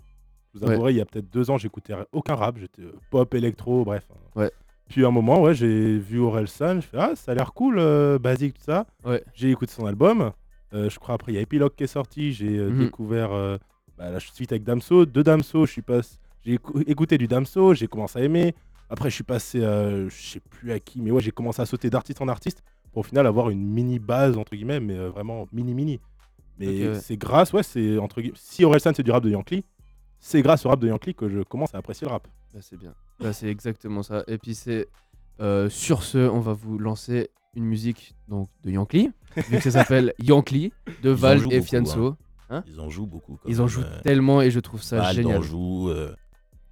Je 0.54 0.60
vous 0.60 0.66
Ouais. 0.66 0.74
avouerai, 0.74 0.92
il 0.92 0.96
y 0.96 1.00
a 1.00 1.04
peut-être 1.04 1.28
deux 1.32 1.50
ans, 1.50 1.58
j'écoutais 1.58 1.94
aucun 2.12 2.34
rap. 2.36 2.58
J'étais 2.58 2.82
euh, 2.82 2.92
pop, 3.10 3.32
électro, 3.34 3.84
bref. 3.84 4.06
Ouais. 4.36 4.50
Puis 4.88 5.04
à 5.04 5.08
un 5.08 5.10
moment, 5.10 5.40
ouais, 5.42 5.54
j'ai 5.54 5.98
vu 5.98 6.20
Orelsan. 6.20 6.76
Je 6.80 6.86
fais 6.86 6.96
ah, 6.98 7.12
ça 7.16 7.32
a 7.32 7.34
l'air 7.34 7.52
cool, 7.54 7.76
euh, 7.78 8.18
basique 8.20 8.54
tout 8.54 8.64
ça. 8.64 8.86
Ouais. 9.04 9.22
J'ai 9.34 9.50
écouté 9.50 9.72
son 9.72 9.86
album. 9.86 10.30
Euh, 10.74 10.90
je 10.90 10.98
crois 10.98 11.14
après 11.14 11.32
il 11.32 11.36
y 11.36 11.38
a 11.38 11.40
Epilogue 11.40 11.74
qui 11.76 11.84
est 11.84 11.88
sorti. 11.88 12.32
J'ai 12.32 12.58
euh, 12.58 12.70
Mhm. 12.70 12.78
découvert 12.86 13.32
euh, 13.32 13.56
bah, 13.96 14.10
la 14.10 14.20
suite 14.20 14.50
avec 14.52 14.64
Damso. 14.64 15.06
De 15.06 15.22
Damso, 15.22 15.66
je 15.66 15.72
suis 15.72 15.82
pas. 15.82 16.00
J'ai 16.44 16.56
écou- 16.56 16.82
écouté 16.86 17.16
du 17.16 17.26
Damso. 17.28 17.74
J'ai 17.74 17.86
commencé 17.86 18.18
à 18.18 18.22
aimer. 18.22 18.54
Après, 18.90 19.08
je 19.08 19.14
suis 19.14 19.24
passé, 19.24 19.60
je 19.60 20.08
sais 20.10 20.40
plus 20.40 20.70
à 20.72 20.78
qui, 20.78 21.00
mais 21.00 21.10
ouais, 21.10 21.20
j'ai 21.22 21.30
commencé 21.30 21.62
à 21.62 21.66
sauter 21.66 21.88
d'artiste 21.90 22.20
en 22.20 22.28
artiste 22.28 22.62
pour 22.92 23.00
au 23.00 23.02
final 23.02 23.26
avoir 23.26 23.48
une 23.50 23.64
mini 23.66 23.98
base 23.98 24.36
entre 24.36 24.54
guillemets, 24.54 24.78
mais 24.78 24.94
vraiment 25.08 25.48
mini 25.52 25.72
mini. 25.74 26.00
Mais 26.58 26.88
ouais. 26.88 26.94
c'est 27.00 27.16
grâce, 27.16 27.52
ouais, 27.54 27.62
c'est 27.62 27.98
entre 27.98 28.20
guillemets. 28.20 28.36
Si 28.38 28.62
Orelsan 28.64 28.92
c'est 28.94 29.02
du 29.02 29.10
rap 29.10 29.24
de 29.24 29.30
Yankee, 29.30 29.64
c'est 30.20 30.42
grâce 30.42 30.66
au 30.66 30.68
rap 30.68 30.80
de 30.80 30.88
Yankee 30.88 31.14
que 31.14 31.28
je 31.28 31.40
commence 31.40 31.74
à 31.74 31.78
apprécier 31.78 32.06
le 32.06 32.12
rap. 32.12 32.28
Bah, 32.52 32.60
c'est 32.62 32.76
bien. 32.76 32.94
Bah, 33.20 33.32
c'est 33.32 33.48
exactement 33.48 34.02
ça. 34.02 34.22
Et 34.28 34.36
puis 34.38 34.54
c'est 34.54 34.88
sur 35.70 36.02
ce, 36.02 36.18
on 36.28 36.40
va 36.40 36.52
vous 36.52 36.78
lancer 36.78 37.30
une 37.56 37.64
musique 37.64 38.14
donc 38.28 38.48
de 38.64 38.70
Yankee, 38.70 39.10
vu 39.36 39.58
que 39.58 39.62
ça 39.62 39.70
s'appelle 39.70 40.12
Yankee 40.22 40.72
de 41.02 41.10
Val 41.10 41.38
et 41.38 41.42
beaucoup, 41.58 41.62
Fianso. 41.66 42.16
Ils 42.66 42.80
en 42.80 42.88
jouent 42.90 43.06
beaucoup. 43.06 43.38
quand 43.42 43.48
Ils 43.48 43.60
en 43.60 43.66
jouent 43.66 43.82
euh, 43.82 44.00
tellement 44.02 44.40
et 44.42 44.50
je 44.50 44.60
trouve 44.60 44.82
ça 44.82 44.98
Val 44.98 45.16
génial. 45.16 45.38
en 45.38 45.42
joue. 45.42 45.90
euh, 45.90 46.14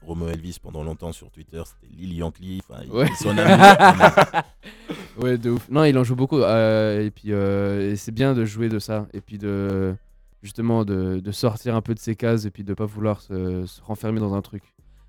Romo 0.05 0.27
Elvis 0.29 0.59
pendant 0.61 0.83
longtemps 0.83 1.13
sur 1.13 1.31
Twitter, 1.31 1.63
c'était 1.65 1.95
Lil 1.95 2.15
Yankee. 2.15 2.61
Enfin, 2.69 2.83
il- 2.85 2.91
Ouais. 2.91 3.07
ils 3.09 3.17
sont 3.17 3.29
ouais, 5.23 5.39
de 5.39 5.51
ouf. 5.51 5.69
Non, 5.69 5.85
il 5.85 5.97
en 5.97 6.05
joue 6.05 6.17
beaucoup. 6.17 6.39
euh, 6.41 7.05
et 7.07 7.11
puis 7.11 7.33
euh, 7.33 7.95
c'est 7.97 8.13
bien 8.13 8.35
de 8.35 8.45
jouer 8.45 8.69
de 8.69 8.79
ça. 8.79 9.07
Et 9.13 9.21
puis 9.21 9.39
de 9.39 9.95
justement 10.43 10.85
de, 10.85 11.21
de 11.21 11.33
sortir 11.33 11.77
un 11.77 11.83
peu 11.83 11.95
de 11.95 12.01
ses 12.01 12.17
cases 12.17 12.45
et 12.47 12.51
puis 12.51 12.65
de 12.65 12.75
pas 12.75 12.85
vouloir 12.87 13.21
se, 13.21 13.65
se 13.67 13.81
renfermer 13.83 14.19
dans 14.21 14.35
un 14.35 14.43
truc. 14.43 14.63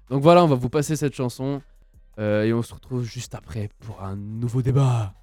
Donc 0.10 0.22
voilà, 0.22 0.44
on 0.44 0.48
va 0.48 0.56
vous 0.56 0.70
passer 0.70 0.96
cette 0.96 1.16
chanson. 1.16 1.62
euh, 2.20 2.44
et 2.44 2.54
on 2.54 2.62
se 2.62 2.74
retrouve 2.74 3.04
juste 3.04 3.34
après 3.34 3.70
pour 3.80 4.04
un 4.04 4.16
nouveau 4.16 4.62
débat. 4.62 5.14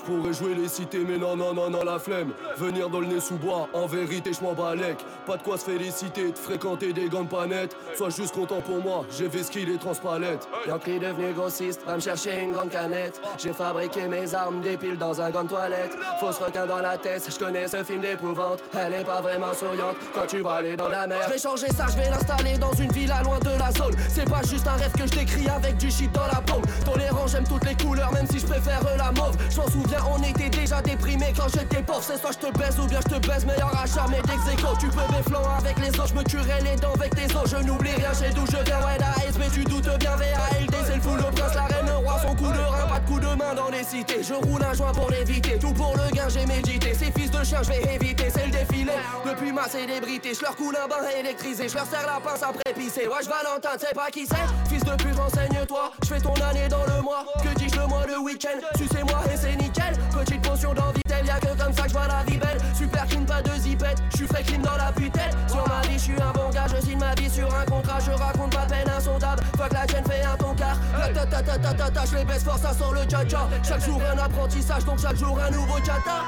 Je 0.00 0.12
pourrais 0.12 0.32
jouer 0.32 0.54
les 0.54 0.68
cités, 0.68 1.04
mais 1.06 1.18
non, 1.18 1.36
non, 1.36 1.52
non, 1.52 1.68
non, 1.68 1.84
la 1.84 1.98
flemme. 1.98 2.32
Venir 2.56 2.88
dans 2.88 3.00
le 3.00 3.06
nez 3.06 3.20
sous 3.20 3.36
bois, 3.36 3.68
en 3.74 3.86
vérité, 3.86 4.32
je 4.32 4.42
m'en 4.42 4.54
balèque. 4.54 5.04
Pas 5.26 5.36
de 5.36 5.42
quoi 5.42 5.58
se 5.58 5.64
féliciter, 5.64 6.30
de 6.32 6.38
fréquenter 6.38 6.92
des 6.92 7.08
gants 7.08 7.24
de 7.24 7.28
panettes. 7.28 7.76
Sois 7.96 8.08
juste 8.10 8.34
content 8.34 8.60
pour 8.60 8.78
moi, 8.78 9.04
j'ai 9.16 9.28
vu 9.28 9.42
ce 9.42 9.50
qu'il 9.50 9.68
est 9.70 9.78
transpalette. 9.78 10.48
Yankee 10.66 10.98
devenu 10.98 11.32
grossiste, 11.32 11.82
va 11.86 11.96
me 11.96 12.00
chercher 12.00 12.40
une 12.40 12.52
grande 12.52 12.70
canette. 12.70 13.20
J'ai 13.36 13.52
fabriqué 13.52 14.08
mes 14.08 14.34
armes, 14.34 14.60
des 14.62 14.76
piles 14.76 14.96
dans 14.96 15.20
un 15.20 15.30
gant 15.30 15.44
de 15.44 15.48
toilette. 15.48 15.92
Fausse 16.18 16.38
requin 16.38 16.66
dans 16.66 16.80
la 16.80 16.96
tête, 16.96 17.28
je 17.30 17.38
connais 17.38 17.68
ce 17.68 17.84
film 17.84 18.00
d'épouvante. 18.00 18.60
Elle 18.72 18.94
est 18.94 19.04
pas 19.04 19.20
vraiment 19.20 19.52
souriante 19.52 19.96
quand 20.14 20.26
tu 20.26 20.40
vas 20.40 20.52
aller 20.54 20.76
dans 20.76 20.88
la 20.88 21.06
mer. 21.06 21.20
Je 21.26 21.32
vais 21.34 21.38
changer 21.38 21.68
ça, 21.68 21.86
je 21.90 21.96
vais 21.96 22.08
l'installer 22.08 22.56
dans 22.56 22.72
une 22.72 22.92
villa 22.92 23.22
loin 23.22 23.38
de 23.38 23.58
la 23.58 23.70
zone. 23.72 23.94
C'est 24.08 24.28
pas 24.28 24.42
juste 24.42 24.66
un 24.66 24.76
rêve 24.76 24.92
que 24.92 25.06
je 25.06 25.18
décris 25.18 25.48
avec 25.48 25.76
du 25.76 25.90
shit 25.90 26.10
dans 26.12 26.26
la 26.26 26.40
paume. 26.40 26.62
Tolérant, 26.86 27.26
j'aime 27.26 27.46
toutes 27.46 27.66
les 27.66 27.74
couleurs, 27.74 28.12
même 28.12 28.26
si 28.26 28.38
je 28.38 28.46
préfère 28.46 28.80
la 28.96 29.12
mauve. 29.12 29.36
Je 29.50 29.56
m'en 29.58 29.68
souviens, 29.68 29.89
on 30.10 30.22
était 30.22 30.48
déjà 30.48 30.80
déprimés 30.82 31.32
quand 31.36 31.48
j'étais 31.48 31.82
pauvre. 31.82 32.02
C'est 32.02 32.18
soit 32.18 32.32
je 32.32 32.46
te 32.46 32.58
baise 32.58 32.78
ou 32.78 32.86
bien 32.86 33.00
je 33.00 33.14
te 33.14 33.26
baise, 33.26 33.44
meilleur 33.44 33.74
achat, 33.76 34.06
mais 34.08 34.22
d'ex 34.22 34.40
Tu 34.78 34.88
peux 34.88 34.96
mes 34.96 35.36
avec 35.58 35.78
les 35.78 35.90
autres, 35.90 36.08
je 36.08 36.14
me 36.14 36.22
curerai 36.22 36.62
les 36.62 36.76
dents 36.76 36.92
avec 36.94 37.14
tes 37.14 37.34
os. 37.36 37.50
Je 37.50 37.56
n'oublie 37.64 37.92
rien, 37.92 38.12
chez 38.14 38.32
d'où 38.34 38.46
je 38.46 38.62
viens, 38.64 38.80
ouais, 38.80 38.98
la 38.98 39.14
mais 39.38 39.48
tu 39.50 39.64
doutes 39.64 39.98
bien, 39.98 40.16
VALD, 40.16 40.74
c'est 40.86 40.96
le 40.96 41.00
fou, 41.00 41.16
le 41.16 41.22
prince, 41.22 41.54
la 41.54 41.64
reine, 41.64 41.89
son 42.30 42.36
coup 42.36 42.52
de 42.52 42.58
rein, 42.58 42.86
pas 42.86 43.00
de 43.00 43.06
coup 43.06 43.20
de 43.20 43.26
main 43.26 43.54
dans 43.54 43.68
les 43.70 43.84
cités. 43.84 44.22
Je 44.22 44.34
roule 44.34 44.62
un 44.62 44.74
joint 44.74 44.92
pour 44.92 45.10
l'éviter, 45.10 45.58
tout 45.58 45.72
pour 45.72 45.94
le 45.96 46.14
gain, 46.14 46.28
j'ai 46.28 46.46
médité. 46.46 46.94
Ces 46.94 47.10
fils 47.12 47.30
de 47.30 47.42
chien, 47.44 47.62
je 47.62 47.70
vais 47.70 47.94
éviter, 47.94 48.30
c'est 48.30 48.46
le 48.46 48.52
défilé. 48.52 48.92
Depuis 49.26 49.52
ma 49.52 49.68
célébrité, 49.68 50.34
je 50.34 50.42
leur 50.42 50.56
coule 50.56 50.76
un 50.76 50.86
bain 50.88 50.96
électrisé, 51.18 51.68
je 51.68 51.74
leur 51.74 51.86
serre 51.86 52.06
la 52.06 52.20
pince 52.20 52.42
après 52.42 52.72
pisser. 52.74 53.06
Wesh, 53.08 53.26
Valentin, 53.26 53.76
tu 53.78 53.86
sais 53.86 53.94
pas 53.94 54.10
qui 54.10 54.26
c'est 54.26 54.68
Fils 54.68 54.84
de 54.84 54.94
pute, 55.02 55.16
renseigne-toi, 55.16 55.92
je 56.02 56.08
fais 56.08 56.20
ton 56.20 56.34
année 56.34 56.68
dans 56.68 56.84
le 56.84 57.02
mois. 57.02 57.24
Que 57.42 57.58
dis-je 57.58 57.76
le 57.76 57.86
mois, 57.86 58.06
le 58.06 58.18
week-end? 58.18 58.58
Tu 58.76 58.86
sais 58.86 59.02
moi 59.02 59.20
et 59.32 59.36
c'est 59.36 59.56
nickel. 59.56 59.94
Petite 60.20 60.42
potion 60.42 60.74
d'envie, 60.74 61.00
tel 61.08 61.24
y'a 61.24 61.40
que 61.40 61.56
comme 61.56 61.72
ça 61.72 61.84
que 61.84 61.88
je 61.88 61.94
vois 61.94 62.06
la 62.06 62.22
vie 62.24 62.36
belle. 62.36 62.58
Super 62.74 63.06
clean, 63.06 63.24
pas 63.24 63.40
de 63.40 63.52
zipette, 63.58 64.02
je 64.10 64.16
suis 64.18 64.26
frais 64.26 64.42
clean 64.42 64.58
dans 64.58 64.76
la 64.76 64.92
putelle. 64.92 65.30
Sur 65.48 65.66
ma 65.66 65.80
vie, 65.88 65.94
je 65.94 65.98
suis 65.98 66.20
un 66.20 66.30
bon 66.32 66.50
gars, 66.50 66.66
je 66.68 66.86
signe 66.86 66.98
ma 66.98 67.14
vie 67.14 67.30
sur 67.30 67.48
un 67.54 67.64
contrat, 67.64 67.98
je 68.00 68.10
raconte 68.10 68.54
ma 68.54 68.66
peine 68.66 68.90
insondable. 68.90 69.42
Fuck 69.56 69.72
la 69.72 69.86
chaîne, 69.86 70.04
fait 70.04 70.22
un 70.22 70.36
ton 70.36 70.54
car. 70.54 70.76
Ta 71.14 71.26
ta 71.26 71.42
ta 71.42 71.58
ta 71.58 71.72
ta 71.72 71.90
ta, 71.90 72.04
je 72.04 72.16
les 72.16 72.24
baisse 72.26 72.44
fort, 72.44 72.58
ça 72.58 72.74
sort 72.74 72.92
le 72.92 73.04
tcha 73.04 73.20
Chaque 73.66 73.82
jour 73.82 74.02
un 74.12 74.18
apprentissage, 74.18 74.84
donc 74.84 74.98
chaque 74.98 75.16
jour 75.16 75.38
un 75.40 75.50
nouveau 75.50 75.78
tchata. 75.78 76.20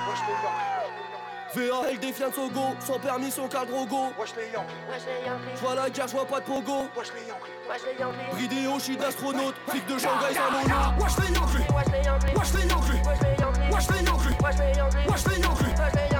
VAL 1.55 1.99
défie 2.01 2.23
son 2.35 2.49
go, 2.49 2.75
sans 2.81 2.99
permis 2.99 3.31
son 3.31 3.47
cadre 3.49 3.67
drogo. 3.67 4.13
Je 5.55 5.61
vois 5.61 5.75
la 5.75 5.91
guerre, 5.91 6.09
je 6.09 6.13
vois 6.13 6.27
pas 6.27 6.41
de 6.41 6.45
pogo. 6.47 6.89
Bridéo, 8.33 8.75
je 8.79 8.81
suis 8.81 8.97
d'astronaute, 8.97 9.55
flic 9.69 9.87
de 9.87 9.99
Shanghai 9.99 10.35
sans 10.35 10.51
mono. 10.51 10.75
Wesh 10.99 11.17
les 11.19 11.35
Yankees, 11.35 11.67
wesh 11.75 11.93
les 11.93 12.05
Yankees, 12.07 12.37
wesh 12.37 12.53
les 12.55 12.67
Yankees, 12.69 13.03
wesh 13.73 13.89
les 13.89 14.05
Yankees, 14.07 15.09
wesh 15.11 15.27
les 15.29 15.41
Yankees. 15.41 15.75
Dans 15.77 15.85
la 15.85 16.12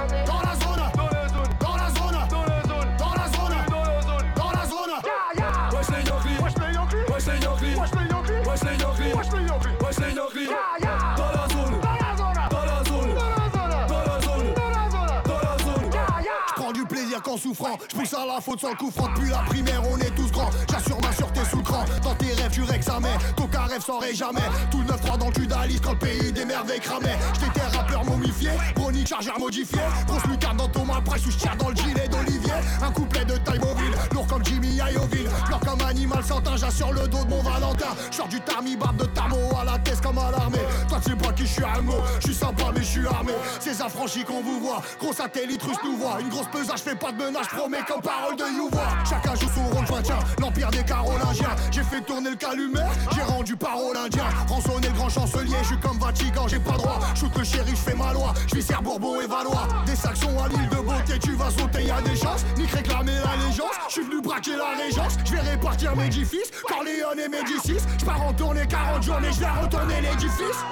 en 17.27 17.37
souffrant. 17.37 17.77
Je 17.89 17.95
pousse 17.95 18.13
à 18.13 18.25
la 18.25 18.41
faute 18.41 18.59
sans 18.59 18.69
le 18.69 18.75
coup. 18.75 18.91
Depuis 19.15 19.29
la 19.29 19.39
primaire, 19.39 19.81
on 19.91 19.97
est 19.97 20.15
tous 20.15 20.31
grands. 20.31 20.49
J'assure 20.69 20.99
ma 21.01 21.11
sûreté 21.11 21.41
sous 21.49 21.57
le 21.57 21.63
cran. 21.63 21.85
Dans 22.03 22.15
tes 22.15 22.33
rêves, 22.33 22.51
tu 22.51 22.63
rexamais. 22.63 23.17
Ton 23.35 23.47
rêve 23.67 23.81
sans 23.81 23.99
jamais. 24.13 24.41
Tout 24.71 24.79
le 24.79 24.85
9-3 24.85 25.17
dans 25.17 25.27
le 25.27 25.31
cul 25.31 25.47
d'Alice 25.47 25.79
quand 25.81 25.93
le 25.93 25.99
pays 25.99 26.31
des 26.31 26.45
merveilles 26.45 26.79
cramait. 26.79 27.17
J'étais 27.39 27.77
rappeur 27.77 28.05
momifié. 28.05 28.51
Chronique 28.75 29.07
chargeur 29.07 29.39
modifié. 29.39 29.79
Grosse 30.07 30.25
lucarne 30.25 30.57
dans 30.57 30.67
ton 30.67 30.85
malpresse 30.85 31.25
où 31.25 31.31
je 31.31 31.57
dans 31.57 31.69
le 31.69 31.75
gilet 31.75 32.07
d'Olivier. 32.07 32.53
Un 32.81 32.91
couplet 32.91 33.25
de 33.25 33.37
taille 33.37 33.59
mobile. 33.59 33.93
Lourd 34.11 34.27
comme 34.27 34.45
Jimmy 34.45 34.75
Ioville. 34.75 35.29
Pleure 35.45 35.59
comme 35.59 35.81
animal 35.81 36.23
santin. 36.23 36.55
J'assure 36.57 36.91
le 36.91 37.07
dos 37.07 37.23
de 37.23 37.29
mon 37.29 37.41
Valentin. 37.41 37.95
Sors 38.11 38.27
du 38.27 38.39
tarmi, 38.41 38.75
barbe 38.75 38.97
de 38.97 39.05
tarmo 39.05 39.37
à 39.59 39.65
la 39.65 39.79
caisse 39.79 40.01
comme 40.01 40.17
à 40.17 40.31
l'armée. 40.31 40.59
Toi, 40.89 40.99
tu 41.03 41.11
sais 41.11 41.17
pas 41.17 41.33
qui 41.33 41.45
je 41.45 41.53
suis 41.53 41.63
Almo. 41.63 41.93
Je 42.19 42.27
suis 42.27 42.35
sympa, 42.35 42.65
mais 42.73 42.81
je 42.81 42.87
suis 42.87 43.07
armé. 43.07 43.33
Ces 43.59 43.81
affranchis 43.81 44.23
qu'on 44.23 44.41
vous 44.41 44.59
voit. 44.59 44.81
Gros 44.99 45.13
satellite 45.13 45.63
russe 45.63 45.77
nous 45.83 45.97
voit. 45.97 46.19
Une 46.19 46.29
grosse 46.29 46.47
pesage, 46.51 46.79
fais 46.79 46.95
pas 46.95 47.11
de 47.13 47.23
menace. 47.23 47.47
Promets 47.47 47.83
comme 47.87 48.01
parole 48.01 48.35
de 48.35 48.43
Youvois. 48.43 48.87
Chacun 49.09 49.35
joue 49.35 49.49
son 49.53 49.65
rôle, 49.75 49.85
maintien. 49.89 50.19
L'empire 50.39 50.69
des 50.71 50.83
Carolingiens. 50.83 51.55
J'ai 51.71 51.83
fait 51.83 52.01
tourner 52.01 52.31
le 52.31 52.35
calumet. 52.35 52.79
J'ai 53.13 53.21
rendu 53.21 53.55
parole 53.55 53.97
indien. 53.97 54.25
Rançonné 54.47 54.87
le 54.87 54.93
grand 54.93 55.09
chancelier. 55.09 55.55
Je 55.61 55.67
suis 55.67 55.79
comme 55.79 55.99
Vatican, 55.99 56.47
j'ai 56.47 56.59
pas 56.59 56.73
droit. 56.73 56.99
Shoot 57.15 57.37
le 57.37 57.43
chéri, 57.43 57.71
je 57.71 57.75
fais 57.75 57.95
ma 57.95 58.13
loi. 58.13 58.33
Je 58.47 58.55
vis 58.55 58.67
Bourbon 58.81 59.21
et 59.21 59.27
Valois. 59.27 59.67
Des 59.85 59.95
saxons 59.95 60.37
à 60.43 60.47
l'île 60.47 60.69
de 60.69 60.75
beauté. 60.75 61.19
Tu 61.19 61.31
vas 61.31 61.49
sauter, 61.49 61.83
y 61.83 61.91
a 61.91 62.01
des 62.01 62.15
chances. 62.15 62.45
Nique 62.57 62.71
réclamer 62.71 63.13
l'allégeance. 63.23 63.75
Je 63.87 63.93
suis 63.93 64.03
venu 64.03 64.21
braquer 64.21 64.55
la 64.55 64.83
régence. 64.83 65.17
Je 65.25 65.33
vais 65.33 65.41
répartir 65.41 65.95
mes 65.95 66.11
fils 66.11 66.51
Corleone 66.67 67.19
et 67.19 67.29
Médicis. 67.29 67.83
Je 67.99 68.05
pars 68.05 68.21
en 68.21 68.33
tournée 68.33 68.65
40 68.67 69.03
jours, 69.03 69.19
mais 69.21 69.31
je 69.31 69.39
vais 69.39 69.49
retourner 69.49 70.01
l'édifice. 70.01 70.63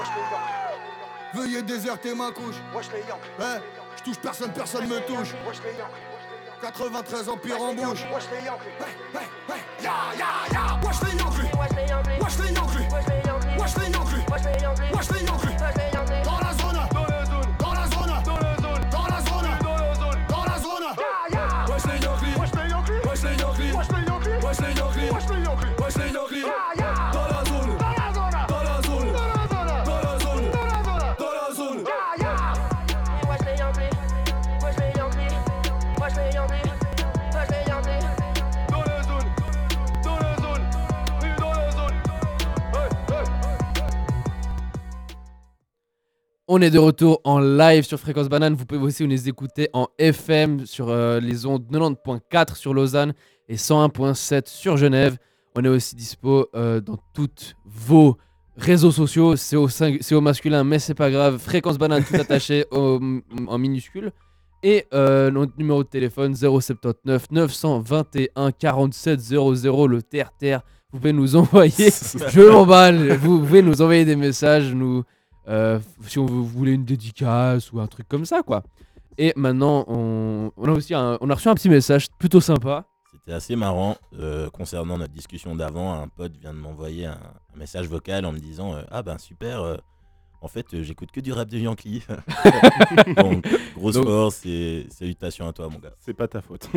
Veuillez 1.34 1.62
déserter 1.62 2.14
ma 2.14 2.32
couche. 2.32 2.56
Eh, 2.76 3.44
je 3.98 4.04
touche 4.04 4.20
personne, 4.22 4.52
personne 4.52 4.88
me 4.88 5.00
touche. 5.08 5.34
93 6.62 7.28
empire 7.30 7.62
en 7.62 7.74
bouche. 7.74 8.06
Ya 9.82 9.94
ya 10.18 10.28
ya. 10.52 10.80
Wesh 10.86 11.02
les 11.02 11.18
Yankees. 11.18 11.50
Wesh 11.58 11.76
les 11.78 11.88
Yankees. 11.90 12.20
Wesh 12.22 12.38
les 12.40 12.54
Yankees. 12.54 14.26
Wesh 14.94 15.10
les 15.12 15.26
Yankees. 15.26 15.91
On 46.54 46.62
est 46.62 46.70
de 46.70 46.80
retour 46.80 47.22
en 47.24 47.40
live 47.40 47.84
sur 47.86 47.98
Fréquence 47.98 48.28
Banane. 48.28 48.56
Vous 48.56 48.66
pouvez 48.66 48.82
aussi 48.82 49.08
nous 49.08 49.30
écouter 49.30 49.70
en 49.72 49.88
FM 49.98 50.66
sur 50.66 50.90
euh, 50.90 51.22
les 51.22 51.46
ondes 51.46 51.64
90.4 51.72 52.56
sur 52.58 52.74
Lausanne 52.74 53.14
et 53.48 53.56
101.7 53.56 54.50
sur 54.50 54.76
Genève. 54.76 55.18
On 55.56 55.64
est 55.64 55.70
aussi 55.70 55.96
dispo 55.96 56.48
euh, 56.54 56.82
dans 56.82 56.98
toutes 57.14 57.56
vos 57.66 58.18
réseaux 58.58 58.92
sociaux. 58.92 59.38
C'est 59.38 59.56
au, 59.56 59.70
sing- 59.70 60.00
c'est 60.02 60.14
au 60.14 60.20
masculin, 60.20 60.66
mais 60.66 60.80
c'est 60.80 60.94
pas 60.94 61.10
grave. 61.10 61.38
Fréquence 61.38 61.78
Banane 61.78 62.04
tout 62.04 62.16
attaché 62.16 62.66
au- 62.72 63.00
en 63.48 63.58
minuscule. 63.58 64.12
Et 64.62 64.88
euh, 64.94 65.32
notre 65.32 65.54
numéro 65.58 65.84
de 65.86 65.88
téléphone 65.90 66.36
079 66.36 67.28
921 67.32 68.52
47 68.52 69.20
00, 69.22 69.88
le 69.88 70.02
terre-terre. 70.04 70.64
Vous 70.92 71.00
pouvez 71.00 71.14
nous 71.14 71.38
envoyer, 71.38 71.72
je 72.30 72.42
m'emballe, 72.52 73.14
vous 73.14 73.40
pouvez 73.40 73.62
nous 73.62 73.82
envoyer 73.82 74.04
des 74.04 74.18
messages, 74.18 74.74
nous, 74.76 75.04
euh, 75.48 75.80
si 76.08 76.20
on 76.20 76.26
vous 76.26 76.46
voulez 76.46 76.74
une 76.74 76.86
dédicace 76.86 77.72
ou 77.72 77.80
un 77.80 77.88
truc 77.88 78.08
comme 78.08 78.26
ça, 78.26 78.44
quoi. 78.44 78.64
Et 79.18 79.34
maintenant, 79.36 79.84
on, 79.88 80.52
on 80.58 80.66
a 80.68 80.72
aussi 80.72 80.94
un, 80.94 81.18
on 81.22 81.30
a 81.30 81.36
reçu 81.36 81.48
un 81.50 81.56
petit 81.56 81.70
message 81.70 82.08
plutôt 82.18 82.42
sympa. 82.42 82.86
C'était 83.12 83.34
assez 83.34 83.56
marrant 83.56 83.98
euh, 84.18 84.50
concernant 84.50 84.98
notre 84.98 85.14
discussion 85.14 85.56
d'avant. 85.56 85.94
Un 86.02 86.08
pote 86.08 86.38
vient 86.38 86.54
de 86.54 86.60
m'envoyer 86.60 87.06
un, 87.08 87.20
un 87.54 87.58
message 87.58 87.88
vocal 87.88 88.26
en 88.26 88.32
me 88.32 88.40
disant 88.40 88.74
euh, 88.74 88.84
Ah 88.90 89.04
ben 89.04 89.18
super, 89.18 89.62
euh, 89.62 89.76
en 90.42 90.48
fait 90.48 90.74
euh, 90.74 90.82
j'écoute 90.82 91.12
que 91.12 91.20
du 91.20 91.34
rap 91.34 91.50
de 91.50 91.58
Yankee. 91.60 92.04
Donc 93.18 93.46
grosse 93.76 93.96
Donc- 93.96 94.06
force 94.06 94.46
et 94.46 94.88
salutations 94.90 95.48
à 95.48 95.54
toi 95.54 95.68
mon 95.70 95.78
gars. 95.80 95.92
C'est 96.00 96.14
pas 96.14 96.28
ta 96.30 96.42
faute. 96.42 96.68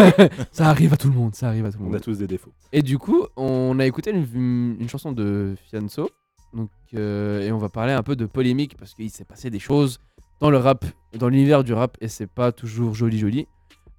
ça 0.52 0.68
arrive 0.68 0.92
à 0.92 0.96
tout 0.96 1.08
le 1.08 1.14
monde, 1.14 1.34
ça 1.34 1.48
arrive 1.48 1.66
à 1.66 1.72
tout 1.72 1.78
le 1.78 1.84
On 1.84 1.86
monde. 1.88 1.96
a 1.96 2.00
tous 2.00 2.18
des 2.18 2.26
défauts. 2.28 2.52
Et 2.72 2.82
du 2.82 2.96
coup, 2.96 3.26
on 3.36 3.78
a 3.80 3.84
écouté 3.84 4.10
une, 4.12 4.76
une 4.80 4.88
chanson 4.88 5.12
de 5.12 5.54
Fianso. 5.68 6.08
Donc, 6.54 6.70
euh, 6.94 7.40
et 7.42 7.52
on 7.52 7.58
va 7.58 7.68
parler 7.68 7.92
un 7.92 8.02
peu 8.02 8.16
de 8.16 8.26
polémique 8.26 8.76
parce 8.76 8.94
qu'il 8.94 9.10
s'est 9.10 9.24
passé 9.24 9.50
des 9.50 9.58
choses 9.58 9.98
dans 10.40 10.50
le 10.50 10.58
rap, 10.58 10.84
dans 11.14 11.28
l'univers 11.28 11.64
du 11.64 11.72
rap, 11.72 11.96
et 12.00 12.08
c'est 12.08 12.26
pas 12.26 12.52
toujours 12.52 12.94
joli 12.94 13.18
joli. 13.18 13.46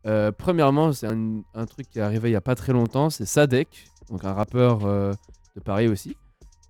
Euh, 0.07 0.31
premièrement, 0.31 0.91
c'est 0.91 1.07
un, 1.07 1.65
truc 1.65 1.87
qui 1.89 1.99
est 1.99 2.01
arrivé 2.01 2.29
il 2.29 2.33
y 2.33 2.37
a 2.37 2.41
pas 2.41 2.55
très 2.55 2.73
longtemps, 2.73 3.09
c'est 3.09 3.25
Sadek, 3.25 3.85
donc 4.09 4.25
un 4.25 4.33
rappeur 4.33 4.85
euh, 4.85 5.13
de 5.55 5.61
Paris 5.61 5.87
aussi, 5.87 6.17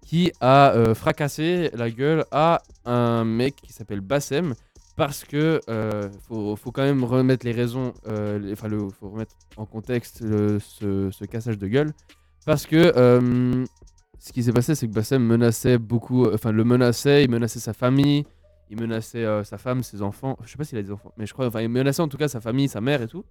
qui 0.06 0.32
a 0.42 0.94
fracassé 0.94 1.72
la 1.74 1.90
gueule 1.90 2.26
à 2.32 2.62
un 2.86 3.24
mec 3.24 3.56
qui 3.56 3.72
s'appelle 3.72 4.02
Bassem 4.02 4.54
parce 4.98 5.24
que 5.24 5.62
faut, 6.28 6.58
faut 6.58 6.72
quand 6.72 6.84
même 6.84 7.06
remettre 7.06 7.46
les 7.46 7.54
raisons, 7.54 7.94
enfin 8.52 8.68
le, 8.68 8.90
faut 8.90 9.10
remettre 9.10 9.36
en 9.56 9.66
contexte 9.66 10.18
ce, 10.20 10.60
ce 11.12 11.26
cassage 11.26 11.58
de 11.58 11.68
gueule 11.68 11.94
parce 12.46 12.66
que 12.66 13.66
ce 14.24 14.32
qui 14.32 14.44
s'est 14.44 14.54
passé, 14.54 14.76
c'est 14.76 14.88
que 14.88 14.94
Bassem 14.94 15.24
menaçait 15.26 15.80
beaucoup, 15.80 16.26
euh, 16.26 16.36
enfin 16.36 16.52
le 16.52 16.64
menaçait, 16.64 17.24
il 17.24 17.30
menaçait 17.32 17.60
sa 17.60 17.74
famille, 17.74 18.24
il 18.70 18.80
menaçait 18.80 19.26
euh, 19.26 19.44
sa 19.44 19.58
femme, 19.58 19.82
ses 19.82 20.04
enfants. 20.04 20.38
Je 20.44 20.52
sais 20.52 20.58
pas 20.58 20.64
s'il 20.64 20.78
a 20.78 20.84
des 20.84 20.92
enfants, 20.92 21.12
mais 21.18 21.26
je 21.26 21.34
crois, 21.34 21.48
enfin 21.48 21.62
il 21.62 21.70
menaçait 21.70 22.04
en 22.04 22.08
tout 22.08 22.18
cas 22.18 22.28
sa 22.28 22.40
famille, 22.40 22.68
sa 22.70 22.82
mère 22.82 23.02
et 23.02 23.08
tout. 23.08 23.26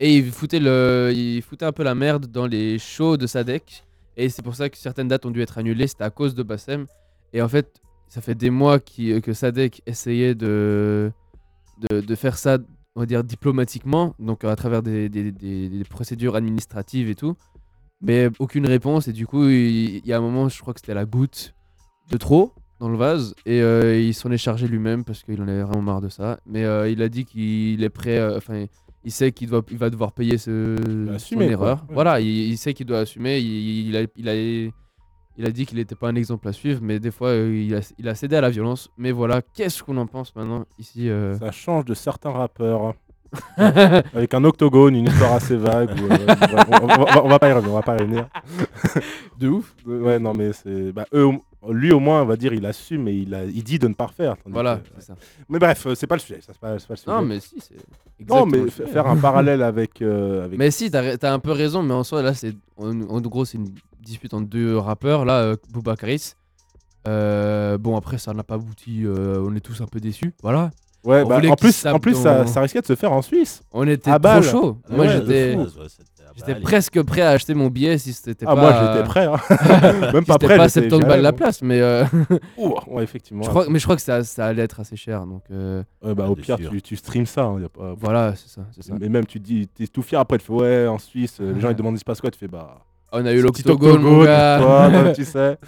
Et 0.00 0.16
il 0.16 0.32
foutait, 0.32 0.60
le, 0.60 1.12
il 1.14 1.42
foutait 1.42 1.66
un 1.66 1.72
peu 1.72 1.82
la 1.82 1.94
merde 1.94 2.26
dans 2.26 2.46
les 2.46 2.78
shows 2.78 3.16
de 3.18 3.26
Sadek. 3.26 3.84
Et 4.16 4.30
c'est 4.30 4.42
pour 4.42 4.54
ça 4.54 4.68
que 4.70 4.76
certaines 4.78 5.08
dates 5.08 5.26
ont 5.26 5.30
dû 5.30 5.42
être 5.42 5.58
annulées, 5.58 5.86
c'était 5.86 6.04
à 6.04 6.10
cause 6.10 6.34
de 6.34 6.42
Bassem. 6.42 6.86
Et 7.34 7.42
en 7.42 7.48
fait, 7.48 7.80
ça 8.08 8.20
fait 8.22 8.34
des 8.34 8.50
mois 8.50 8.80
qui- 8.80 9.20
que 9.20 9.32
Sadek 9.34 9.82
essayait 9.86 10.34
de, 10.34 11.12
de, 11.90 12.14
faire 12.14 12.36
ça, 12.36 12.58
on 12.96 13.00
va 13.00 13.06
dire, 13.06 13.22
diplomatiquement, 13.24 14.14
donc 14.18 14.44
à 14.44 14.56
travers 14.56 14.82
des- 14.82 15.08
des 15.08 15.84
procédures 15.88 16.34
administratives 16.34 17.08
et 17.08 17.14
tout. 17.14 17.36
Mais 18.02 18.28
aucune 18.38 18.66
réponse, 18.66 19.08
et 19.08 19.12
du 19.12 19.26
coup, 19.26 19.48
il, 19.48 20.04
y 20.04 20.12
a 20.12 20.18
un 20.18 20.20
moment, 20.20 20.48
je 20.48 20.60
crois 20.60 20.74
que 20.74 20.80
c'était 20.80 20.94
la 20.94 21.04
goutte 21.04 21.54
de 22.10 22.16
trop 22.16 22.52
dans 22.80 22.88
le 22.88 22.96
vase, 22.96 23.34
et 23.46 23.62
euh, 23.62 23.96
il 23.96 24.12
s'en 24.12 24.32
est 24.32 24.38
chargé 24.38 24.66
lui-même 24.66 25.04
parce 25.04 25.22
qu'il 25.22 25.40
en 25.40 25.46
avait 25.46 25.62
vraiment 25.62 25.82
marre 25.82 26.00
de 26.00 26.08
ça. 26.08 26.40
Mais 26.44 26.64
euh, 26.64 26.90
il 26.90 27.00
a 27.00 27.08
dit 27.08 27.24
qu'il 27.24 27.82
est 27.84 27.90
prêt, 27.90 28.18
euh, 28.18 28.36
enfin, 28.36 28.66
il 29.04 29.12
sait 29.12 29.30
qu'il 29.30 29.48
doit, 29.48 29.62
il 29.70 29.78
va 29.78 29.88
devoir 29.88 30.10
payer 30.10 30.36
ce, 30.36 30.76
son 31.18 31.36
quoi. 31.36 31.44
erreur. 31.44 31.84
Ouais. 31.88 31.94
Voilà, 31.94 32.20
il, 32.20 32.26
il 32.26 32.58
sait 32.58 32.74
qu'il 32.74 32.86
doit 32.86 32.98
assumer, 32.98 33.38
il, 33.38 33.88
il 33.88 33.96
a, 33.96 34.02
il, 34.16 34.28
a, 34.28 34.34
il 35.38 35.46
a 35.46 35.50
dit 35.50 35.64
qu'il 35.64 35.78
n'était 35.78 35.94
pas 35.94 36.08
un 36.08 36.14
exemple 36.14 36.48
à 36.48 36.52
suivre, 36.52 36.80
mais 36.82 36.98
des 36.98 37.10
fois, 37.10 37.34
il, 37.34 37.74
a, 37.74 37.92
il 37.98 38.08
a 38.08 38.14
cédé 38.14 38.36
à 38.36 38.40
la 38.40 38.50
violence. 38.50 38.90
Mais 38.98 39.12
voilà, 39.12 39.42
qu'est-ce 39.42 39.82
qu'on 39.82 39.96
en 39.96 40.06
pense 40.06 40.34
maintenant 40.36 40.66
ici 40.78 41.08
euh, 41.08 41.38
Ça 41.38 41.50
change 41.50 41.84
de 41.84 41.94
certains 41.94 42.30
rappeurs. 42.30 42.94
Avec 43.56 44.34
un 44.34 44.44
octogone, 44.44 44.94
une 44.96 45.06
histoire 45.06 45.32
assez 45.34 45.56
vague. 45.56 45.90
où, 45.90 46.04
euh, 46.12 46.18
on, 46.28 46.56
va- 46.56 46.82
on 46.82 46.86
va, 46.86 47.24
on 47.24 47.28
va 47.28 47.38
pas 47.38 47.48
y 47.48 47.52
revenir. 47.52 47.72
On 47.72 47.76
va 47.76 47.82
pas 47.82 47.96
y 47.96 48.00
revenir. 48.00 48.28
de 49.38 49.48
ouf. 49.48 49.74
Ouais, 49.86 50.18
non, 50.18 50.32
mais 50.36 50.52
c'est. 50.52 50.92
Bah, 50.92 51.06
eux, 51.14 51.28
lui, 51.70 51.92
au 51.92 52.00
moins, 52.00 52.22
on 52.22 52.26
va 52.26 52.36
dire, 52.36 52.52
il 52.52 52.66
assume 52.66 53.08
et 53.08 53.12
il, 53.14 53.34
a, 53.34 53.44
il 53.44 53.62
dit 53.64 53.78
de 53.78 53.88
ne 53.88 53.94
pas 53.94 54.06
refaire. 54.06 54.36
Voilà, 54.46 54.76
que- 54.76 54.88
c'est 54.98 55.06
ça. 55.06 55.14
Mais 55.48 55.58
bref, 55.58 55.86
euh, 55.86 55.94
c'est 55.94 56.06
pas 56.06 56.16
le 56.16 56.20
sujet. 56.20 56.40
Ça, 56.40 56.52
pas, 56.60 56.76
pas 56.76 56.84
le 56.90 56.96
sujet. 56.96 57.10
Non, 57.10 57.22
mais 57.22 57.40
si, 57.40 57.56
c'est. 57.60 57.76
Non, 58.28 58.46
mais 58.46 58.68
faire 58.70 59.06
un 59.06 59.16
parallèle 59.16 59.62
avec. 59.62 60.00
euh, 60.02 60.44
avec... 60.44 60.58
Mais 60.58 60.70
si, 60.70 60.90
t'as 60.90 61.16
as 61.20 61.32
un 61.32 61.38
peu 61.38 61.52
raison, 61.52 61.82
mais 61.82 61.94
en 61.94 62.04
soi, 62.04 62.22
là, 62.22 62.34
c'est. 62.34 62.54
En, 62.76 62.90
en 63.02 63.20
gros, 63.20 63.44
c'est 63.44 63.58
une 63.58 63.68
dispute 64.00 64.34
entre 64.34 64.46
deux 64.48 64.76
rappeurs. 64.76 65.24
Là, 65.24 65.38
euh, 65.40 65.56
Booba 65.72 65.96
Karis. 65.96 66.34
Euh, 67.08 67.78
bon, 67.78 67.96
après, 67.96 68.18
ça 68.18 68.32
n'a 68.32 68.44
pas 68.44 68.54
abouti. 68.54 69.02
euh, 69.04 69.42
on 69.44 69.54
est 69.56 69.60
tous 69.60 69.80
un 69.80 69.86
peu 69.86 69.98
déçus. 70.00 70.34
Voilà. 70.42 70.70
Ouais, 71.04 71.24
bah, 71.24 71.40
en 71.48 71.56
plus, 71.56 71.84
en 71.86 71.98
plus 71.98 72.14
ça, 72.14 72.38
dans- 72.44 72.46
ça 72.46 72.60
risquait 72.60 72.80
de 72.80 72.86
se 72.86 72.94
faire 72.94 73.12
en 73.12 73.22
Suisse. 73.22 73.60
On 73.72 73.86
était 73.88 74.10
à 74.10 74.14
trop 74.14 74.22
balle. 74.22 74.42
chaud. 74.44 74.78
Moi, 74.88 75.06
Ouais, 75.06 75.12
j'étais. 75.12 75.56
J'étais 76.34 76.54
presque 76.60 77.02
prêt 77.02 77.20
à 77.20 77.30
acheter 77.30 77.52
mon 77.52 77.66
billet 77.68 77.98
si 77.98 78.12
c'était 78.14 78.46
Ah, 78.48 78.54
pas. 78.54 78.60
moi, 78.60 78.72
j'étais 78.94 79.06
prêt, 79.06 79.26
hein. 79.26 79.36
Même 80.14 80.22
si 80.22 80.26
pas 80.28 80.34
c'était 80.34 80.46
prêt, 80.46 80.56
pas 80.56 80.68
j'étais- 80.68 80.88
70 80.88 80.96
j'y 81.02 81.04
balles 81.08 81.20
la 81.20 81.32
place, 81.32 81.60
mais. 81.60 81.80
euh, 81.82 82.04
Ouh, 82.56 82.74
ouais, 82.86 83.02
effectivement. 83.02 83.42
Je 83.42 83.50
crois, 83.50 83.66
mais 83.68 83.78
je 83.78 83.84
crois 83.84 83.96
que 83.96 84.02
ça, 84.02 84.24
ça 84.24 84.46
allait 84.46 84.62
être 84.62 84.80
assez 84.80 84.96
cher. 84.96 85.26
Donc, 85.26 85.42
euh, 85.50 85.82
Ouais, 86.02 86.14
bah, 86.14 86.28
au 86.30 86.34
pire, 86.36 86.56
tu, 86.56 86.80
tu 86.80 86.96
streams 86.96 87.26
ça. 87.26 87.42
hein, 87.44 87.60
y 87.60 87.64
a 87.64 87.68
pas... 87.68 87.94
Voilà, 88.00 88.34
c'est 88.36 88.48
ça, 88.48 88.62
c'est 88.74 88.82
ça. 88.82 88.94
Mais 88.98 89.10
même, 89.10 89.26
tu 89.26 89.40
te 89.40 89.44
dis, 89.44 89.68
t'es 89.68 89.86
tout 89.88 90.00
fier 90.02 90.18
après, 90.20 90.38
tu 90.38 90.46
fais 90.46 90.52
ouais, 90.54 90.86
en 90.86 90.98
Suisse, 90.98 91.36
euh, 91.40 91.52
les 91.52 91.60
gens 91.60 91.68
ils 91.68 91.76
demandent 91.76 91.96
il 91.96 92.00
se 92.00 92.04
passe 92.04 92.20
quoi, 92.20 92.30
tu 92.30 92.38
fais 92.38 92.48
bah. 92.48 92.78
On 93.12 93.26
a 93.26 93.32
eu 93.32 93.42
l'octogone, 93.42 94.00
mon 94.00 94.24
gars. 94.24 94.58
toi, 94.62 95.12
tu 95.14 95.24
sais. 95.26 95.58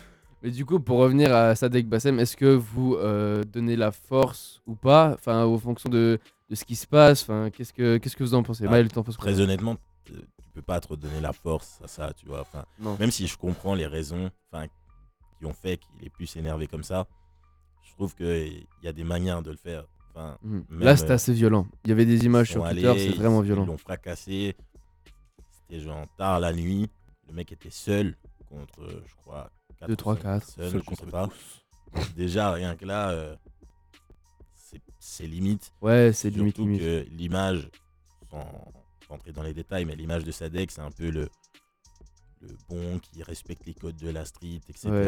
Mais 0.45 0.51
du 0.51 0.67
coup, 0.67 0.79
pour 0.79 0.99
revenir 0.99 1.35
à 1.35 1.55
Sadek 1.55 1.89
Bassem, 1.89 2.21
est-ce 2.21 2.37
que 2.37 2.55
vous 2.55 2.97
euh, 2.97 3.43
donnez 3.45 3.77
la 3.77 3.91
force 3.93 4.61
ou 4.67 4.75
pas 4.75 5.15
Enfin, 5.15 5.43
en 5.47 5.57
fonction 5.57 5.89
de, 5.89 6.19
de 6.51 6.55
ce 6.55 6.67
qui 6.67 6.77
se 6.77 6.87
passe. 6.87 7.23
Enfin, 7.23 7.49
qu'est-ce 7.49 7.73
que 7.73 7.97
qu'est-ce 7.97 8.15
que 8.15 8.23
vous 8.23 8.35
en 8.35 8.43
pensez? 8.43 8.67
Ah, 8.67 8.71
Maël, 8.71 8.89
penses 8.89 9.17
Très 9.17 9.41
honnêtement, 9.41 9.77
tu 10.05 10.13
peux 10.53 10.61
pas 10.61 10.81
trop 10.81 10.97
donner 10.97 11.23
la 11.23 11.33
force 11.33 11.81
à 11.83 11.89
ça, 11.89 12.13
tu 12.13 12.27
vois. 12.27 12.43
Enfin, 12.43 12.67
même 13.01 13.11
si 13.11 13.27
je 13.27 13.39
comprends 13.39 13.75
les 13.75 13.87
raisons 13.87 14.31
enfin, 14.53 14.67
qui 15.39 15.47
ont 15.47 15.55
fait 15.55 15.79
qu'il 15.79 16.07
est 16.07 16.11
plus 16.11 16.37
énervé 16.37 16.67
comme 16.67 16.85
ça, 16.85 17.07
je 17.83 17.93
trouve 17.95 18.15
qu'il 18.15 18.67
y 18.83 18.87
a 18.89 18.93
des 18.93 19.05
manières 19.05 19.41
de 19.41 19.51
le 19.51 19.57
faire. 19.57 19.87
Enfin, 20.11 20.37
même, 20.43 20.65
Là, 20.83 20.95
c'était 20.99 21.13
assez 21.15 21.33
violent. 21.33 21.67
Il 21.85 21.89
y 21.89 21.93
avait 21.93 22.05
des 22.05 22.27
images 22.27 22.51
ils 22.51 22.53
sur 22.53 22.69
Twitter, 22.69 22.93
c'est 22.99 23.07
ils- 23.07 23.17
vraiment 23.17 23.43
Ils 23.43 23.47
violent. 23.47 23.65
l'ont 23.65 23.79
fracassé. 23.79 24.55
C'était 25.51 25.81
genre 25.81 26.05
tard 26.19 26.39
la 26.39 26.53
nuit. 26.53 26.91
Le 27.29 27.33
mec 27.33 27.51
était 27.51 27.71
seul 27.71 28.15
contre, 28.51 28.87
je 28.87 29.15
crois, 29.25 29.51
4 29.87 29.89
Deux, 29.89 29.97
trois, 29.97 30.17
quatre. 30.17 30.47
Seul, 30.49 30.71
Seul 30.71 30.81
je 30.81 30.85
contre 30.87 31.05
sais 31.05 31.11
pas. 31.11 31.29
Déjà, 32.17 32.53
rien 32.53 32.75
que 32.77 32.85
là, 32.85 33.11
euh, 33.11 33.37
c'est- 35.01 35.27
limite. 35.27 35.73
Ouais, 35.81 36.11
c'est 36.13 36.31
limite, 36.31 36.57
Surtout 36.57 36.77
que 36.79 37.07
l'image, 37.11 37.71
sans 38.31 38.45
rentrer 39.09 39.33
dans 39.33 39.43
les 39.43 39.55
détails, 39.55 39.85
mais 39.85 39.95
l'image 39.95 40.25
de 40.25 40.31
Sadek, 40.33 40.71
c'est 40.71 40.81
un 40.81 40.91
peu 40.91 41.11
le, 41.11 41.29
le 42.41 42.49
bon 42.69 42.99
qui 42.99 43.23
respecte 43.23 43.65
les 43.67 43.75
codes 43.75 43.97
de 43.97 44.09
la 44.11 44.25
street, 44.25 44.61
etc. 44.69 44.89
Ouais. 44.91 45.07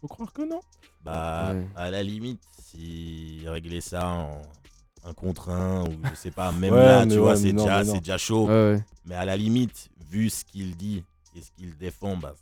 Faut 0.00 0.08
croire 0.08 0.32
que 0.32 0.42
non. 0.42 0.60
Bah, 1.02 1.52
Ouais. 1.54 1.66
à 1.76 1.90
la 1.90 2.02
limite, 2.02 2.42
si 2.62 3.42
régler 3.46 3.80
ça 3.80 4.08
en 4.08 4.42
un 5.06 5.12
contre 5.14 5.50
un, 5.50 5.84
ou 5.86 5.98
je 6.10 6.14
sais 6.14 6.30
pas, 6.30 6.50
même 6.52 6.72
Ouais, 6.74 6.84
là, 6.84 7.06
tu 7.06 7.16
vois, 7.18 7.36
c'est 7.36 7.52
déjà, 7.52 7.82
déjà 7.84 8.18
chaud. 8.18 8.46
Ouais, 8.46 8.52
ouais. 8.74 8.84
Mais 9.06 9.14
à 9.14 9.24
la 9.24 9.36
limite, 9.36 9.90
vu 10.10 10.30
ce 10.30 10.44
qu'il 10.44 10.76
dit 10.76 11.02
et 11.34 11.40
ce 11.42 11.50
qu'il 11.52 11.76
défend, 11.76 12.16
bah, 12.16 12.34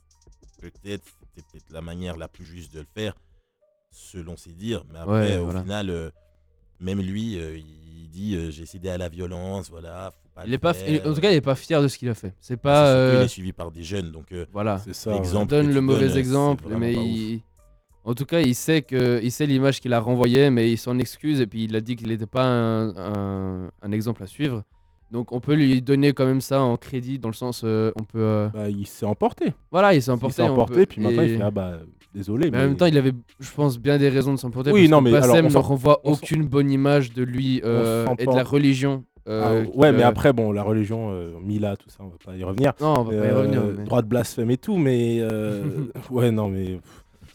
peut-être 0.60 1.04
c'était 1.34 1.46
peut-être 1.50 1.70
la 1.72 1.80
manière 1.82 2.16
la 2.16 2.28
plus 2.28 2.44
juste 2.44 2.74
de 2.74 2.80
le 2.80 2.86
faire, 2.94 3.14
selon 3.90 4.36
ses 4.36 4.52
dires. 4.52 4.84
Mais 4.92 4.98
après, 4.98 5.12
Ouais, 5.32 5.36
au 5.38 5.44
voilà. 5.44 5.62
final, 5.62 5.90
euh, 5.90 6.10
même 6.80 7.00
lui, 7.00 7.38
euh, 7.38 7.56
il 7.58 8.08
dit 8.10 8.34
euh, 8.36 8.50
j'ai 8.50 8.66
cédé 8.66 8.88
à 8.90 8.98
la 8.98 9.08
violence, 9.08 9.70
voilà. 9.70 10.12
Faut 10.22 10.28
pas 10.34 10.44
Il 10.46 10.52
est 10.54 10.58
pas, 10.58 10.72
en 10.72 11.14
tout 11.14 11.20
cas, 11.20 11.30
il 11.30 11.36
est 11.36 11.40
pas 11.40 11.54
fier 11.54 11.80
de 11.82 11.88
ce 11.88 11.96
qu'il 11.98 12.08
a 12.08 12.14
fait. 12.14 12.34
C'est 12.40 12.56
pas. 12.56 12.92
c'est 13.10 13.16
il 13.16 13.24
est 13.24 13.28
suivi 13.28 13.52
par 13.52 13.70
des 13.70 13.82
jeunes, 13.82 14.10
donc 14.12 14.32
euh, 14.32 14.46
Voilà. 14.52 14.78
C'est 14.78 14.94
ça. 14.94 15.12
l'exemple 15.12 15.50
donne 15.50 15.72
le 15.72 15.80
mauvais 15.80 16.16
exemple, 16.18 16.64
mais 16.76 16.92
il... 16.94 17.40
en 18.04 18.14
tout 18.14 18.24
cas, 18.26 18.40
il 18.40 18.54
sait 18.54 18.82
que 18.82 19.20
il 19.22 19.30
sait 19.32 19.46
l'image 19.46 19.80
qu'il 19.80 19.92
a 19.94 20.00
renvoyée, 20.00 20.50
mais 20.50 20.70
il 20.70 20.76
s'en 20.78 20.98
excuse 20.98 21.40
et 21.40 21.46
puis 21.46 21.64
il 21.64 21.76
a 21.76 21.80
dit 21.80 21.96
qu'il 21.96 22.08
n'était 22.08 22.26
pas 22.26 22.44
un, 22.44 22.96
un- 22.96 23.70
un 23.80 23.92
exemple 23.92 24.22
à 24.22 24.26
suivre. 24.26 24.64
Donc 25.12 25.30
on 25.32 25.40
peut 25.40 25.54
lui 25.54 25.82
donner 25.82 26.12
quand 26.14 26.24
même 26.26 26.40
ça 26.40 26.60
en 26.62 26.76
crédit 26.76 27.18
dans 27.18 27.28
le 27.28 27.34
sens 27.34 27.62
euh, 27.64 27.92
on 28.00 28.02
peut 28.04 28.18
euh, 28.18 28.48
Bah, 28.52 28.68
il 28.70 28.86
s'est 28.86 29.06
emporté. 29.06 29.52
voilà 29.70 29.92
il 29.94 30.00
s'est 30.02 30.10
Il 30.10 30.14
emporté, 30.14 30.36
s'est 30.36 30.42
on 30.42 30.52
emporté, 30.52 30.74
peut- 30.74 30.86
puis 30.86 31.00
maintenant 31.02 31.22
il 31.22 31.36
fait 31.36 31.42
ah 31.42 31.50
bah 31.50 31.72
désolé. 32.14 32.50
mais 32.50 32.58
en 32.58 32.60
même 32.62 32.76
temps 32.76 32.86
il 32.86 32.96
avait 32.96 33.12
je 33.38 33.50
pense 33.52 33.78
bien 33.78 33.98
des 33.98 34.08
raisons 34.08 34.32
de 34.32 34.38
s'emporter 34.38 34.72
Oui, 34.72 34.88
parce 34.88 34.90
non, 34.90 34.98
que 34.98 35.04
mais 35.04 35.16
alors, 35.16 35.28
Bassem 35.28 35.44
on 35.44 35.48
ne 35.48 35.52
s'en- 35.52 35.60
renvoie 35.60 36.00
on 36.04 36.14
s'en- 36.14 36.20
aucune 36.22 36.46
bonne 36.46 36.70
image 36.70 37.12
de 37.12 37.22
lui 37.24 37.60
euh, 37.64 38.06
et 38.18 38.24
de 38.26 38.32
la 38.34 38.42
religion 38.42 39.04
Ah, 39.28 39.52
ouais, 39.54 39.62
qu'il, 39.66 39.96
mais 39.98 40.02
euh, 40.02 40.08
après, 40.08 40.32
bon, 40.32 40.50
la 40.50 40.64
religion, 40.64 41.10
euh, 41.12 41.30
Mila, 41.40 41.76
tout 41.76 41.88
ça, 41.90 41.98
on 42.00 42.08
va 42.08 42.16
pas 42.24 42.34
y 42.36 42.42
revenir. 42.42 42.72
non 42.80 42.94
on 42.98 43.02
va 43.04 43.10
pas 43.10 43.16
y 43.26 43.28
Euh, 43.30 43.38
revenir 43.38 43.62
mais- 43.78 43.84
Droit 43.84 44.02
de 44.02 44.08
blasphème 44.08 44.50
et 44.50 44.56
tout, 44.56 44.76
mais. 44.78 45.18
euh, 45.20 45.62
ouais, 46.10 46.32
non, 46.32 46.48
mais. 46.48 46.80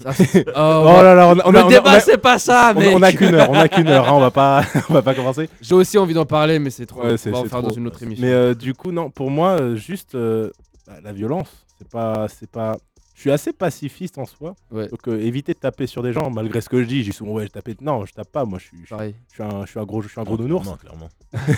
Ça, 0.02 0.12
oh, 0.36 0.52
Oh 0.56 1.02
là 1.04 1.16
là, 1.16 1.28
on 1.28 1.39
a, 1.39 1.48
on 1.48 1.52
le 1.52 1.64
on 1.64 1.68
débat 1.70 2.00
c'est 2.00 2.18
pas 2.20 2.38
ça 2.38 2.74
on 2.76 2.80
a- 2.80 2.82
mec 2.82 2.95
on 2.95 3.02
a 3.02 3.12
qu'une 3.12 3.34
heure, 3.36 3.50
on 3.50 3.54
a 3.56 3.68
qu'une 3.68 3.88
heure, 3.88 4.08
hein, 4.08 4.14
on 4.14 4.20
va 4.20 4.32
pas, 4.32 4.64
on 4.89 4.93
va 4.93 5.02
pas 5.02 5.16
commencer. 5.16 5.50
j'ai 5.62 5.74
aussi 5.76 5.98
envie 5.98 6.14
d'en 6.14 6.26
parler 6.26 6.60
mais 6.60 6.70
c'est 6.70 6.86
trop 6.86 7.02
Ouais, 7.04 7.16
on 7.26 7.32
va 7.32 7.38
en 7.39 7.43
faire 7.45 7.60
trop. 7.60 7.70
dans 7.70 7.74
une 7.74 7.88
autre 7.88 8.04
émission 8.04 8.26
Mais 8.26 8.32
euh, 8.32 8.54
du 8.54 8.74
coup, 8.76 8.91
non, 8.91 9.10
pour 9.10 9.32
moi, 9.32 9.60
euh, 9.60 9.76
juste 9.76 10.14
euh, 10.16 10.52
bah, 10.88 10.93
la 11.04 11.12
violence, 11.14 11.50
c'est 11.80 11.89
pas, 11.89 12.28
c'est 12.28 12.50
pas. 12.50 12.78
Je 13.18 13.22
suis 13.22 13.32
assez 13.32 13.51
pacifiste 13.51 14.20
en 14.20 14.28
soi. 14.28 14.53
Ouais. 14.70 14.88
Donc 14.89 15.07
euh, 15.07 15.20
éviter 15.20 15.51
de 15.55 15.57
taper 15.57 15.88
sur 15.88 16.03
des 16.03 16.13
gens, 16.13 16.30
malgré 16.30 16.61
ce 16.61 16.70
que 16.70 16.84
je 16.84 16.88
dis. 16.88 17.03
J'ai 17.03 17.11
souvent 17.11 17.32
ouais, 17.34 17.45
je 17.45 17.49
tapais. 17.49 17.76
Non, 17.82 18.05
je 18.05 18.13
tape 18.13 18.32
pas. 18.32 18.45
Moi, 18.45 18.59
je 18.59 18.65
suis, 18.65 18.78
je, 18.86 18.89
pareil 18.91 19.15
je 19.30 19.34
suis 19.34 19.43
un, 19.43 19.65
je 19.65 19.72
suis 19.72 19.80
un 19.80 19.86
gros, 19.86 20.03
je 20.03 20.07
suis 20.07 20.22
un 20.22 20.24
gros 20.24 20.38
Non, 20.38 20.43
nounours. 20.43 20.70
clairement, 20.78 21.09
clairement. 21.32 21.49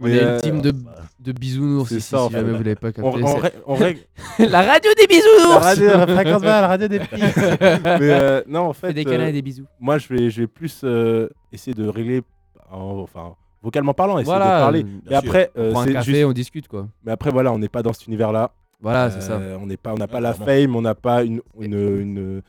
on 0.00 0.06
est 0.06 0.18
euh, 0.22 0.36
une 0.36 0.40
team 0.40 0.62
de, 0.62 0.70
bah, 0.70 0.94
de 1.20 1.32
bisounours 1.32 1.90
c'est 1.90 1.96
ici 1.96 2.08
ça, 2.08 2.22
en 2.22 2.28
si 2.28 2.32
fait. 2.32 2.40
jamais 2.40 2.52
vous 2.52 2.62
l'avez 2.62 2.74
pas 2.74 2.90
capté 2.90 3.02
on, 3.22 3.22
on 3.22 3.42
on 3.66 3.74
règle. 3.74 4.00
la 4.38 4.62
radio 4.62 4.90
des 4.96 5.02
la 5.02 5.06
bisounours 5.08 5.62
radio, 5.62 5.86
la 5.88 6.06
fréquence 6.06 6.42
la 6.42 6.66
radio 6.68 6.88
des 6.88 6.98
petits. 7.00 7.20
Mais 8.00 8.10
euh, 8.10 8.42
non, 8.48 8.60
en 8.60 8.72
fait, 8.72 8.94
des 8.94 9.02
euh, 9.06 9.10
câlins 9.10 9.26
et 9.26 9.32
des 9.32 9.42
bisous 9.42 9.66
moi, 9.80 9.98
je 9.98 10.08
vais, 10.08 10.30
je 10.30 10.40
vais 10.40 10.46
plus 10.46 10.80
euh, 10.84 11.28
essayer 11.52 11.74
de 11.74 11.86
régler, 11.86 12.22
en- 12.70 13.00
enfin, 13.00 13.34
vocalement 13.62 13.92
parlant, 13.92 14.14
essayer 14.14 14.24
Voilà, 14.24 14.56
de 14.56 14.62
parler. 14.62 14.86
Mais 15.10 15.16
après, 15.16 15.50
on 15.54 15.60
euh, 15.60 15.74
c'est 15.84 15.92
café 15.92 16.12
juste- 16.14 16.24
on 16.24 16.32
discute 16.32 16.66
quoi 16.66 16.88
mais 17.04 17.12
après, 17.12 17.30
voilà, 17.30 17.52
on 17.52 17.58
n'est 17.58 17.68
pas 17.68 17.82
dans 17.82 17.92
cet 17.92 18.06
univers-là. 18.06 18.52
Voilà 18.84 19.10
c'est 19.10 19.20
ça 19.20 19.38
Euh, 19.38 19.58
On 19.60 19.66
n'est 19.66 19.76
pas, 19.76 19.92
on 19.92 19.96
n'a 19.96 20.06
pas 20.06 20.18
Ouais, 20.18 20.20
la 20.22 20.34
fame, 20.34 20.76
on 20.76 20.82
n'a 20.82 20.94
pas 20.94 21.24
une, 21.24 21.40
une, 21.60 21.74
une- 21.74 22.42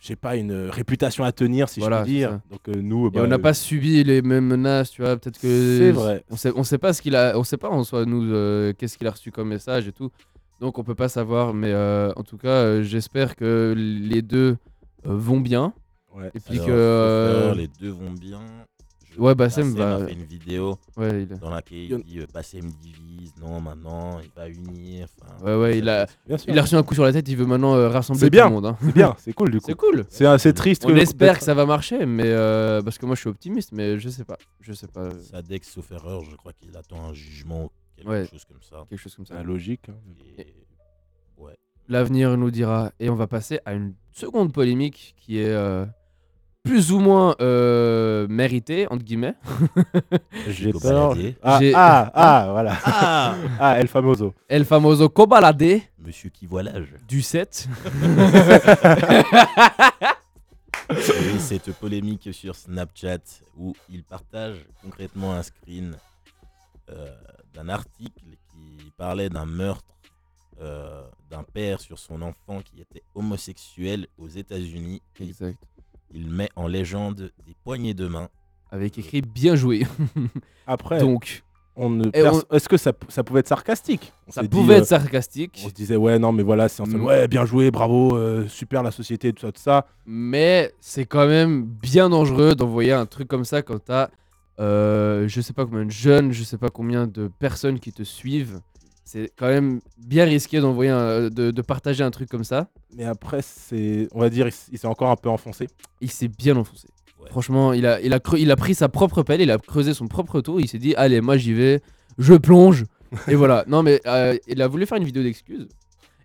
je 0.00 0.06
sais 0.08 0.16
pas, 0.16 0.36
une 0.36 0.52
réputation 0.70 1.24
à 1.24 1.32
tenir, 1.32 1.68
si 1.68 1.80
Voilà, 1.80 1.98
je 2.00 2.04
puis 2.04 2.12
dire. 2.12 2.38
Donc 2.50 2.60
euh, 2.68 2.80
nous, 2.80 3.06
et 3.08 3.10
bah, 3.10 3.20
on 3.24 3.26
n'a 3.26 3.38
pas 3.38 3.54
subi 3.54 4.04
les 4.04 4.22
mêmes 4.22 4.46
menaces 4.46 4.90
tu 4.90 5.02
vois 5.02 5.16
peut-être 5.16 5.38
que 5.40 5.78
C'est 5.78 5.90
vrai. 5.92 6.24
on 6.30 6.36
sait 6.36 6.52
on 6.54 6.62
sait 6.64 6.78
pas 6.78 6.92
ce 6.92 7.00
qu'il 7.02 7.14
a 7.16 7.36
on 7.38 7.44
sait 7.44 7.56
pas 7.56 7.68
en 7.70 7.82
soi 7.84 8.04
nous 8.04 8.22
euh, 8.32 8.72
qu'est-ce 8.76 8.98
qu'il 8.98 9.06
a 9.06 9.10
reçu 9.12 9.30
comme 9.32 9.48
message 9.48 9.88
et 9.88 9.92
tout 9.92 10.10
donc 10.60 10.78
on 10.78 10.84
peut 10.84 10.94
pas 10.94 11.08
savoir 11.08 11.54
mais 11.54 11.72
euh, 11.72 12.12
en 12.16 12.22
tout 12.22 12.36
cas 12.38 12.48
euh, 12.48 12.82
j'espère 12.82 13.34
que 13.36 13.74
les 13.76 14.22
deux 14.22 14.56
euh, 15.06 15.16
vont 15.16 15.40
bien 15.40 15.72
Ouais. 16.14 16.30
et 16.34 16.40
puis 16.40 16.54
alors, 16.54 16.66
que 16.66 16.72
euh, 16.72 17.54
les 17.54 17.68
deux 17.68 17.90
vont 17.90 18.12
bien. 18.12 18.40
Je- 19.16 19.20
Ouais, 19.20 19.34
Bassem 19.34 19.72
Bassem 19.74 19.80
a 19.82 19.98
va- 19.98 20.06
fait 20.06 20.12
une 20.12 20.24
vidéo 20.24 20.78
ouais 20.96 21.22
il 21.22 21.32
a- 21.32 21.36
dans 21.36 21.50
laquelle 21.50 21.78
Il 21.78 22.02
dit 22.04 22.18
euh, 22.20 22.26
Bassem 22.32 22.60
divise, 22.82 23.32
non, 23.40 23.60
maintenant, 23.60 24.20
il 24.20 24.30
va 24.36 24.48
unir. 24.48 25.06
enfin, 25.20 25.44
ouais 25.44 25.56
ouais 25.56 25.78
il 25.78 25.88
a 25.88 26.06
Bien 26.26 26.36
sûr. 26.38 26.52
il 26.52 26.58
a 26.58 26.62
reçu 26.62 26.74
un 26.74 26.82
coup 26.82 26.94
sur 26.94 27.04
la 27.04 27.12
tête 27.12 27.26
il 27.28 27.36
veut 27.36 27.46
maintenant 27.46 27.74
euh, 27.74 27.88
rassembler 27.88 28.30
tout 28.30 28.36
le 28.36 28.48
monde 28.50 28.66
hein. 28.66 28.76
C'est 28.82 28.92
bien, 28.94 29.14
c'est 29.18 29.32
cool 29.32 29.50
du 29.50 29.58
coup. 29.60 29.66
c'est 29.66 29.74
cool 29.74 30.04
C'est 30.10 30.26
assez 30.26 30.52
triste. 30.52 30.84
on 30.84 30.88
que- 30.88 30.98
espère 30.98 31.38
que 31.38 31.44
ça 31.44 31.54
va 31.54 31.64
marcher 31.66 32.04
mais 32.06 32.24
euh, 32.26 32.82
parce 32.82 32.98
que 32.98 33.06
moi 33.06 33.14
je 33.14 33.20
suis 33.20 33.30
optimiste 33.30 33.72
mais 33.72 33.98
je 33.98 34.08
sais 34.08 34.24
pas 34.24 34.36
je 34.60 34.72
sais 34.72 34.88
pas 34.88 35.08
Sadek, 35.20 35.64
sauf 35.64 35.90
erreur, 35.92 36.22
je 36.24 36.36
crois 36.36 36.52
qu'il 36.52 36.76
attend 36.76 37.08
un 37.08 37.14
jugement 37.14 37.64
ou 37.64 37.70
quelque 37.96 38.08
Ouais. 38.10 38.26
chose 38.30 38.44
comme 38.44 38.60
ça. 38.60 38.84
quelque 38.88 38.98
chose 39.00 39.14
comme 39.14 39.26
ça 39.26 39.36
C'est 39.38 39.44
logique. 39.44 39.88
hein. 39.88 39.94
Et- 40.38 40.46
Ouais. 41.38 41.56
L'avenir 41.88 42.36
nous 42.36 42.50
dira. 42.50 42.92
Et 42.98 43.08
on 43.10 43.14
va 43.14 43.26
passer 43.26 43.60
à 43.64 43.74
une 43.74 43.94
seconde 44.12 44.52
polémique 44.52 45.14
qui 45.18 45.38
est 45.38 45.50
euh, 45.50 45.84
plus 46.66 46.92
ou 46.92 46.98
moins 46.98 47.34
euh, 47.40 48.26
méritée, 48.28 48.86
entre 48.90 49.04
guillemets. 49.04 49.34
J'ai 50.48 50.72
peur. 50.72 51.16
Ah, 51.42 51.60
ah, 51.74 52.10
ah, 52.14 52.48
voilà. 52.50 52.78
Ah 52.84 53.34
Ah, 53.60 53.80
El 53.80 53.88
Famoso. 53.88 54.34
El 54.48 54.64
famoso 54.64 55.08
Cobalade 55.08 55.80
Monsieur 55.98 56.30
qui 56.30 56.46
voit 56.46 56.62
l'âge. 56.62 56.94
du 57.08 57.22
7. 57.22 57.68
Oui, 60.90 60.96
cette 61.40 61.72
polémique 61.72 62.28
sur 62.32 62.54
Snapchat 62.54 63.18
où 63.56 63.74
il 63.90 64.02
partage 64.04 64.56
concrètement 64.82 65.32
un 65.32 65.42
screen 65.42 65.96
euh, 66.90 67.14
d'un 67.54 67.68
article 67.68 68.22
qui 68.50 68.90
parlait 68.96 69.28
d'un 69.28 69.46
meurtre 69.46 69.96
euh, 70.60 71.02
d'un 71.30 71.42
père 71.42 71.80
sur 71.80 71.98
son 71.98 72.22
enfant 72.22 72.62
qui 72.62 72.80
était 72.80 73.02
homosexuel 73.14 74.06
aux 74.16 74.28
États-Unis. 74.28 75.02
Et 75.20 75.24
exact. 75.24 75.58
Il 76.14 76.30
met 76.30 76.48
en 76.56 76.66
légende 76.66 77.30
des 77.46 77.54
poignées 77.64 77.94
de 77.94 78.06
main. 78.08 78.28
Avec 78.70 78.98
écrit 78.98 79.22
bien 79.22 79.54
joué. 79.56 79.86
Après, 80.66 80.98
Donc, 80.98 81.42
on 81.76 81.90
ne 81.90 82.06
Et 82.08 82.10
perce- 82.22 82.44
on- 82.50 82.54
est-ce 82.56 82.68
que 82.68 82.76
ça, 82.76 82.92
ça 83.08 83.22
pouvait 83.22 83.40
être 83.40 83.48
sarcastique? 83.48 84.12
On 84.26 84.32
ça 84.32 84.40
s'est 84.40 84.48
dit, 84.48 84.56
pouvait 84.56 84.74
euh, 84.74 84.78
être 84.78 84.86
sarcastique, 84.86 85.62
On 85.64 85.68
se 85.68 85.74
disait, 85.74 85.96
ouais, 85.96 86.18
non, 86.18 86.32
mais 86.32 86.42
voilà, 86.42 86.68
c'est 86.68 86.82
en 86.82 86.86
fait, 86.86 86.96
Mm. 86.96 87.04
ouais, 87.04 87.28
bien 87.28 87.44
joué, 87.44 87.70
bravo, 87.70 88.16
euh, 88.16 88.46
super 88.48 88.82
la 88.82 88.90
société, 88.90 89.32
tout 89.32 89.42
ça, 89.42 89.52
tout 89.52 89.60
ça. 89.62 89.86
mais 90.06 90.72
c'est 90.80 91.04
quand 91.04 91.26
même 91.26 91.64
bien 91.64 92.08
dangereux 92.08 92.54
d'envoyer 92.54 92.92
un 92.92 93.06
truc 93.06 93.28
comme 93.28 93.44
ça 93.44 93.62
quand 93.62 93.78
t'as, 93.84 94.08
euh, 94.58 95.28
je 95.28 95.40
sais 95.40 95.52
pas 95.52 95.64
combien 95.66 95.84
de 95.84 95.90
jeunes, 95.90 96.32
je 96.32 96.42
sais 96.44 96.56
pas 96.58 96.70
combien 96.70 97.06
de 97.06 97.28
personnes 97.38 97.78
qui 97.78 97.92
te 97.92 98.02
suivent. 98.02 98.60
C'est 99.08 99.30
quand 99.36 99.46
même 99.46 99.80
bien 99.98 100.24
risqué 100.24 100.58
d'envoyer, 100.60 100.90
un- 100.90 101.30
de, 101.30 101.52
de 101.52 101.62
partager 101.62 102.02
un 102.02 102.10
truc 102.10 102.28
comme 102.28 102.42
ça. 102.42 102.68
Mais 102.96 103.04
après, 103.04 103.40
c'est, 103.40 104.08
on 104.12 104.18
va 104.18 104.28
dire, 104.30 104.46
il 104.46 104.48
s- 104.48 104.68
il 104.72 104.78
s'est 104.78 104.88
encore 104.88 105.10
un 105.10 105.16
peu 105.16 105.28
enfoncé. 105.28 105.68
il 106.00 106.10
s'est 106.10 106.26
bien 106.26 106.56
enfoncé. 106.56 106.88
Ouais. 107.20 107.30
Franchement, 107.30 107.72
il 107.72 107.86
a, 107.86 108.00
il, 108.00 108.12
a 108.12 108.18
creu- 108.18 108.38
il 108.40 108.50
a 108.50 108.56
pris 108.56 108.74
sa 108.74 108.88
propre 108.88 109.22
pelle, 109.22 109.40
il 109.40 109.50
a 109.52 109.58
creusé 109.58 109.94
son 109.94 110.08
propre 110.08 110.40
tour, 110.40 110.60
il 110.60 110.66
s'est 110.68 110.78
dit, 110.78 110.92
allez, 110.96 111.20
moi 111.20 111.36
j'y 111.36 111.52
vais, 111.52 111.82
je 112.18 112.34
plonge. 112.34 112.84
et 113.28 113.36
voilà. 113.36 113.64
Non, 113.68 113.84
mais 113.84 114.00
euh, 114.06 114.36
il 114.48 114.60
a 114.60 114.66
voulu 114.66 114.86
faire 114.86 114.98
une 114.98 115.04
vidéo 115.04 115.22
d'excuses. 115.22 115.68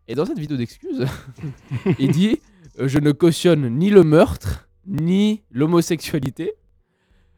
Et 0.07 0.15
dans 0.15 0.25
cette 0.25 0.39
vidéo 0.39 0.57
d'excuses, 0.57 1.05
il 1.99 2.11
dit, 2.11 2.41
euh, 2.79 2.88
je 2.88 2.97
ne 2.97 3.11
cautionne 3.11 3.69
ni 3.77 3.91
le 3.91 4.03
meurtre, 4.03 4.67
ni 4.88 5.43
l'homosexualité. 5.51 6.53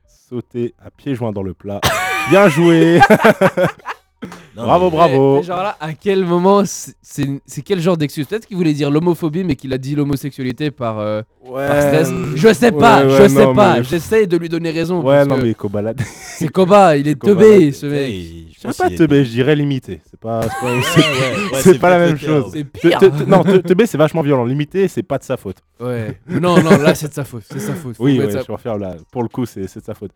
Sauter 0.08 0.74
à 0.80 0.90
pieds 0.90 1.16
joints 1.16 1.34
dans 1.34 1.44
le 1.44 1.54
plat. 1.54 1.82
bien 2.30 2.48
joué 2.48 3.02
Non, 4.56 4.64
Bravo, 4.66 4.86
mais- 4.86 4.92
bravo. 4.98 5.44
Genre 5.44 5.58
là, 5.58 5.76
à 5.80 5.94
quel 5.94 6.24
moment, 6.26 6.64
c'est- 6.66 7.62
quel 7.66 7.80
genre 7.80 7.98
d'excuse? 7.98 8.26
Peut-être 8.28 8.46
qu'il 8.46 8.56
voulait 8.58 8.74
dire 8.74 8.92
l'homophobie, 8.92 9.44
mais 9.44 9.56
qu'il 9.56 9.74
a 9.74 9.78
dit 9.78 9.96
l'homosexualité 9.96 10.70
par, 10.72 11.00
euh, 11.00 11.22
Ouais, 11.46 11.68
par 11.68 11.82
stress. 11.82 12.12
Je 12.36 12.54
sais 12.54 12.72
pas, 12.72 13.04
ouais, 13.06 13.18
je 13.24 13.28
sais 13.28 13.46
non, 13.46 13.56
pas. 13.56 13.78
mais- 13.78 13.84
J'essaye 13.84 14.28
de 14.28 14.38
lui 14.38 14.50
donner 14.50 14.70
raison. 14.72 15.00
Ouais, 15.02 15.16
parce 15.18 15.28
non, 15.28 15.38
que 15.38 15.42
mais 15.42 15.54
Kobalade. 15.54 16.02
C'est 16.38 16.48
Koba, 16.50 16.98
il 16.98 17.08
est 17.08 17.20
teubé, 17.20 17.72
ce 17.72 17.86
mec. 17.86 18.14
Je 18.56 18.72
sais 18.72 18.84
pas 18.84 18.90
teubé, 18.90 19.26
je 19.26 19.30
dirais 19.32 19.56
limité. 19.56 20.02
C'est 20.10 20.20
pas, 20.20 20.42
c'est 21.62 21.80
pas, 21.80 21.90
la 21.90 22.00
même 22.00 22.18
chose. 22.18 22.52
C'est 22.54 22.64
pire. 22.64 23.00
non, 23.28 23.44
te- 23.44 23.58
teubé, 23.58 23.86
c'est 23.86 23.98
vachement 23.98 24.22
violent. 24.22 24.46
Limité, 24.46 24.88
c'est 24.88 25.04
pas 25.04 25.18
de 25.18 25.24
sa 25.24 25.36
faute. 25.38 25.58
Ouais. 25.80 26.20
Non, 26.30 26.62
non, 26.62 26.78
là, 26.78 26.96
c'est 26.96 27.10
de 27.10 27.14
sa 27.14 27.24
faute. 27.26 27.44
C'est 27.50 27.60
sa 27.60 27.74
faute. 27.74 27.98
Faut 27.98 28.04
Oui, 28.06 28.16
je 28.22 28.28
vais 28.28 28.40
refaire 28.42 28.78
là. 28.78 28.96
Pour 29.12 29.24
le 29.24 29.30
coup, 29.30 29.46
c'est 29.46 29.68
c'est 29.68 29.80
de 29.80 29.86
sa 29.86 29.94
faute. 29.94 30.12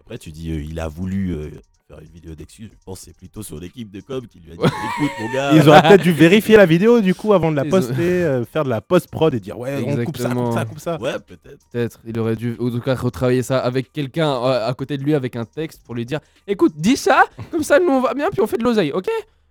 Après, 0.00 0.18
tu 0.18 0.30
dis, 0.30 0.50
euh, 0.52 0.62
il 0.68 0.78
a 0.80 0.88
voulu 0.88 1.32
euh, 1.34 1.50
faire 1.88 2.00
une 2.00 2.08
vidéo 2.12 2.34
d'excuses. 2.34 2.68
Je 2.70 2.84
pense 2.84 2.98
que 3.00 3.04
c'est 3.06 3.16
plutôt 3.16 3.42
sur 3.42 3.58
l'équipe 3.58 3.90
de 3.90 4.00
com 4.02 4.26
qui 4.26 4.40
lui 4.40 4.52
a 4.52 4.56
dit 4.56 4.60
écoute, 4.62 5.10
mon 5.20 5.32
gars. 5.32 5.52
Ils 5.54 5.66
auraient 5.68 5.80
peut-être 5.82 6.02
dû 6.02 6.12
vérifier 6.26 6.56
la 6.58 6.66
vidéo 6.66 7.00
du 7.00 7.14
coup 7.14 7.32
avant 7.32 7.50
de 7.50 7.56
la 7.56 7.64
Ils 7.64 7.68
ont- 7.68 7.70
poster, 7.70 7.94
euh, 8.24 8.44
faire 8.44 8.64
de 8.64 8.68
la 8.68 8.80
post-prod 8.82 9.32
et 9.34 9.40
dire 9.40 9.58
ouais, 9.58 9.82
on 9.86 10.04
coupe 10.04 10.18
ça, 10.18 10.28
coupe 10.30 10.52
ça, 10.52 10.64
coupe 10.66 10.78
ça. 10.80 11.00
Ouais, 11.00 11.14
peut-être. 11.26 11.66
Peut-être. 11.72 12.00
Il 12.06 12.18
aurait 12.18 12.36
dû, 12.36 12.56
en 12.60 12.70
tout 12.70 12.80
cas, 12.80 12.94
retravailler 12.94 13.42
ça 13.42 13.58
avec 13.58 13.90
quelqu'un 13.92 14.30
euh, 14.30 14.68
à 14.68 14.74
côté 14.74 14.98
de 14.98 15.02
lui 15.02 15.14
avec 15.14 15.34
un 15.34 15.46
texte 15.46 15.82
pour 15.84 15.94
lui 15.94 16.04
dire 16.04 16.20
écoute, 16.46 16.74
dis 16.76 16.96
ça, 16.98 17.24
comme 17.50 17.62
ça 17.62 17.78
nous 17.80 17.88
on 17.88 18.00
va 18.02 18.12
bien, 18.12 18.28
puis 18.30 18.42
on 18.42 18.46
fait 18.46 18.58
de 18.58 18.64
l'oseille, 18.64 18.92
ok? 18.92 19.08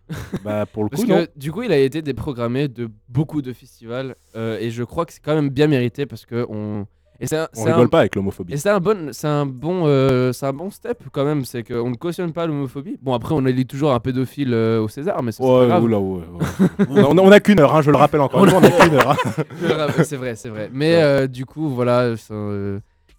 Bah, 0.43 0.65
pour 0.67 0.83
le 0.83 0.89
Parce 0.89 1.01
coup, 1.01 1.07
que 1.07 1.13
non. 1.13 1.27
du 1.35 1.51
coup, 1.51 1.63
il 1.63 1.71
a 1.71 1.77
été 1.79 2.01
déprogrammé 2.01 2.67
de 2.67 2.89
beaucoup 3.09 3.41
de 3.41 3.51
festivals 3.51 4.15
euh, 4.35 4.57
et 4.59 4.69
je 4.71 4.83
crois 4.83 5.05
que 5.05 5.11
c'est 5.13 5.21
quand 5.23 5.35
même 5.35 5.49
bien 5.49 5.67
mérité 5.67 6.05
parce 6.05 6.25
que 6.25 6.45
on. 6.49 6.85
Et 7.19 7.33
un- 7.35 7.47
On 7.57 7.63
rigole 7.63 7.85
un- 7.85 7.87
pas 7.87 7.99
avec 8.01 8.15
l'homophobie. 8.15 8.53
Et 8.53 8.57
c'est 8.57 8.69
un 8.69 8.79
bon, 8.79 9.09
c'est 9.11 9.27
un 9.27 9.45
bon, 9.45 9.83
euh, 9.87 10.31
c'est 10.33 10.45
un 10.45 10.53
bon 10.53 10.69
step 10.69 11.03
quand 11.11 11.25
même, 11.25 11.45
c'est 11.45 11.63
qu'on 11.63 11.89
ne 11.89 11.95
cautionne 11.95 12.31
pas 12.31 12.45
l'homophobie. 12.45 12.97
Bon 13.01 13.13
après, 13.13 13.33
on 13.35 13.45
élit 13.45 13.65
toujours 13.65 13.91
un 13.93 13.99
pédophile 13.99 14.53
euh, 14.53 14.81
au 14.81 14.87
César, 14.87 15.23
mais 15.23 15.31
ça, 15.31 15.43
pas 15.43 15.59
Ouais, 15.61 15.67
grave. 15.67 15.83
oula, 15.83 15.99
ouais, 15.99 16.21
ouais. 16.21 16.85
on 16.89 17.17
a, 17.17 17.21
on 17.21 17.31
a 17.31 17.39
qu'une 17.39 17.59
heure, 17.59 17.75
hein, 17.75 17.81
je 17.81 17.89
le 17.91 17.97
rappelle 17.97 18.21
encore 18.21 18.41
on 18.41 18.47
a 18.47 18.69
qu'une 18.69 18.93
heure. 18.95 19.11
hein. 19.11 19.87
C'est 20.03 20.15
vrai, 20.17 20.35
c'est 20.35 20.49
vrai. 20.49 20.69
Mais 20.71 21.01
euh, 21.01 21.27
du 21.27 21.45
coup, 21.45 21.69
voilà, 21.69 22.13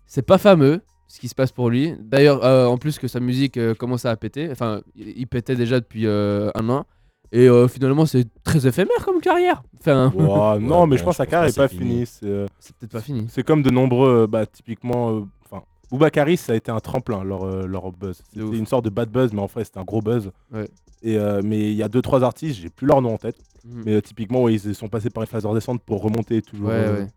c'est, 0.06 0.22
pas 0.22 0.38
fameux 0.38 0.80
ce 1.08 1.18
qui 1.20 1.28
se 1.28 1.34
passe 1.34 1.52
pour 1.52 1.70
lui. 1.70 1.94
D'ailleurs, 2.00 2.44
en 2.70 2.76
plus 2.78 2.98
que 2.98 3.08
sa 3.08 3.18
musique 3.20 3.58
commence 3.78 4.04
à 4.04 4.14
péter, 4.16 4.48
enfin, 4.52 4.80
il, 4.94 5.08
il 5.16 5.26
pétait 5.26 5.56
déjà 5.56 5.80
depuis 5.80 6.06
un 6.06 6.68
an. 6.68 6.84
Et 7.32 7.48
euh, 7.48 7.68
finalement, 7.68 8.06
c'est 8.06 8.26
très 8.42 8.66
éphémère 8.66 9.04
comme 9.04 9.20
carrière. 9.20 9.62
Enfin, 9.80 10.10
non, 10.60 10.86
mais 10.86 10.96
je 10.96 11.04
pense 11.04 11.14
que 11.14 11.18
sa 11.18 11.26
carrière 11.26 11.54
pas 11.54 11.64
est 11.64 11.68
pas 11.68 11.74
finie. 11.74 12.06
C'est 12.06 12.26
euh, 12.26 12.46
c'est 12.58 12.74
peut-être 12.76 12.92
pas 12.92 13.00
fini. 13.00 13.26
c'est 13.30 13.42
comme 13.42 13.62
de 13.62 13.70
nombreux, 13.70 14.22
euh, 14.22 14.26
bah, 14.26 14.46
typiquement, 14.46 15.10
euh, 15.10 15.20
enfin, 15.44 15.62
Boubacaris, 15.90 16.38
ça 16.38 16.52
a 16.52 16.56
été 16.56 16.70
un 16.70 16.80
tremplin, 16.80 17.22
leur, 17.24 17.44
euh, 17.44 17.66
leur 17.66 17.92
buzz. 17.92 18.22
C'était 18.32 18.40
une 18.56 18.66
sorte 18.66 18.84
de 18.86 18.90
bad 18.90 19.10
buzz, 19.10 19.32
mais 19.32 19.42
en 19.42 19.48
fait, 19.48 19.64
c'était 19.64 19.78
un 19.78 19.84
gros 19.84 20.00
buzz. 20.00 20.30
Ouais. 20.52 20.68
Et, 21.02 21.16
euh, 21.18 21.42
mais 21.44 21.70
il 21.70 21.76
y 21.76 21.82
a 21.82 21.88
deux, 21.88 22.02
trois 22.02 22.24
artistes, 22.24 22.58
j'ai 22.60 22.70
plus 22.70 22.86
leur 22.86 23.02
nom 23.02 23.14
en 23.14 23.18
tête. 23.18 23.36
Mhm. 23.64 23.82
Mais 23.84 23.92
euh, 23.94 24.00
typiquement, 24.00 24.42
ouais, 24.44 24.54
ils 24.54 24.74
sont 24.74 24.88
passés 24.88 25.10
par 25.10 25.22
une 25.22 25.28
phase 25.28 25.42
de 25.42 25.48
redescente 25.48 25.82
pour 25.82 26.02
remonter 26.02 26.40
toujours. 26.42 26.68
Ouais, 26.68 26.74
euh, 26.74 27.04
ouais. 27.04 27.08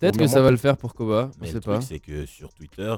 Peut-être 0.00 0.18
que 0.18 0.26
ça 0.26 0.42
va 0.42 0.50
le 0.50 0.56
faire 0.58 0.76
pour 0.76 0.92
Koba, 0.94 1.30
on 1.32 1.40
Mais 1.40 1.46
sait 1.48 1.54
le 1.54 1.60
pas. 1.60 1.74
truc, 1.78 1.84
c'est 1.88 1.98
que 2.00 2.26
sur 2.26 2.52
Twitter, 2.52 2.94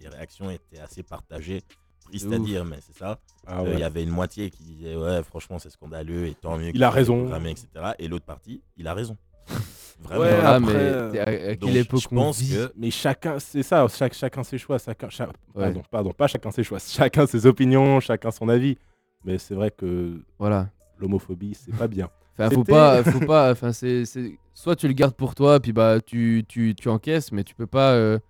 les 0.00 0.08
réactions 0.08 0.50
étaient 0.50 0.80
assez 0.80 1.02
partagées. 1.02 1.62
Triste 2.08 2.32
à 2.32 2.38
dire, 2.38 2.64
mais 2.64 2.76
c'est 2.80 2.96
ça. 2.96 3.18
Ah 3.46 3.60
Euh, 3.60 3.64
Il 3.66 3.74
ouais. 3.74 3.80
y 3.80 3.84
avait 3.84 4.02
une 4.02 4.10
moitié 4.10 4.50
qui 4.50 4.62
disait 4.62 4.96
Ouais, 4.96 5.22
franchement, 5.22 5.58
c'est 5.58 5.70
scandaleux 5.70 6.26
et 6.26 6.34
tant 6.34 6.56
mieux. 6.58 6.70
Il 6.74 6.82
a 6.84 6.90
raison. 6.90 7.28
etc. 7.44 7.66
Et 7.98 8.08
l'autre 8.08 8.24
partie, 8.24 8.62
il 8.76 8.86
a 8.86 8.94
raison. 8.94 9.16
Vraiment. 10.00 10.22
Ouais, 10.22 10.38
Ah, 10.42 10.54
après, 10.54 10.72
mais 10.74 10.78
euh, 10.78 11.24
à, 11.24 11.50
à 11.52 11.56
quelle 11.56 11.76
époque 11.76 12.00
je 12.00 12.08
pense 12.08 12.40
que 12.40 12.72
Mais 12.76 12.90
chacun, 12.90 13.38
c'est 13.38 13.62
ça, 13.64 13.86
chaque, 13.88 14.14
chacun 14.14 14.44
ses 14.44 14.58
choix. 14.58 14.78
Chacun, 14.78 15.08
Ouais. 15.54 15.64
pardon, 15.64 15.82
pardon, 15.90 16.12
pas 16.12 16.26
chacun 16.28 16.50
ses 16.50 16.62
choix. 16.62 16.78
Chacun 16.86 17.26
ses 17.26 17.46
opinions, 17.46 17.98
chacun 18.00 18.30
son 18.30 18.48
avis. 18.48 18.76
Mais 19.24 19.38
c'est 19.38 19.54
vrai 19.54 19.70
que 19.72 20.20
Voilà. 20.38 20.68
l'homophobie, 20.98 21.54
c'est 21.54 21.74
pas 21.76 21.88
bien. 21.88 22.08
Enfin, 22.40 22.50
faut 22.54 22.62
pas, 22.62 23.02
faut 23.02 23.26
pas. 23.26 23.50
Enfin, 23.50 23.72
c'est, 23.72 24.04
c'est- 24.04 24.38
soit 24.54 24.76
tu 24.76 24.86
le 24.86 24.94
gardes 24.94 25.14
pour 25.16 25.34
toi, 25.34 25.58
puis 25.58 25.72
bah 25.72 25.98
tu, 26.00 26.44
tu, 26.46 26.72
tu 26.76 26.88
encaisses, 26.88 27.32
mais 27.32 27.42
tu 27.42 27.56
peux 27.56 27.66
pas 27.66 27.90
euh, 27.94 28.20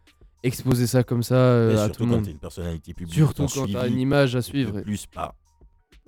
exposer 0.42 0.86
ça 0.86 1.02
comme 1.02 1.22
ça 1.22 1.34
euh, 1.34 1.74
à 1.74 1.76
surtout 1.84 1.92
tout 1.98 2.02
le 2.04 2.08
quand 2.10 2.16
monde. 2.16 2.24
t'es 2.24 2.30
une 2.32 2.38
personnalité 2.38 2.94
publique. 2.94 3.14
Surtout 3.14 3.46
quand 3.52 3.66
t'as 3.72 3.88
une 3.88 3.98
image 3.98 4.36
à 4.36 4.42
suivre. 4.42 4.72
de 4.72 4.80
plus 4.82 5.06
par 5.06 5.34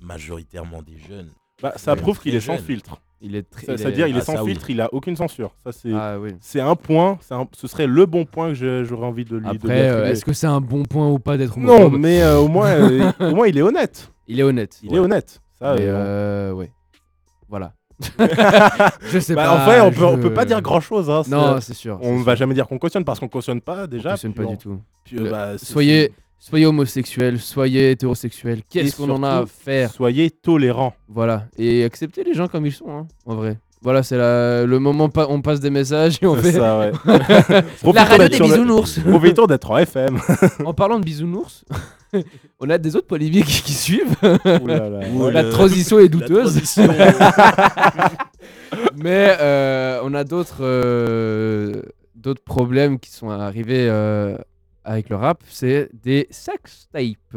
majoritairement 0.03 0.83
des 0.83 0.99
jeunes. 0.99 1.31
Bah, 1.63 1.73
ça 1.77 1.93
Ouais, 1.95 2.01
prouve 2.01 2.19
qu'il 2.21 2.35
est 2.35 2.41
sans 2.41 2.57
jeune. 2.57 2.65
filtre. 2.65 3.01
Il 3.23 3.37
est 3.37 3.43
très. 3.43 3.77
C'est-à-dire, 3.77 4.07
il 4.07 4.17
est 4.17 4.21
Ah, 4.21 4.25
sans 4.25 4.37
ça, 4.37 4.45
oui. 4.45 4.53
filtre, 4.53 4.71
il 4.71 4.81
a 4.81 4.89
aucune 4.95 5.15
censure. 5.15 5.55
Ça, 5.63 5.73
c'est 5.73 5.93
Ah 5.93 6.19
oui. 6.19 6.31
c'est 6.41 6.61
un 6.61 6.75
point, 6.75 7.19
un- 7.31 7.47
ce 7.55 7.67
serait 7.67 7.87
le 7.87 8.07
bon 8.07 8.25
point 8.25 8.55
que 8.55 8.83
j'aurais 8.85 9.07
envie 9.07 9.27
de 9.27 9.37
lui 9.37 9.47
Après, 9.47 9.91
euh, 9.91 10.07
est-ce 10.11 10.25
que 10.25 10.33
c'est 10.33 10.47
un 10.47 10.63
bon 10.63 10.85
point 10.85 11.07
ou 11.11 11.19
pas 11.19 11.37
d'être 11.37 11.59
Non, 11.59 11.91
mais 11.91 12.23
euh, 12.23 12.39
au, 12.39 12.49
moins, 12.49 12.69
euh, 12.71 13.13
au 13.21 13.35
moins, 13.35 13.47
il 13.47 13.59
est 13.59 13.63
honnête. 13.63 14.11
Il 14.27 14.41
est 14.41 14.43
honnête. 14.43 14.81
Il 14.83 14.95
est 14.95 14.99
honnête. 14.99 15.43
Ça, 15.59 15.73
euh, 15.73 15.79
euh, 15.81 16.53
ouais. 16.53 16.73
Voilà. 17.49 17.75
je 19.13 19.19
sais 19.19 19.35
bah, 19.35 19.45
pas. 19.45 19.51
En 19.63 19.65
vrai, 19.65 19.81
on 19.81 19.91
peut, 19.91 20.05
on 20.05 20.17
je- 20.17 20.23
peut 20.23 20.35
pas 20.35 20.45
dire 20.45 20.61
grand-chose. 20.63 21.11
hein, 21.11 21.23
Non, 21.29 21.61
c'est- 21.61 21.75
sûr. 21.75 21.99
On 22.03 22.17
va 22.19 22.33
sûr. 22.33 22.37
jamais 22.41 22.55
dire 22.55 22.67
qu'on 22.67 22.79
cautionne 22.79 23.05
parce 23.05 23.21
qu'on 23.21 23.29
cautionne 23.29 23.61
pas 23.61 23.87
déjà. 23.87 24.11
On 24.11 24.13
cautionne 24.13 24.35
pas 24.35 24.43
on- 24.45 24.51
du 24.53 24.59
tout. 24.59 24.81
puis, 25.05 25.19
euh, 25.19 25.25
Le- 25.25 25.31
bah, 25.31 25.59
soyez, 25.59 26.13
soyez 26.39 26.67
homosexuel, 26.67 27.39
soyez 27.41 27.91
hétérosexuel. 27.93 28.63
Qu'est-ce 28.69 28.97
qu'on 28.97 29.11
en 29.11 29.23
a 29.23 29.41
à 29.43 29.47
faire? 29.47 29.91
Soyez 29.91 30.31
tolérants. 30.31 30.95
Voilà. 31.09 31.47
Et 31.59 31.85
acceptez 31.85 32.25
les 32.25 32.35
gens 32.35 32.49
comme 32.49 32.67
ils 32.67 32.73
sont, 32.73 32.91
hein, 32.91 33.07
en 33.27 33.35
vrai. 33.35 33.59
Voilà, 33.83 34.03
c'est 34.03 34.19
la- 34.19 34.67
le 34.67 34.79
moment 34.79 35.09
pa- 35.09 35.27
on 35.31 35.41
passe 35.41 35.59
des 35.61 35.71
messages 35.71 36.19
et 36.21 36.27
on 36.27 36.37
C'est 36.37 36.53
fait. 36.53 36.59
ça, 36.59 36.79
ouais. 36.79 36.93
la 37.95 38.05
radio 38.05 38.29
des 38.29 38.39
le- 38.39 38.45
bisounours. 38.45 38.99
Profitons 39.01 39.47
d'être 39.47 39.71
en 39.71 39.79
FM. 39.79 40.19
en 40.67 40.75
parlant 40.75 40.99
de 40.99 41.05
bisounours, 41.05 41.65
on 42.61 42.69
a 42.69 42.77
des 42.77 42.95
autres 42.97 43.07
polémiques 43.07 43.63
qui 43.65 43.73
suivent. 43.73 44.15
Ouh 44.23 44.67
là 44.67 44.89
là. 44.91 45.01
Ouh, 45.15 45.31
la 45.31 45.43
le- 45.45 45.51
transition 45.51 45.99
est 45.99 46.11
douteuse. 46.11 46.51
transition. 46.53 46.89
Mais 48.97 49.37
euh, 49.41 50.01
on 50.05 50.13
a 50.15 50.25
d'autres 50.25 50.59
euh, 50.61 51.83
d'autres 52.15 52.43
problèmes 52.45 52.99
qui 52.99 53.11
sont 53.11 53.31
arrivés 53.31 53.87
euh, 53.89 54.37
avec 54.85 55.09
le 55.09 55.17
rap, 55.17 55.43
c'est 55.49 55.89
des 56.05 56.27
sextapes. 56.31 57.37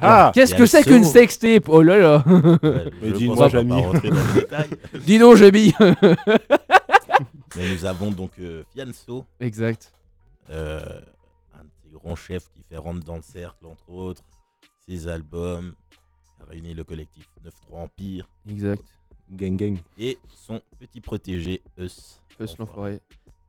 Ah, 0.00 0.30
Qu'est-ce 0.34 0.54
et 0.54 0.58
que 0.58 0.66
c'est 0.66 0.82
qu'une 0.84 1.04
sextape? 1.04 1.68
Oh 1.68 1.82
là 1.82 1.98
là 1.98 2.24
Ouais, 2.26 2.58
Mais 3.02 3.08
je 3.10 3.14
dis-moi, 3.16 3.48
Jamy. 3.48 3.82
Dis 5.06 5.18
donc, 5.18 5.38
Mais 7.56 7.74
nous 7.74 7.84
avons 7.84 8.10
donc 8.10 8.30
euh, 8.38 8.62
Fianso, 8.72 9.24
Exact. 9.40 9.92
euh, 10.50 10.80
un 11.54 11.64
des 11.84 11.90
grands 11.92 12.16
chefs 12.16 12.48
qui 12.54 12.62
fait 12.68 12.76
rentrer 12.76 13.04
dans 13.04 13.16
le 13.16 13.22
cercle, 13.22 13.66
entre 13.66 13.90
autres, 13.90 14.22
ses 14.86 15.08
albums, 15.08 15.74
a 16.40 16.44
réuni 16.50 16.74
le 16.74 16.84
collectif 16.84 17.26
9-3 17.70 17.82
Empire 17.82 18.28
Exact. 18.48 18.82
Gang 19.32 19.56
gang. 19.56 19.78
et 19.98 20.18
son 20.28 20.60
petit 20.78 21.00
protégé 21.00 21.62
Eus. 21.78 22.20
Eus 22.40 22.56
l'enfoiré. 22.58 23.00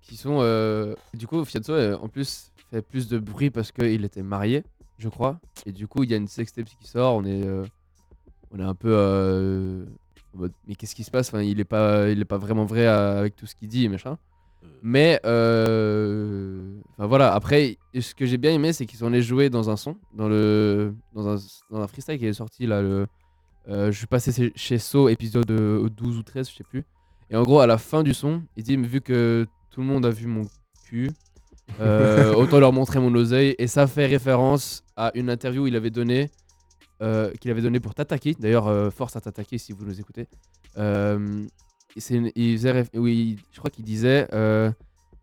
Qui 0.02 0.18
sont. 0.18 0.39
euh, 0.42 0.96
Du 1.14 1.28
coup, 1.28 1.44
Fianso, 1.46 1.74
euh, 1.74 1.96
en 1.98 2.08
plus, 2.08 2.52
fait 2.72 2.82
plus 2.82 3.08
de 3.08 3.20
bruit 3.20 3.52
parce 3.52 3.72
qu'il 3.72 4.04
était 4.04 4.24
marié, 4.24 4.64
je 5.02 5.10
crois. 5.10 5.39
Et 5.66 5.72
du 5.72 5.88
coup, 5.88 6.04
il 6.04 6.12
y 6.12 6.14
a 6.14 6.18
une 6.18 6.28
sextape 6.28 6.66
qui 6.66 6.88
sort. 6.88 7.16
On 7.16 7.26
est, 7.26 7.45
euh, 7.45 7.66
on 8.52 8.60
est 8.60 8.64
un 8.64 8.76
peu. 8.76 8.89
euh, 8.91 9.86
en 10.34 10.39
mode, 10.39 10.54
mais 10.68 10.76
qu'est-ce 10.76 10.95
qui 10.95 11.04
se 11.04 11.12
passe? 11.12 11.28
Enfin, 11.30 11.41
Il 11.41 11.60
est 11.60 11.66
pas, 11.66 12.10
il 12.10 12.20
est 12.22 12.26
pas 12.26 12.38
vraiment 12.38 12.66
vrai 12.66 12.86
avec 12.88 13.36
tout 13.36 13.45
ce 13.45 13.56
qu'il 13.56 13.68
dit 13.68 13.89
machin. 13.89 14.18
Mais. 14.82 15.20
euh, 15.26 16.80
Enfin 16.97 17.08
voilà, 17.08 17.34
après, 17.34 17.78
ce 17.99 18.14
que 18.14 18.26
j'ai 18.26 18.38
bien 18.38 18.52
aimé, 18.52 18.74
c'est 18.74 18.86
qu'ils 18.86 18.99
sont 18.99 19.08
allés 19.08 19.22
jouer 19.24 19.49
dans 19.49 19.70
un 19.70 19.76
son, 19.76 19.97
dans, 20.14 20.28
le, 20.30 20.93
dans, 21.14 21.28
un, 21.28 21.38
dans 21.72 21.82
un 21.82 21.88
freestyle 21.88 22.20
qui 22.20 22.26
est 22.28 22.34
sorti 22.34 22.68
là. 22.68 22.82
Le, 22.82 23.08
je 23.68 23.91
suis 23.91 24.08
passé 24.08 24.52
chez- 24.56 24.78
So, 24.78 25.10
épisode 25.10 25.49
euh, 25.52 25.89
12 25.89 26.18
ou 26.18 26.24
13, 26.24 26.49
je 26.49 26.56
sais 26.56 26.64
plus. 26.64 26.84
Et 27.30 27.36
en 27.36 27.43
gros, 27.43 27.60
à 27.60 27.68
la 27.68 27.78
fin 27.78 28.04
du 28.04 28.14
son, 28.14 28.43
il 28.58 28.64
dit 28.64 28.76
Vu 28.78 29.02
que 29.02 29.47
tout 29.72 29.82
le 29.82 29.88
monde 29.88 30.06
a 30.06 30.10
vu 30.10 30.28
mon 30.28 30.43
cul, 30.86 31.10
euh, 31.80 32.34
autant 32.34 32.59
leur 32.59 32.74
montrer 32.74 32.99
mon 32.99 33.13
oseille. 33.15 33.55
Et 33.57 33.67
ça 33.67 33.88
fait 33.88 34.05
référence 34.07 34.84
à 34.95 35.11
une 35.15 35.30
interview 35.30 35.65
qu'il 35.65 35.76
avait 35.76 35.89
donnée 35.91 36.30
euh, 37.01 37.32
qu'il 37.39 37.49
avait 37.49 37.61
donné 37.63 37.80
pour 37.80 37.95
Tataki. 37.95 38.36
D'ailleurs, 38.39 38.67
euh, 38.67 38.91
force 38.91 39.15
à 39.15 39.22
Tataki 39.22 39.57
si 39.57 39.74
vous 39.74 39.86
nous 39.86 39.99
écoutez. 39.99 40.28
Euh, 40.78 41.43
c'est 41.97 42.13
une- 42.15 42.32
il 42.36 42.55
faisait 42.57 42.86
oui, 42.93 43.38
je 43.51 43.57
crois 43.57 43.72
qu'il 43.72 43.84
disait 43.84 44.28
euh, 44.34 44.72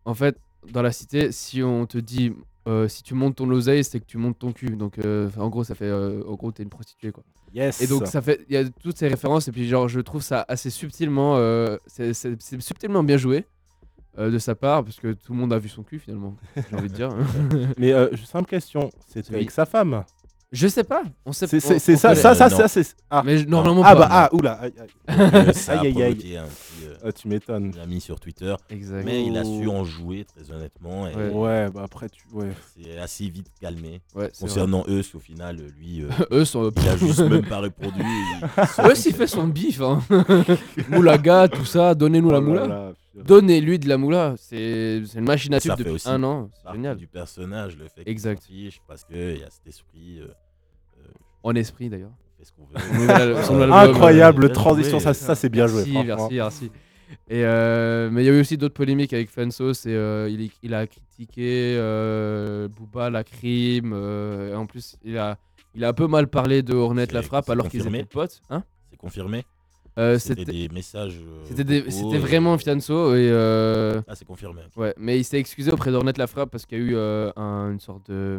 En 0.05 0.15
fait, 0.15 0.37
dans 0.73 0.83
la 0.83 0.91
cité, 0.93 1.31
si 1.33 1.63
on 1.63 1.87
te 1.87 1.99
dit. 1.99 2.33
euh, 2.67 2.87
si 2.89 3.03
tu 3.03 3.15
montes 3.15 3.37
ton 3.37 3.49
oseille, 3.51 3.83
c'est 3.85 3.99
que 4.01 4.05
tu 4.05 4.19
montes 4.19 4.39
ton 4.39 4.53
cul. 4.53 4.77
Donc, 4.77 4.99
euh, 4.99 5.31
en 5.39 5.49
gros, 5.49 5.65
ça 5.65 5.75
fait. 5.75 5.87
euh, 5.87 6.23
en 6.29 6.35
gros, 6.35 6.51
t'es 6.53 6.63
une 6.65 6.69
prostituée, 6.69 7.13
quoi. 7.13 7.23
Yes. 7.55 7.81
Et 7.81 7.87
donc 7.87 8.07
ça 8.07 8.21
fait, 8.21 8.45
il 8.49 8.55
y 8.55 8.57
a 8.59 8.65
toutes 8.69 8.99
ces 8.99 9.09
références 9.09 9.49
et 9.49 9.53
puis 9.53 9.67
genre 9.69 9.89
je 9.89 10.01
trouve 10.01 10.21
ça 10.23 10.45
assez 10.49 10.69
subtilement, 10.69 11.37
euh, 11.39 11.79
c'est 11.87 12.13
subtilement 12.61 13.03
bien 13.03 13.17
joué 13.17 13.47
euh, 14.19 14.31
de 14.31 14.39
sa 14.39 14.55
part 14.55 14.85
parce 14.85 14.99
que 15.01 15.13
tout 15.13 15.33
le 15.33 15.39
monde 15.39 15.53
a 15.53 15.59
vu 15.59 15.69
son 15.69 15.83
cul 15.83 15.99
finalement, 15.99 16.35
j'ai 16.57 16.77
envie 16.77 16.89
de 16.89 16.95
dire. 16.95 17.11
Mais 17.79 17.93
euh, 17.93 18.09
simple 18.25 18.49
question, 18.51 18.91
Oui. 19.15 19.23
avec 19.31 19.51
sa 19.51 19.65
femme. 19.67 20.05
je 20.51 20.67
sais 20.69 20.85
pas, 20.85 21.03
on 21.27 21.33
sait 21.33 21.47
C'est 21.47 21.59
on- 21.59 21.61
c'est- 21.61 21.79
c'est 21.79 21.97
ça, 21.97 22.15
ça, 22.15 22.35
ça, 22.35 22.49
ça, 22.51 22.69
c'est. 22.69 22.95
Ah, 23.11 23.23
Mais 23.25 23.39
je- 23.39 23.47
normalement 23.47 23.83
ah 23.85 23.95
pas. 23.95 24.01
bah, 24.01 24.09
ah, 24.11 24.29
oula. 24.35 24.53
Aïe, 24.55 24.73
aïe. 25.07 26.03
Aïe, 26.03 26.41
euh, 26.89 26.97
Ah, 27.05 27.13
tu 27.13 27.29
m'étonnes. 27.29 27.71
il 27.73 27.77
l'a 27.79 27.87
mis 27.87 28.01
sur 28.01 28.19
Twitter. 28.21 28.55
Mais 29.05 29.25
il 29.25 29.37
a 29.37 29.45
su 29.45 29.69
en 29.69 29.85
jouer 29.85 30.25
très 30.25 30.51
honnêtement 30.53 31.07
et 31.09 31.15
Ouais. 31.15 31.31
Ouais, 31.31 31.71
bah 31.71 31.83
après, 31.85 32.09
tu. 32.09 32.23
Ouais. 32.33 32.51
c'est 32.77 32.99
assez 32.99 33.29
vite 33.29 33.49
calmé. 33.61 34.01
Ouais, 34.15 34.31
c'est 34.33 34.41
vrai. 34.47 34.49
Concernant 34.49 34.85
eux, 34.89 35.03
au 35.15 35.19
final, 35.21 35.57
lui, 35.79 36.03
euh, 36.03 36.09
Eux 36.33 36.45
sont. 36.45 36.71
il 36.77 36.89
a 36.89 36.97
juste 36.97 37.21
même 37.21 37.47
pas 37.47 37.61
répondu. 37.61 38.01
il- 38.01 38.85
Eux 38.91 38.95
s'il 38.95 39.15
fait 39.15 39.27
son 39.27 39.47
bif, 39.49 39.81
hein. 39.81 40.03
Moulaga, 40.89 41.49
tout 41.49 41.65
ça, 41.65 41.95
donnez-nous 41.95 42.31
la 42.31 42.39
Oh 42.39 42.43
moula. 42.43 42.67
là. 42.67 42.93
Donnez-lui 43.15 43.79
de 43.81 43.89
la 43.89 43.97
moula. 43.99 44.35
C'est 44.39 45.03
c'est 45.07 45.19
une 45.19 45.25
machine 45.25 45.53
à 45.55 45.59
Ça 45.61 45.71
tube 45.71 45.73
fait 45.73 45.79
depuis 45.79 45.95
aussi 45.95 46.09
un 46.09 46.23
an. 46.23 46.51
C'est 46.65 46.73
génial. 46.73 46.97
du 46.97 47.07
personnage, 47.09 47.77
le 47.77 47.89
fait 47.89 48.03
qu'il 48.05 48.09
Exact. 48.13 48.45
fiche, 48.45 48.81
parce 48.87 49.05
qu'il 49.05 49.39
y 49.39 49.43
a 49.43 49.51
cet 49.51 49.67
esprit. 49.67 50.21
euh, 50.21 50.29
euh, 51.01 51.09
En 51.43 51.55
esprit 51.57 51.89
d'ailleurs. 51.89 52.13
On 52.39 52.45
fait 52.45 52.45
ce 52.45 52.53
qu'on 52.53 52.67
Son 52.67 52.95
veut. 52.95 53.01
nouvel- 53.01 53.45
son 53.45 53.55
Euh, 53.57 53.63
album, 53.63 53.73
Incroyable 53.91 54.45
bien 54.47 54.55
transition, 54.55 55.01
ça, 55.01 55.15
ça 55.15 55.35
c'est 55.35 55.49
bien 55.49 55.67
joué. 55.67 55.85
Merci, 55.87 56.07
merci, 56.07 56.35
merci. 56.35 56.71
Et 57.31 57.45
euh, 57.45 58.11
mais 58.13 58.23
il 58.23 58.27
y 58.27 58.29
a 58.31 58.33
eu 58.33 58.41
aussi 58.41 58.57
d'autres 58.57 58.75
polémiques 58.75 59.13
avec 59.13 59.31
Fenso. 59.31 59.73
C'est 59.75 59.95
euh, 59.95 60.29
il, 60.31 60.51
il 60.63 60.75
a 60.75 60.87
critiqué 60.87 61.75
euh, 61.79 62.69
Booba, 62.69 63.11
la 63.11 63.25
crime. 63.25 63.93
euh, 63.95 64.53
et 64.53 64.55
en 64.55 64.67
plus, 64.67 64.97
il 65.05 65.17
a, 65.19 65.39
il 65.75 65.85
a 65.85 65.89
un 65.89 65.93
peu 65.95 66.07
mal 66.07 66.29
parlé 66.29 66.63
de 66.63 66.75
Hornet 66.75 67.07
la 67.13 67.23
frappe 67.23 67.49
alors 67.51 67.69
qu'ils 67.69 67.87
étaient 67.87 68.05
potes. 68.05 68.41
Hein 68.51 68.63
C'est 68.91 68.97
confirmé 68.99 69.45
Euh, 69.99 70.19
C'était 70.19 70.45
des 70.45 70.69
messages. 70.69 71.19
euh, 71.19 71.45
c'était 71.45 71.83
euh, 71.83 72.19
vraiment 72.19 72.57
Fianso 72.59 73.15
et 73.15 73.29
euh, 73.33 74.01
Ah, 74.07 74.15
c'est 74.15 74.25
confirmé. 74.27 74.63
ouais, 74.77 74.95
mais 74.99 75.19
il 75.19 75.25
s'est 75.25 75.39
excusé 75.41 75.73
auprès 75.73 75.91
d'Hornet 75.91 76.13
la 76.17 76.27
frappe 76.29 76.51
parce 76.51 76.67
qu'il 76.67 76.79
y 76.79 76.81
a 76.83 76.85
eu 76.85 76.95
euh, 76.95 77.31
un- 77.37 77.73
une 77.73 77.81
sorte 77.81 78.09
de 78.11 78.39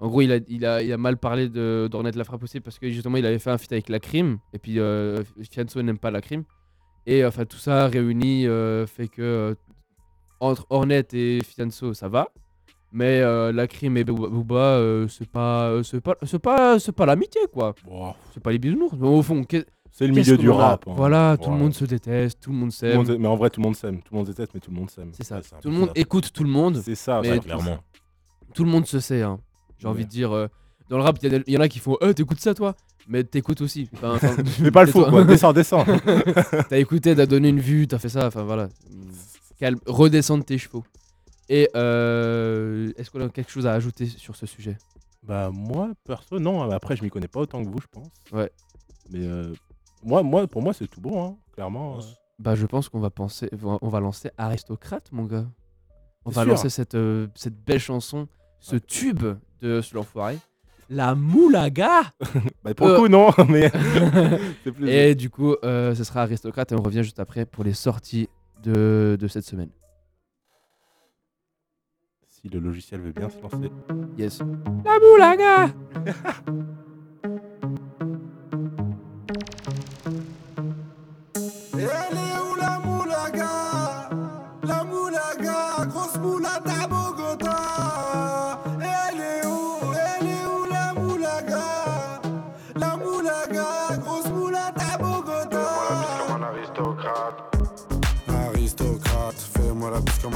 en 0.00 0.08
gros, 0.08 0.20
il 0.22 0.32
a, 0.32 0.38
il 0.48 0.64
a, 0.66 0.82
il 0.82 0.92
a 0.92 0.96
mal 0.98 1.16
parlé 1.16 1.48
de 1.48 1.88
d'Hornet 1.90 2.12
la 2.12 2.24
frappe 2.24 2.42
aussi 2.42 2.60
parce 2.60 2.78
que 2.78 2.88
justement, 2.90 3.16
il 3.16 3.24
avait 3.26 3.38
fait 3.38 3.50
un 3.50 3.58
feat 3.58 3.72
avec 3.72 3.88
la 3.88 3.98
crime 4.00 4.38
et 4.52 4.58
puis 4.58 4.78
euh, 4.78 5.22
Fianso 5.50 5.80
n'aime 5.82 5.98
pas 5.98 6.10
la 6.10 6.20
crime 6.20 6.44
et 7.06 7.24
enfin 7.24 7.44
tout 7.46 7.56
ça 7.56 7.86
réuni 7.88 8.46
euh, 8.46 8.86
fait 8.86 9.08
que 9.08 9.22
euh, 9.22 9.54
entre 10.40 10.66
Hornet 10.70 11.06
et 11.14 11.40
Fianso, 11.42 11.94
ça 11.94 12.08
va. 12.08 12.28
Mais 12.92 13.20
euh, 13.20 13.52
la 13.52 13.66
crime 13.66 13.96
et 13.96 14.04
Booba, 14.04 14.28
Booba, 14.28 14.56
euh, 14.78 15.08
c'est 15.08 15.28
pas, 15.28 15.68
euh, 15.70 15.82
c'est 15.82 16.00
pas, 16.00 16.14
c'est 16.24 16.38
pas, 16.38 16.78
c'est 16.78 16.92
pas 16.92 17.04
l'amitié 17.06 17.40
quoi. 17.52 17.74
C'est 18.32 18.42
pas 18.42 18.52
les 18.52 18.58
bisounours. 18.58 18.94
Mais 18.98 19.08
au 19.08 19.22
fond, 19.22 19.42
qu'est- 19.44 19.66
C'est 19.90 20.06
le 20.06 20.14
qu'est-ce 20.14 20.30
milieu 20.30 20.38
du 20.42 20.48
qu'on 20.48 20.56
en 20.56 20.60
a 20.60 20.66
rap, 20.68 20.84
hein. 20.88 20.92
Voilà, 20.96 21.36
tout 21.36 21.44
le 21.44 21.48
Voilà. 21.50 21.62
monde 21.64 21.74
se 21.74 21.84
déteste, 21.84 22.40
tout 22.42 22.50
le 22.50 22.56
monde 22.56 22.70
Tout 22.70 22.84
le 22.84 22.90
s'aime. 22.92 22.96
monde- 22.98 23.16
mais 23.18 23.28
en 23.28 23.36
vrai, 23.36 23.50
tout 23.50 23.60
le 23.60 23.64
monde 23.66 23.76
s'aime. 23.76 23.98
Tout 24.02 24.12
le 24.12 24.18
monde 24.18 24.26
se 24.26 24.32
déteste, 24.32 24.52
mais 24.54 24.60
tout 24.60 24.70
le 24.70 24.76
monde 24.76 24.90
s'aime. 24.90 25.10
C'est 25.12 25.24
ça. 25.24 25.36
un 25.36 25.40
Tout 25.40 25.46
peu 25.62 25.68
le 25.70 25.74
monde 25.74 25.90
écoute 25.94 26.32
tout 26.32 26.44
le 26.44 26.50
monde. 26.50 26.76
C'est 26.84 26.94
ça, 26.94 27.20
mais 27.22 27.30
ouais, 27.32 27.38
clairement. 27.40 27.78
Tout 28.54 28.64
le 28.64 28.70
monde 28.70 28.86
se 28.86 29.00
sait. 29.00 29.22
hein. 29.22 29.40
J'ai 29.78 29.88
envie 29.88 30.04
de 30.04 30.10
dire. 30.10 30.32
euh, 30.34 30.48
dans 30.88 30.96
le 30.98 31.02
rap, 31.02 31.18
il 31.22 31.44
y, 31.48 31.56
en 31.56 31.60
a 31.60 31.68
qui 31.68 31.78
font 31.80 31.96
Euh, 32.02 32.12
t'écoutes 32.12 32.40
ça 32.40 32.54
toi? 32.54 32.74
Mais 33.08 33.24
t'écoutes 33.24 33.60
aussi. 33.60 33.88
Enfin, 33.94 34.14
enfin, 34.14 34.44
Fais 34.44 34.70
pas 34.70 34.84
le 34.84 34.92
quoi. 34.92 35.24
Descends, 35.24 35.52
descends. 35.52 35.84
t'as 36.68 36.78
écouté, 36.78 37.14
t'as 37.14 37.26
donné 37.26 37.48
une 37.48 37.60
vue, 37.60 37.86
t'as 37.88 37.98
fait 37.98 38.08
ça. 38.08 38.26
Enfin 38.26 38.42
voilà. 38.44 38.68
Calme, 39.58 39.78
redescendre 39.86 40.44
tes 40.44 40.58
chevaux. 40.58 40.84
Et 41.48 41.68
euh, 41.76 42.90
est-ce 42.96 43.10
qu'on 43.10 43.20
a 43.24 43.28
quelque 43.28 43.50
chose 43.50 43.66
à 43.66 43.72
ajouter 43.72 44.06
sur 44.06 44.34
ce 44.36 44.46
sujet? 44.46 44.76
Bah 45.22 45.50
moi, 45.52 45.90
perso, 46.04 46.38
non. 46.38 46.68
Après, 46.70 46.96
je 46.96 47.02
m'y 47.02 47.10
connais 47.10 47.28
pas 47.28 47.40
autant 47.40 47.64
que 47.64 47.68
vous, 47.68 47.80
je 47.80 47.86
pense. 47.90 48.08
Ouais. 48.32 48.50
Mais 49.10 49.24
euh, 49.26 49.52
moi, 50.02 50.22
moi, 50.22 50.46
pour 50.46 50.62
moi, 50.62 50.72
c'est 50.72 50.86
tout 50.88 51.00
bon, 51.00 51.24
hein, 51.24 51.36
clairement. 51.52 51.98
euh. 51.98 52.02
Bah, 52.38 52.54
je 52.54 52.66
pense 52.66 52.88
qu'on 52.88 53.00
va 53.00 53.10
penser, 53.10 53.48
on 53.62 53.88
va 53.88 54.00
lancer 54.00 54.30
Aristocrate, 54.36 55.10
mon 55.12 55.24
gars. 55.24 55.46
On 56.24 56.30
va 56.30 56.42
sûr. 56.42 56.50
lancer 56.50 56.68
cette, 56.68 56.96
cette 57.34 57.56
belle 57.64 57.78
chanson, 57.80 58.28
ce 58.60 58.76
tube 58.76 59.24
de 59.60 59.80
ce 59.80 59.94
l'enfoiré. 59.94 60.38
La 60.88 61.14
moulaga 61.16 62.02
Bah, 62.64 62.72
pour 62.74 62.86
le 62.88 62.96
coup, 62.96 63.08
non, 63.08 63.30
mais 63.48 63.70
plus- 64.64 64.88
Et 64.88 65.14
du 65.14 65.30
coup, 65.30 65.54
euh, 65.64 65.94
ce 65.94 66.04
sera 66.04 66.22
Aristocrate 66.22 66.70
et 66.72 66.74
on 66.76 66.82
revient 66.82 67.02
juste 67.02 67.18
après 67.18 67.44
pour 67.44 67.64
les 67.64 67.72
sorties 67.74 68.28
de, 68.62 69.16
de 69.18 69.26
cette 69.28 69.44
semaine. 69.44 69.70
Si 72.28 72.48
le 72.48 72.60
logiciel 72.60 73.00
veut 73.00 73.12
bien 73.12 73.28
se 73.28 73.40
lancer. 73.40 73.70
Yes. 74.16 74.38
La 74.84 74.98
moulaga 75.00 75.72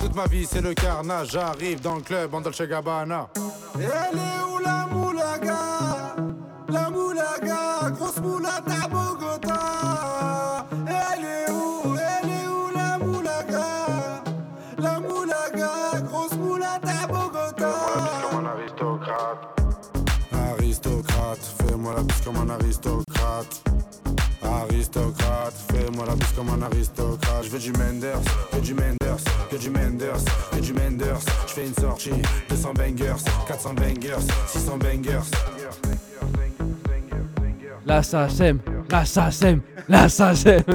Toute 0.00 0.14
ma 0.14 0.26
vie 0.26 0.46
c'est 0.46 0.62
le 0.62 0.74
carnage, 0.74 1.28
j'arrive 1.32 1.80
dans 1.80 1.96
le 1.96 2.00
club 2.00 2.34
en 2.34 2.40
Dolce 2.40 2.62
Gabbana. 2.62 3.28
Elle 3.76 3.82
est 3.82 4.42
où 4.48 4.58
la 4.64 4.86
moulaga? 4.90 5.58
La 6.68 6.90
moulaga, 6.90 7.90
grosse 7.90 8.16
moulade 8.18 8.64
à 8.66 8.88
Bogota. 8.88 10.66
Elle 10.86 11.24
est 11.24 11.50
où 11.50 11.94
Elle 11.94 12.30
est 12.30 12.48
où 12.48 12.70
la 12.74 12.98
moulaga? 12.98 14.22
La 14.78 15.00
moulaga, 15.00 16.00
grosse 16.08 16.32
moulade 16.34 16.88
à 17.02 17.06
Bogota. 17.06 17.72
Comme 18.30 18.46
un 18.46 18.48
aristocrate. 18.50 19.60
Aristocrate, 20.32 21.44
fais-moi 21.58 21.94
la 21.94 22.02
bise 22.02 22.20
comme 22.24 22.36
un 22.36 22.50
aristocrate. 22.50 23.69
Aristocrate, 24.54 25.54
fais-moi 25.70 26.04
la 26.06 26.14
bise 26.14 26.32
comme 26.36 26.48
un 26.50 26.62
aristocrate. 26.62 27.44
Je 27.44 27.48
veux 27.48 27.58
du 27.58 27.72
Menders, 27.72 28.20
que 28.52 28.58
du 28.58 28.74
Menders, 28.74 29.24
que 29.50 29.56
du 29.56 29.70
Menders, 29.70 30.24
que 30.52 30.60
du 30.60 30.72
Menders. 30.72 31.20
Je 31.46 31.52
fais 31.52 31.66
une 31.66 31.74
sortie, 31.74 32.10
200 32.48 32.74
bangers, 32.74 33.14
400 33.46 33.74
bangers, 33.74 34.16
600 34.46 34.78
bangers. 34.78 35.20
La 37.86 38.02
SACEM, 38.02 38.60
la 38.90 39.04
SACEM, 39.04 39.60
la 39.88 40.08
SACEM. 40.08 40.62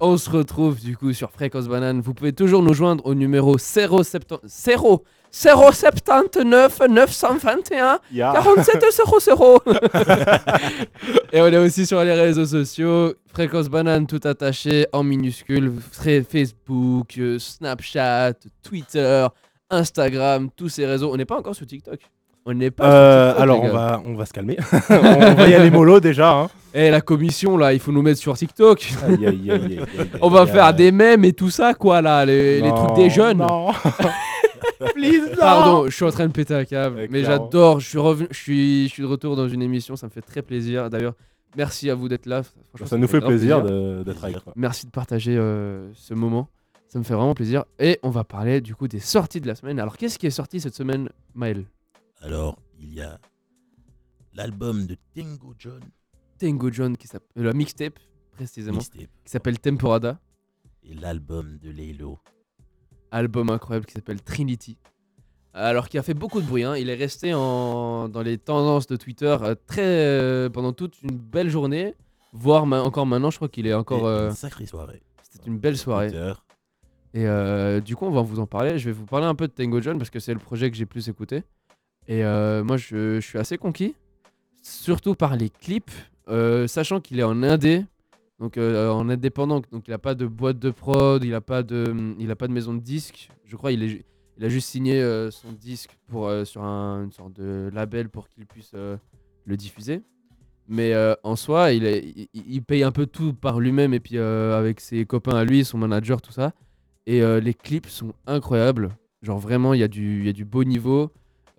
On 0.00 0.16
se 0.16 0.30
retrouve 0.30 0.80
du 0.80 0.96
coup 0.96 1.12
sur 1.12 1.30
Fréquence 1.30 1.68
Banane. 1.68 2.00
Vous 2.00 2.14
pouvez 2.14 2.32
toujours 2.32 2.62
nous 2.62 2.74
joindre 2.74 3.04
au 3.06 3.14
numéro 3.14 3.58
070 3.58 4.38
0 4.44 5.04
079 5.32 6.80
921 6.88 7.98
Ya. 8.12 8.32
47 8.34 8.84
00. 8.92 9.62
Et 11.32 11.40
on 11.40 11.46
est 11.46 11.56
aussi 11.56 11.86
sur 11.86 12.02
les 12.04 12.12
réseaux 12.12 12.44
sociaux. 12.44 13.14
Fréquence 13.32 13.68
Banane 13.70 14.06
tout 14.06 14.20
attaché 14.24 14.86
en 14.92 15.02
minuscule. 15.02 15.72
Facebook, 16.30 17.14
euh, 17.18 17.38
Snapchat, 17.38 18.34
Twitter, 18.62 19.26
Instagram, 19.70 20.50
tous 20.54 20.68
ces 20.68 20.84
réseaux. 20.86 21.10
On 21.12 21.16
n'est 21.16 21.24
pas 21.24 21.38
encore 21.38 21.54
sur 21.54 21.66
TikTok. 21.66 21.98
On 22.44 22.52
n'est 22.52 22.70
pas 22.70 22.84
Euh, 22.84 23.28
TikTok. 23.28 23.42
alors, 23.42 23.62
on 23.62 23.68
va, 23.70 24.02
on 24.04 24.14
va 24.14 24.26
se 24.26 24.32
calmer. 24.34 24.58
on 24.90 25.34
va 25.34 25.48
y 25.48 25.54
aller 25.54 25.70
mollo 25.70 25.98
déjà. 26.00 26.30
Hein. 26.32 26.50
Eh, 26.74 26.90
la 26.90 27.00
commission, 27.00 27.56
là, 27.56 27.72
il 27.72 27.80
faut 27.80 27.92
nous 27.92 28.02
mettre 28.02 28.18
sur 28.20 28.36
TikTok. 28.36 28.86
Aïe, 29.06 29.14
aïe, 29.26 29.26
aïe, 29.26 29.50
aïe, 29.50 29.78
aïe, 29.98 30.08
On 30.20 30.28
va 30.28 30.46
faire 30.46 30.74
des 30.74 30.90
mèmes 30.92 31.24
et 31.24 31.32
tout 31.32 31.50
ça, 31.50 31.72
quoi, 31.74 32.02
là, 32.02 32.24
les, 32.26 32.60
les 32.60 32.70
trucs 32.70 32.94
des 32.96 33.08
jeunes. 33.10 33.38
Non. 33.38 33.68
Please, 34.94 35.30
non. 35.30 35.36
Pardon, 35.36 35.84
je 35.86 35.90
suis 35.94 36.04
en 36.04 36.10
train 36.10 36.26
de 36.26 36.32
péter 36.32 36.54
un 36.54 36.64
câble, 36.64 36.96
Ouais, 36.96 37.08
mais 37.10 37.22
clairement. 37.22 37.44
j'adore. 37.44 37.80
Je 37.80 37.88
suis 37.88 37.98
revenu, 37.98 38.28
je 38.30 38.36
suis, 38.36 38.88
je 38.88 38.92
suis 38.92 39.02
de 39.02 39.08
retour 39.08 39.36
dans 39.36 39.48
une 39.48 39.62
émission, 39.62 39.96
ça 39.96 40.06
me 40.06 40.10
fait 40.12 40.22
très 40.22 40.42
plaisir. 40.42 40.90
D'ailleurs, 40.90 41.14
merci 41.56 41.90
à 41.90 41.94
vous 41.94 42.08
d'être 42.08 42.26
là. 42.26 42.42
Ça 42.84 42.96
nous 42.98 43.08
fait 43.08 43.20
plaisir 43.20 43.62
d'être 43.62 44.24
avec 44.24 44.42
toi. 44.42 44.52
Merci 44.56 44.86
de 44.86 44.90
partager 44.90 45.36
euh, 45.36 45.92
ce 45.94 46.14
moment. 46.14 46.48
Ça 46.88 46.98
me 46.98 47.04
fait 47.04 47.14
vraiment 47.14 47.34
plaisir. 47.34 47.64
Et 47.78 47.98
on 48.02 48.10
va 48.10 48.22
parler 48.24 48.60
du 48.60 48.74
coup 48.74 48.86
des 48.86 49.00
sorties 49.00 49.40
de 49.40 49.46
la 49.46 49.54
semaine. 49.54 49.80
Alors, 49.80 49.96
qu'est-ce 49.96 50.18
qui 50.18 50.26
est 50.26 50.30
sorti 50.30 50.60
cette 50.60 50.74
semaine, 50.74 51.08
Maël? 51.34 51.64
Alors, 52.20 52.58
il 52.78 52.92
y 52.92 53.00
a 53.00 53.18
l'album 54.34 54.86
de 54.86 54.96
Tango 55.14 55.54
John. 55.58 55.80
Tango 56.38 56.70
John, 56.70 56.96
qui 56.96 57.06
s'appelle 57.06 57.44
la 57.44 57.52
mixtape, 57.52 57.98
précisément, 58.32 58.78
Mixtape. 58.78 59.08
qui 59.24 59.30
s'appelle 59.30 59.58
Temporada. 59.58 60.18
Et 60.84 60.94
l'album 60.94 61.58
de 61.62 61.70
Laylo. 61.70 62.18
Album 63.12 63.50
incroyable 63.50 63.86
qui 63.86 63.92
s'appelle 63.92 64.20
Trinity. 64.20 64.76
Alors 65.54 65.88
qui 65.88 65.98
a 65.98 66.02
fait 66.02 66.14
beaucoup 66.14 66.40
de 66.40 66.46
bruit, 66.46 66.64
hein. 66.64 66.76
il 66.76 66.88
est 66.88 66.94
resté 66.94 67.34
en, 67.34 68.08
dans 68.08 68.22
les 68.22 68.38
tendances 68.38 68.86
de 68.86 68.96
Twitter 68.96 69.36
euh, 69.42 69.54
très 69.66 69.82
euh, 69.84 70.48
pendant 70.48 70.72
toute 70.72 71.00
une 71.02 71.16
belle 71.16 71.50
journée, 71.50 71.94
voire 72.32 72.64
ma- 72.66 72.82
encore 72.82 73.04
maintenant, 73.06 73.30
je 73.30 73.36
crois 73.36 73.48
qu'il 73.50 73.66
est 73.66 73.74
encore. 73.74 74.00
Et 74.08 74.12
euh, 74.12 74.28
Une 74.30 74.34
sacrée 74.34 74.64
soirée. 74.66 75.02
C'était 75.30 75.48
une 75.50 75.58
belle 75.58 75.76
soirée. 75.76 76.08
Twitter. 76.08 76.32
Et 77.14 77.26
euh, 77.26 77.80
du 77.80 77.94
coup, 77.96 78.06
on 78.06 78.10
va 78.10 78.22
vous 78.22 78.40
en 78.40 78.46
parler. 78.46 78.78
Je 78.78 78.86
vais 78.86 78.92
vous 78.92 79.04
parler 79.04 79.26
un 79.26 79.34
peu 79.34 79.46
de 79.46 79.52
Tango 79.52 79.82
John 79.82 79.98
parce 79.98 80.08
que 80.08 80.18
c'est 80.18 80.32
le 80.32 80.40
projet 80.40 80.70
que 80.70 80.76
j'ai 80.78 80.86
plus 80.86 81.08
écouté. 81.10 81.42
Et 82.08 82.24
euh, 82.24 82.64
moi, 82.64 82.78
je, 82.78 83.20
je 83.20 83.26
suis 83.26 83.38
assez 83.38 83.58
conquis, 83.58 83.94
surtout 84.62 85.14
par 85.14 85.36
les 85.36 85.50
clips, 85.50 85.90
euh, 86.28 86.66
sachant 86.66 87.00
qu'il 87.00 87.20
est 87.20 87.24
en 87.24 87.42
indé, 87.42 87.84
donc 88.42 88.58
euh, 88.58 88.90
en 88.90 89.08
indépendant. 89.08 89.62
Donc 89.70 89.86
il 89.86 89.92
n'a 89.92 89.98
pas 89.98 90.16
de 90.16 90.26
boîte 90.26 90.58
de 90.58 90.70
prod, 90.70 91.22
il 91.22 91.30
n'a 91.30 91.40
pas 91.40 91.62
de, 91.62 91.94
il 92.18 92.28
a 92.30 92.36
pas 92.36 92.48
de 92.48 92.52
maison 92.52 92.74
de 92.74 92.80
disque. 92.80 93.30
Je 93.44 93.54
crois 93.56 93.70
il 93.70 94.04
a 94.44 94.48
juste 94.48 94.68
signé 94.68 95.00
euh, 95.00 95.30
son 95.30 95.52
disque 95.52 95.96
pour 96.08 96.26
euh, 96.26 96.44
sur 96.44 96.64
un, 96.64 97.04
une 97.04 97.12
sorte 97.12 97.34
de 97.34 97.70
label 97.72 98.08
pour 98.08 98.28
qu'il 98.28 98.44
puisse 98.46 98.72
euh, 98.74 98.96
le 99.46 99.56
diffuser. 99.56 100.02
Mais 100.66 100.92
euh, 100.92 101.14
en 101.22 101.36
soi, 101.36 101.70
il, 101.72 102.62
paye 102.66 102.82
un 102.82 102.90
peu 102.90 103.06
tout 103.06 103.32
par 103.32 103.60
lui-même 103.60 103.94
et 103.94 104.00
puis 104.00 104.16
euh, 104.16 104.58
avec 104.58 104.80
ses 104.80 105.04
copains 105.06 105.36
à 105.36 105.44
lui, 105.44 105.64
son 105.64 105.78
manager, 105.78 106.20
tout 106.20 106.32
ça. 106.32 106.52
Et 107.06 107.22
euh, 107.22 107.38
les 107.40 107.54
clips 107.54 107.88
sont 107.88 108.12
incroyables. 108.26 108.96
Genre 109.22 109.38
vraiment, 109.38 109.74
il 109.74 109.80
y, 109.80 109.84
a 109.84 109.88
du- 109.88 110.24
y 110.24 110.28
a 110.28 110.32
du 110.32 110.44
beau 110.44 110.64
niveau. 110.64 111.10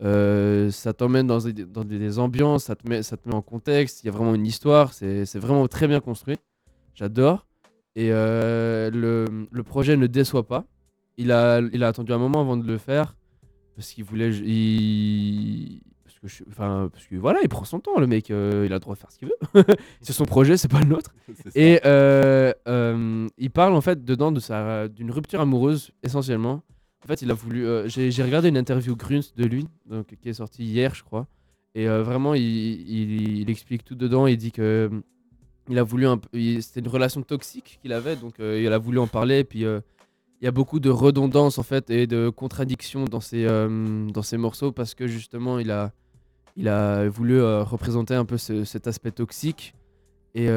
Euh, 0.02 0.70
ça 0.72 0.94
t'emmène 0.94 1.28
dans, 1.28 1.38
des, 1.40 1.54
dans 1.66 1.86
des, 1.86 2.20
ambiances, 2.20 2.66
ça 2.66 2.76
te, 2.76 2.90
met, 2.90 3.04
ça 3.04 3.16
te 3.16 3.30
met 3.30 3.36
en 3.36 3.42
contexte. 3.42 4.04
Il 4.04 4.08
y 4.08 4.10
a 4.10 4.12
vraiment 4.12 4.36
une 4.36 4.48
histoire. 4.48 4.94
C'est 4.94 5.38
vraiment 5.38 5.68
très 5.68 5.88
bien 5.88 6.00
construit. 6.02 6.38
J'adore. 6.96 7.46
Et 7.96 8.10
euh, 8.12 8.90
le, 8.92 9.48
le 9.52 9.64
projet 9.64 9.96
ne 9.98 10.08
déçoit 10.08 10.48
pas. 10.48 10.66
Il 11.18 11.32
a, 11.32 11.60
il 11.74 11.84
a 11.84 11.88
attendu 11.90 12.12
un 12.12 12.18
moment 12.18 12.42
avant 12.42 12.58
de 12.58 12.66
le 12.66 12.78
faire. 12.78 13.16
Parce 13.76 13.92
qu'il 13.92 14.04
voulait. 14.04 14.32
Il... 14.34 15.82
Parce 16.04 16.20
que, 16.20 16.28
je- 16.28 16.44
enfin, 16.50 16.90
parce 16.92 17.06
que 17.08 17.16
voilà, 17.16 17.40
il 17.44 17.50
prend 17.50 17.66
son 17.66 17.80
temps, 17.80 18.00
le 18.00 18.08
mec. 18.08 18.30
euh, 18.32 18.64
il 18.66 18.72
a 18.72 18.76
le 18.76 18.80
droit 18.80 18.96
de 18.96 19.00
faire 19.00 19.12
ce 19.12 19.18
qu'il 19.20 19.28
veut. 19.30 19.64
c'est 20.02 20.14
son 20.14 20.26
projet, 20.26 20.58
c'est 20.58 20.68
pas 20.72 20.80
le 20.80 20.88
nôtre. 20.88 21.14
Et 21.56 21.80
euh, 21.86 22.54
il 23.38 23.50
parle 23.52 23.74
en 23.74 23.82
fait 23.82 24.04
dedans 24.04 24.32
de 24.32 24.40
sa 24.40 24.88
d'une 24.88 25.12
rupture 25.12 25.42
amoureuse 25.42 25.92
essentiellement. 26.04 26.62
En 27.04 27.08
fait, 27.08 27.22
il 27.22 27.30
a 27.32 27.34
voulu. 27.34 27.66
J'ai 27.88 28.12
j'ai 28.12 28.24
regardé 28.24 28.50
une 28.50 28.58
interview 28.58 28.96
Grunz 28.96 29.34
de 29.36 29.46
lui, 29.46 29.68
donc 29.88 30.16
qui 30.22 30.30
est 30.30 30.34
sortie 30.34 30.64
hier, 30.64 30.96
je 30.96 31.04
crois. 31.04 31.28
Et 31.76 31.88
vraiment, 31.88 32.34
il, 32.36 32.44
il- 32.44 33.40
il 33.40 33.50
explique 33.50 33.84
tout 33.84 33.96
dedans. 33.96 34.26
Il 34.28 34.38
dit 34.38 34.52
que 34.52 34.90
il 35.70 35.80
a 35.80 35.84
voulu 35.84 36.06
C'était 36.62 36.80
une 36.82 36.88
relation 36.88 37.22
toxique 37.22 37.80
qu'il 37.82 37.94
avait, 37.94 38.16
donc 38.16 38.40
euh, 38.40 38.62
il 38.62 38.72
a 38.72 38.78
voulu 38.78 39.00
en 39.00 39.08
parler. 39.08 39.40
Et 39.40 39.44
puis 39.44 39.66
euh, 39.66 39.80
il 40.42 40.46
y 40.46 40.48
a 40.48 40.52
beaucoup 40.52 40.80
de 40.80 40.90
redondance 40.90 41.58
en 41.58 41.64
fait 41.64 41.90
et 41.90 42.06
de 42.06 42.30
contradictions 42.30 43.06
dans 43.06 43.22
ses 43.22 43.46
euh, 43.46 44.06
dans 44.08 44.24
ses 44.24 44.38
morceaux 44.38 44.72
parce 44.72 44.94
que 44.94 45.08
justement, 45.08 45.60
il 45.60 45.72
a 45.72 45.92
il 46.56 46.68
a 46.68 47.08
voulu 47.10 47.42
représenter 47.42 48.14
un 48.14 48.26
peu 48.26 48.38
ce- 48.38 48.64
cet 48.64 48.88
aspect 48.88 49.12
toxique. 49.12 49.74
Et 50.36 50.50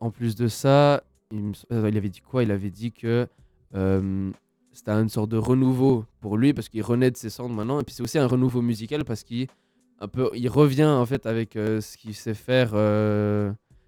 en 0.00 0.10
plus 0.10 0.34
de 0.36 0.46
ça, 0.48 1.02
il, 1.32 1.52
il 1.70 1.96
avait 1.96 2.08
dit 2.08 2.20
quoi? 2.20 2.42
Il 2.42 2.50
avait 2.50 2.70
dit 2.70 2.92
que 2.92 3.26
c'était 4.72 4.92
une 4.92 5.08
sorte 5.08 5.30
de 5.30 5.36
renouveau 5.38 6.04
pour 6.20 6.36
lui 6.36 6.52
parce 6.54 6.68
qu'il 6.68 6.82
renaît 6.82 7.10
de 7.10 7.16
ses 7.16 7.30
cendres 7.30 7.54
maintenant. 7.54 7.80
Et 7.80 7.84
puis 7.84 7.94
c'est 7.94 8.02
aussi 8.02 8.18
un 8.18 8.26
renouveau 8.26 8.62
musical 8.62 9.04
parce 9.04 9.22
qu'il 9.24 9.46
un 10.00 10.08
peu, 10.08 10.30
il 10.34 10.48
revient 10.48 10.84
en 10.84 11.04
fait 11.06 11.24
avec 11.26 11.54
ce 11.54 11.96
qu'il 11.96 12.14
sait 12.14 12.34
faire. 12.34 12.70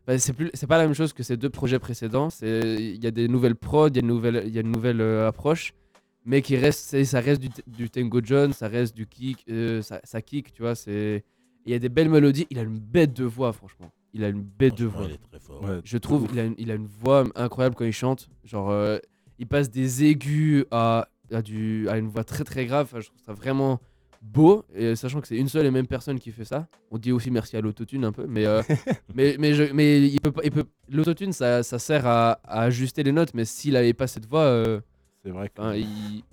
Bah, 0.09 0.18
c'est 0.18 0.32
plus, 0.32 0.50
c'est 0.54 0.66
pas 0.66 0.78
la 0.78 0.84
même 0.84 0.94
chose 0.94 1.12
que 1.12 1.22
ses 1.22 1.36
deux 1.36 1.50
projets 1.50 1.78
précédents. 1.78 2.30
C'est, 2.30 2.76
il 2.78 3.04
y 3.04 3.06
a 3.06 3.11
des 3.11 3.28
nouvelles 3.28 3.54
prods, 3.54 3.88
il 3.88 3.96
y 3.96 3.98
a 3.98 4.00
une 4.00 4.06
nouvelle, 4.09 4.42
il 4.46 4.54
y 4.54 4.59
a 4.59 4.62
une 4.62 4.72
nouvelle 4.72 5.02
euh, 5.02 5.28
approche, 5.28 5.74
mais 6.24 6.40
qui 6.42 6.56
reste, 6.56 6.80
c'est- 6.80 7.04
ça 7.04 7.20
reste 7.20 7.40
du, 7.42 7.50
du 7.66 7.90
Tango 7.90 8.20
John, 8.24 8.52
ça 8.54 8.68
reste 8.68 8.96
du 8.96 9.06
kick, 9.06 9.44
euh, 9.50 9.82
ça, 9.82 10.00
ça 10.04 10.22
kick, 10.22 10.52
tu 10.54 10.62
vois. 10.62 10.74
C'est, 10.74 11.24
il 11.66 11.72
y 11.72 11.74
a 11.74 11.78
des 11.78 11.90
belles 11.90 12.09
mélodies. 12.09 12.46
Il 12.48 12.59
a 12.59 12.62
une 12.62 12.78
bête 12.78 13.12
de 13.12 13.24
voix, 13.24 13.52
franchement. 13.52 13.90
Il 14.14 14.24
a 14.24 14.28
une 14.28 14.40
bête 14.42 14.78
de 14.78 14.86
voix. 14.86 15.04
il 15.04 15.12
est 15.12 15.18
très 15.18 15.38
fort. 15.38 15.62
Ouais, 15.62 15.80
Je 15.84 15.98
trouve 15.98 16.26
il 16.32 16.40
a, 16.40 16.44
une, 16.44 16.54
il 16.56 16.70
a 16.70 16.74
une 16.74 16.86
voix 16.86 17.24
incroyable 17.34 17.76
quand 17.76 17.84
il 17.84 17.92
chante. 17.92 18.30
Genre, 18.44 18.70
euh, 18.70 18.96
il 19.38 19.46
passe 19.46 19.70
des 19.70 20.04
aigus 20.04 20.64
à, 20.70 21.09
à, 21.30 21.42
du, 21.42 21.86
à 21.90 21.98
une 21.98 22.09
voix 22.09 22.24
très 22.24 22.44
très 22.44 22.64
grave. 22.64 22.86
Enfin, 22.90 23.00
je 23.00 23.09
trouve 23.09 23.20
ça 23.20 23.34
vraiment 23.34 23.78
beau. 24.22 24.64
Et 24.74 24.96
sachant 24.96 25.20
que 25.20 25.28
c'est 25.28 25.36
une 25.36 25.48
seule 25.48 25.66
et 25.66 25.70
même 25.70 25.86
personne 25.86 26.18
qui 26.18 26.30
fait 26.32 26.44
ça. 26.44 26.66
On 26.90 26.98
dit 26.98 27.12
aussi 27.12 27.30
merci 27.30 27.56
à 27.56 27.60
l'autotune 27.60 28.04
un 28.04 28.12
peu. 28.12 28.26
Mais, 28.26 28.46
euh, 28.46 28.62
mais, 29.14 29.36
mais, 29.38 29.54
je, 29.54 29.64
mais 29.72 30.00
il 30.08 30.20
peut, 30.20 30.32
il 30.44 30.50
peut, 30.50 30.64
l'autotune, 30.90 31.32
ça, 31.32 31.62
ça 31.62 31.78
sert 31.78 32.06
à, 32.06 32.32
à 32.44 32.62
ajuster 32.62 33.02
les 33.02 33.12
notes. 33.12 33.34
Mais 33.34 33.44
s'il 33.44 33.76
avait 33.76 33.94
pas 33.94 34.06
cette 34.06 34.26
voix, 34.26 34.42
euh, 34.42 34.80
C'est 35.24 35.30
vrai 35.30 35.48
que. 35.48 35.76
il- 35.76 36.24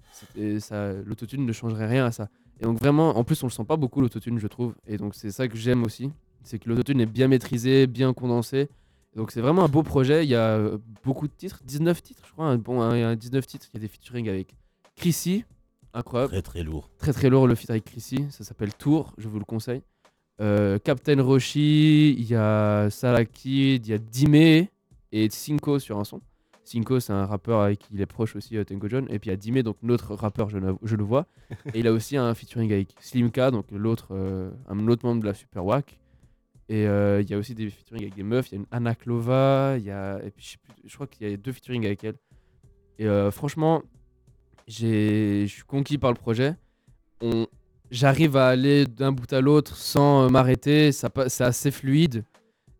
ça, 0.61 0.93
l'autotune 0.93 1.45
ne 1.45 1.51
changerait 1.51 1.87
rien 1.87 2.05
à 2.05 2.11
ça. 2.11 2.29
Et 2.61 2.63
donc 2.63 2.79
vraiment, 2.79 3.17
en 3.17 3.23
plus, 3.25 3.43
on 3.43 3.47
le 3.47 3.51
sent 3.51 3.65
pas 3.65 3.75
beaucoup 3.75 3.99
l'autotune, 3.99 4.39
je 4.39 4.47
trouve. 4.47 4.73
Et 4.87 4.95
donc 4.97 5.13
c'est 5.13 5.29
ça 5.31 5.47
que 5.49 5.57
j'aime 5.57 5.83
aussi, 5.83 6.09
c'est 6.43 6.57
que 6.57 6.69
l'autotune 6.69 7.01
est 7.01 7.05
bien 7.05 7.27
maîtrisé, 7.27 7.85
bien 7.85 8.13
condensé. 8.13 8.69
Donc 9.17 9.31
c'est 9.31 9.41
vraiment 9.41 9.65
un 9.65 9.67
beau 9.67 9.83
projet. 9.83 10.23
Il 10.25 10.29
y 10.29 10.35
a 10.35 10.55
euh, 10.57 10.77
beaucoup 11.03 11.27
de 11.27 11.33
titres, 11.33 11.61
19 11.65 12.01
titres, 12.01 12.23
je 12.25 12.31
crois. 12.31 12.55
Bon, 12.55 12.93
il 12.93 12.99
y 12.99 13.03
a 13.03 13.13
19 13.15 13.45
titres. 13.45 13.67
Il 13.73 13.77
y 13.77 13.77
a 13.77 13.81
des 13.81 13.87
featuring 13.89 14.29
avec 14.29 14.55
Chrissy, 14.95 15.43
incroyable, 15.95 16.31
Très 16.33 16.41
très 16.41 16.63
lourd. 16.63 16.89
très 16.97 17.13
très 17.13 17.29
lourd 17.29 17.47
le 17.47 17.55
feat 17.55 17.69
avec 17.69 17.85
Chrissy. 17.85 18.25
Ça 18.29 18.43
s'appelle 18.43 18.73
Tour, 18.73 19.13
je 19.17 19.27
vous 19.27 19.39
le 19.39 19.45
conseille. 19.45 19.81
Euh, 20.41 20.77
Captain 20.79 21.21
Roshi, 21.21 22.13
il 22.17 22.25
y 22.29 22.35
a 22.35 22.89
Salakid, 22.89 23.87
il 23.87 23.89
y 23.89 23.93
a 23.93 23.97
Dime 23.97 24.67
et 25.11 25.29
Cinco 25.29 25.79
sur 25.79 25.97
un 25.97 26.03
son. 26.03 26.21
Cinco, 26.63 26.99
c'est 26.99 27.13
un 27.13 27.25
rappeur 27.25 27.61
avec 27.61 27.79
qui 27.79 27.89
il 27.93 28.01
est 28.01 28.05
proche 28.07 28.35
aussi, 28.35 28.57
euh, 28.57 28.63
Tango 28.63 28.89
John. 28.89 29.05
Et 29.09 29.19
puis 29.19 29.29
il 29.29 29.31
y 29.31 29.33
a 29.33 29.37
Dime, 29.37 29.61
donc 29.61 29.77
notre 29.83 30.15
rappeur, 30.15 30.49
je, 30.49 30.57
le- 30.57 30.75
je 30.83 30.95
le 30.95 31.03
vois. 31.03 31.27
et 31.73 31.79
il 31.79 31.87
a 31.87 31.91
aussi 31.93 32.17
un 32.17 32.33
featuring 32.33 32.71
avec 32.73 32.89
Slimka, 32.99 33.51
donc 33.51 33.65
l'autre, 33.71 34.07
euh, 34.11 34.49
un 34.67 34.87
autre 34.87 35.05
membre 35.05 35.21
de 35.21 35.27
la 35.27 35.33
Super 35.33 35.63
Wack. 35.65 35.99
Et 36.67 36.87
euh, 36.87 37.21
il 37.21 37.29
y 37.29 37.33
a 37.35 37.37
aussi 37.37 37.53
des 37.53 37.69
featuring 37.69 38.01
avec 38.01 38.15
des 38.15 38.23
meufs. 38.23 38.49
Il 38.51 38.55
y 38.55 38.57
a 38.57 38.59
une 38.61 38.65
Anna 38.71 38.95
Klova, 38.95 39.75
il 39.77 39.85
y 39.85 39.91
a, 39.91 40.19
et 40.23 40.31
puis 40.31 40.43
je, 40.43 40.49
sais 40.53 40.57
plus, 40.57 40.73
je 40.89 40.93
crois 40.95 41.05
qu'il 41.07 41.29
y 41.29 41.33
a 41.33 41.37
deux 41.37 41.51
featuring 41.51 41.85
avec 41.85 42.03
elle. 42.03 42.15
Et 42.97 43.07
franchement, 43.31 43.83
je 44.67 45.45
suis 45.47 45.63
conquis 45.63 45.97
par 45.97 46.11
le 46.11 46.17
projet. 46.17 46.55
On, 47.21 47.47
j'arrive 47.91 48.35
à 48.37 48.47
aller 48.47 48.85
d'un 48.85 49.11
bout 49.11 49.31
à 49.31 49.41
l'autre 49.41 49.75
sans 49.75 50.23
euh, 50.25 50.29
m'arrêter. 50.29 50.91
Ça, 50.91 51.09
c'est 51.27 51.43
assez 51.43 51.71
fluide. 51.71 52.23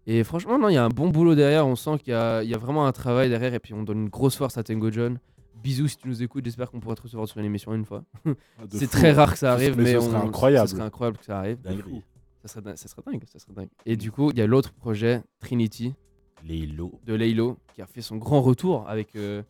Et 0.07 0.23
franchement, 0.23 0.59
non, 0.59 0.69
il 0.69 0.73
y 0.73 0.77
a 0.77 0.83
un 0.85 0.89
bon 0.89 1.09
boulot 1.09 1.35
derrière. 1.35 1.65
On 1.65 1.75
sent 1.75 1.97
qu'il 1.99 2.11
y 2.11 2.15
a, 2.15 2.43
y 2.43 2.53
a 2.53 2.57
vraiment 2.57 2.85
un 2.85 2.91
travail 2.91 3.29
derrière. 3.29 3.53
Et 3.53 3.59
puis, 3.59 3.73
on 3.73 3.83
donne 3.83 4.01
une 4.03 4.09
grosse 4.09 4.35
force 4.35 4.57
à 4.57 4.63
Tango 4.63 4.91
John. 4.91 5.19
Bisous 5.63 5.87
si 5.87 5.97
tu 5.97 6.07
nous 6.07 6.21
écoutes. 6.21 6.45
J'espère 6.45 6.69
qu'on 6.69 6.79
pourra 6.79 6.95
te 6.95 7.01
recevoir 7.01 7.27
sur 7.27 7.39
une 7.39 7.45
émission 7.45 7.73
une 7.73 7.85
fois. 7.85 8.03
Ah, 8.25 8.31
c'est 8.71 8.89
très 8.89 9.11
rare 9.13 9.31
que 9.33 9.39
ça 9.39 9.53
arrive, 9.53 9.75
mais 9.77 9.83
mais, 9.83 9.91
ce 9.93 9.97
on- 9.97 10.01
serait 10.01 10.17
incroyable. 10.17 10.67
Ce 10.69 10.75
serait 10.75 10.85
incroyable 10.85 11.17
que 11.17 11.25
ça 11.25 11.39
arrive. 11.39 11.57
Ça 12.43 12.47
serait, 12.49 12.61
din- 12.61 12.75
ça 12.75 12.87
serait 12.87 13.01
dingue, 13.07 13.23
ça 13.25 13.39
serait 13.39 13.53
dingue. 13.53 13.69
Et 13.87 13.95
du 13.97 14.11
coup, 14.11 14.29
il 14.29 14.37
y 14.37 14.41
a 14.41 14.45
l'autre 14.45 14.71
projet, 14.73 15.23
Trinity, 15.39 15.95
de 16.43 17.13
Laylo, 17.15 17.57
qui 17.73 17.81
a 17.81 17.87
fait 17.87 18.01
son 18.03 18.17
grand 18.17 18.41
retour 18.43 18.87
avec 18.87 19.15
euh, 19.15 19.41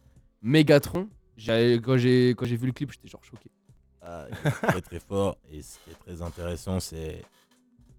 Megatron. 0.41 1.09
Quand 1.38 1.97
j'ai 1.97 2.29
quand 2.31 2.45
j'ai 2.45 2.55
vu 2.57 2.67
le 2.67 2.73
clip, 2.73 2.91
j'étais 2.91 3.07
genre 3.07 3.23
choqué. 3.23 3.49
Ah, 4.01 4.27
il 4.29 4.47
est 4.47 4.51
très 4.51 4.81
très 4.81 4.99
fort. 4.99 5.38
Et 5.51 5.61
ce 5.61 5.79
qui 5.79 5.89
est 5.91 5.95
très 5.99 6.21
intéressant, 6.21 6.79
c'est 6.79 7.23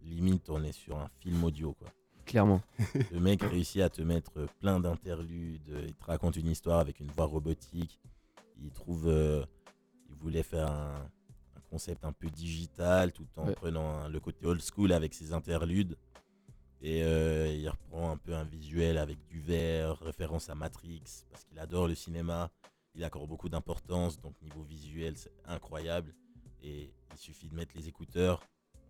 limite 0.04 0.48
on 0.50 0.62
est 0.62 0.72
sur 0.72 0.98
un 0.98 1.08
film 1.20 1.42
audio 1.44 1.72
quoi. 1.74 1.88
Clairement. 2.24 2.62
Le 3.12 3.20
mec 3.20 3.42
réussit 3.42 3.82
à 3.82 3.88
te 3.90 4.02
mettre 4.02 4.46
plein 4.60 4.80
d'interludes. 4.80 5.68
Il 5.86 5.94
te 5.94 6.04
raconte 6.04 6.36
une 6.36 6.48
histoire 6.48 6.80
avec 6.80 6.98
une 7.00 7.10
voix 7.10 7.26
robotique. 7.26 8.00
Il 8.62 8.70
trouve, 8.70 9.06
euh, 9.08 9.44
il 10.08 10.16
voulait 10.16 10.42
faire 10.42 10.68
un, 10.70 10.96
un 11.56 11.60
concept 11.70 12.04
un 12.04 12.12
peu 12.12 12.28
digital 12.28 13.12
tout 13.12 13.26
en 13.36 13.46
Ouais. 13.46 13.54
prenant 13.54 13.88
un- 13.98 14.08
le 14.08 14.18
côté 14.18 14.44
old 14.46 14.60
school 14.62 14.92
avec 14.92 15.14
ses 15.14 15.32
interludes. 15.32 15.96
Et 16.82 17.02
euh, 17.04 17.46
il 17.48 17.68
reprend 17.68 18.10
un 18.10 18.16
peu 18.16 18.34
un 18.34 18.44
visuel 18.44 18.98
avec 18.98 19.18
du 19.28 19.40
vert, 19.40 19.98
référence 20.00 20.48
à 20.50 20.54
Matrix, 20.54 21.02
parce 21.30 21.44
qu'il 21.44 21.58
adore 21.58 21.86
le 21.88 21.94
cinéma. 21.94 22.50
Il 22.96 23.04
accorde 23.04 23.28
beaucoup 23.28 23.50
d'importance, 23.50 24.18
donc 24.20 24.34
niveau 24.42 24.62
visuel, 24.62 25.14
c'est 25.16 25.32
incroyable. 25.46 26.14
Et 26.62 26.90
il 27.12 27.18
suffit 27.18 27.48
de 27.48 27.54
mettre 27.54 27.72
les 27.76 27.88
écouteurs, 27.88 28.42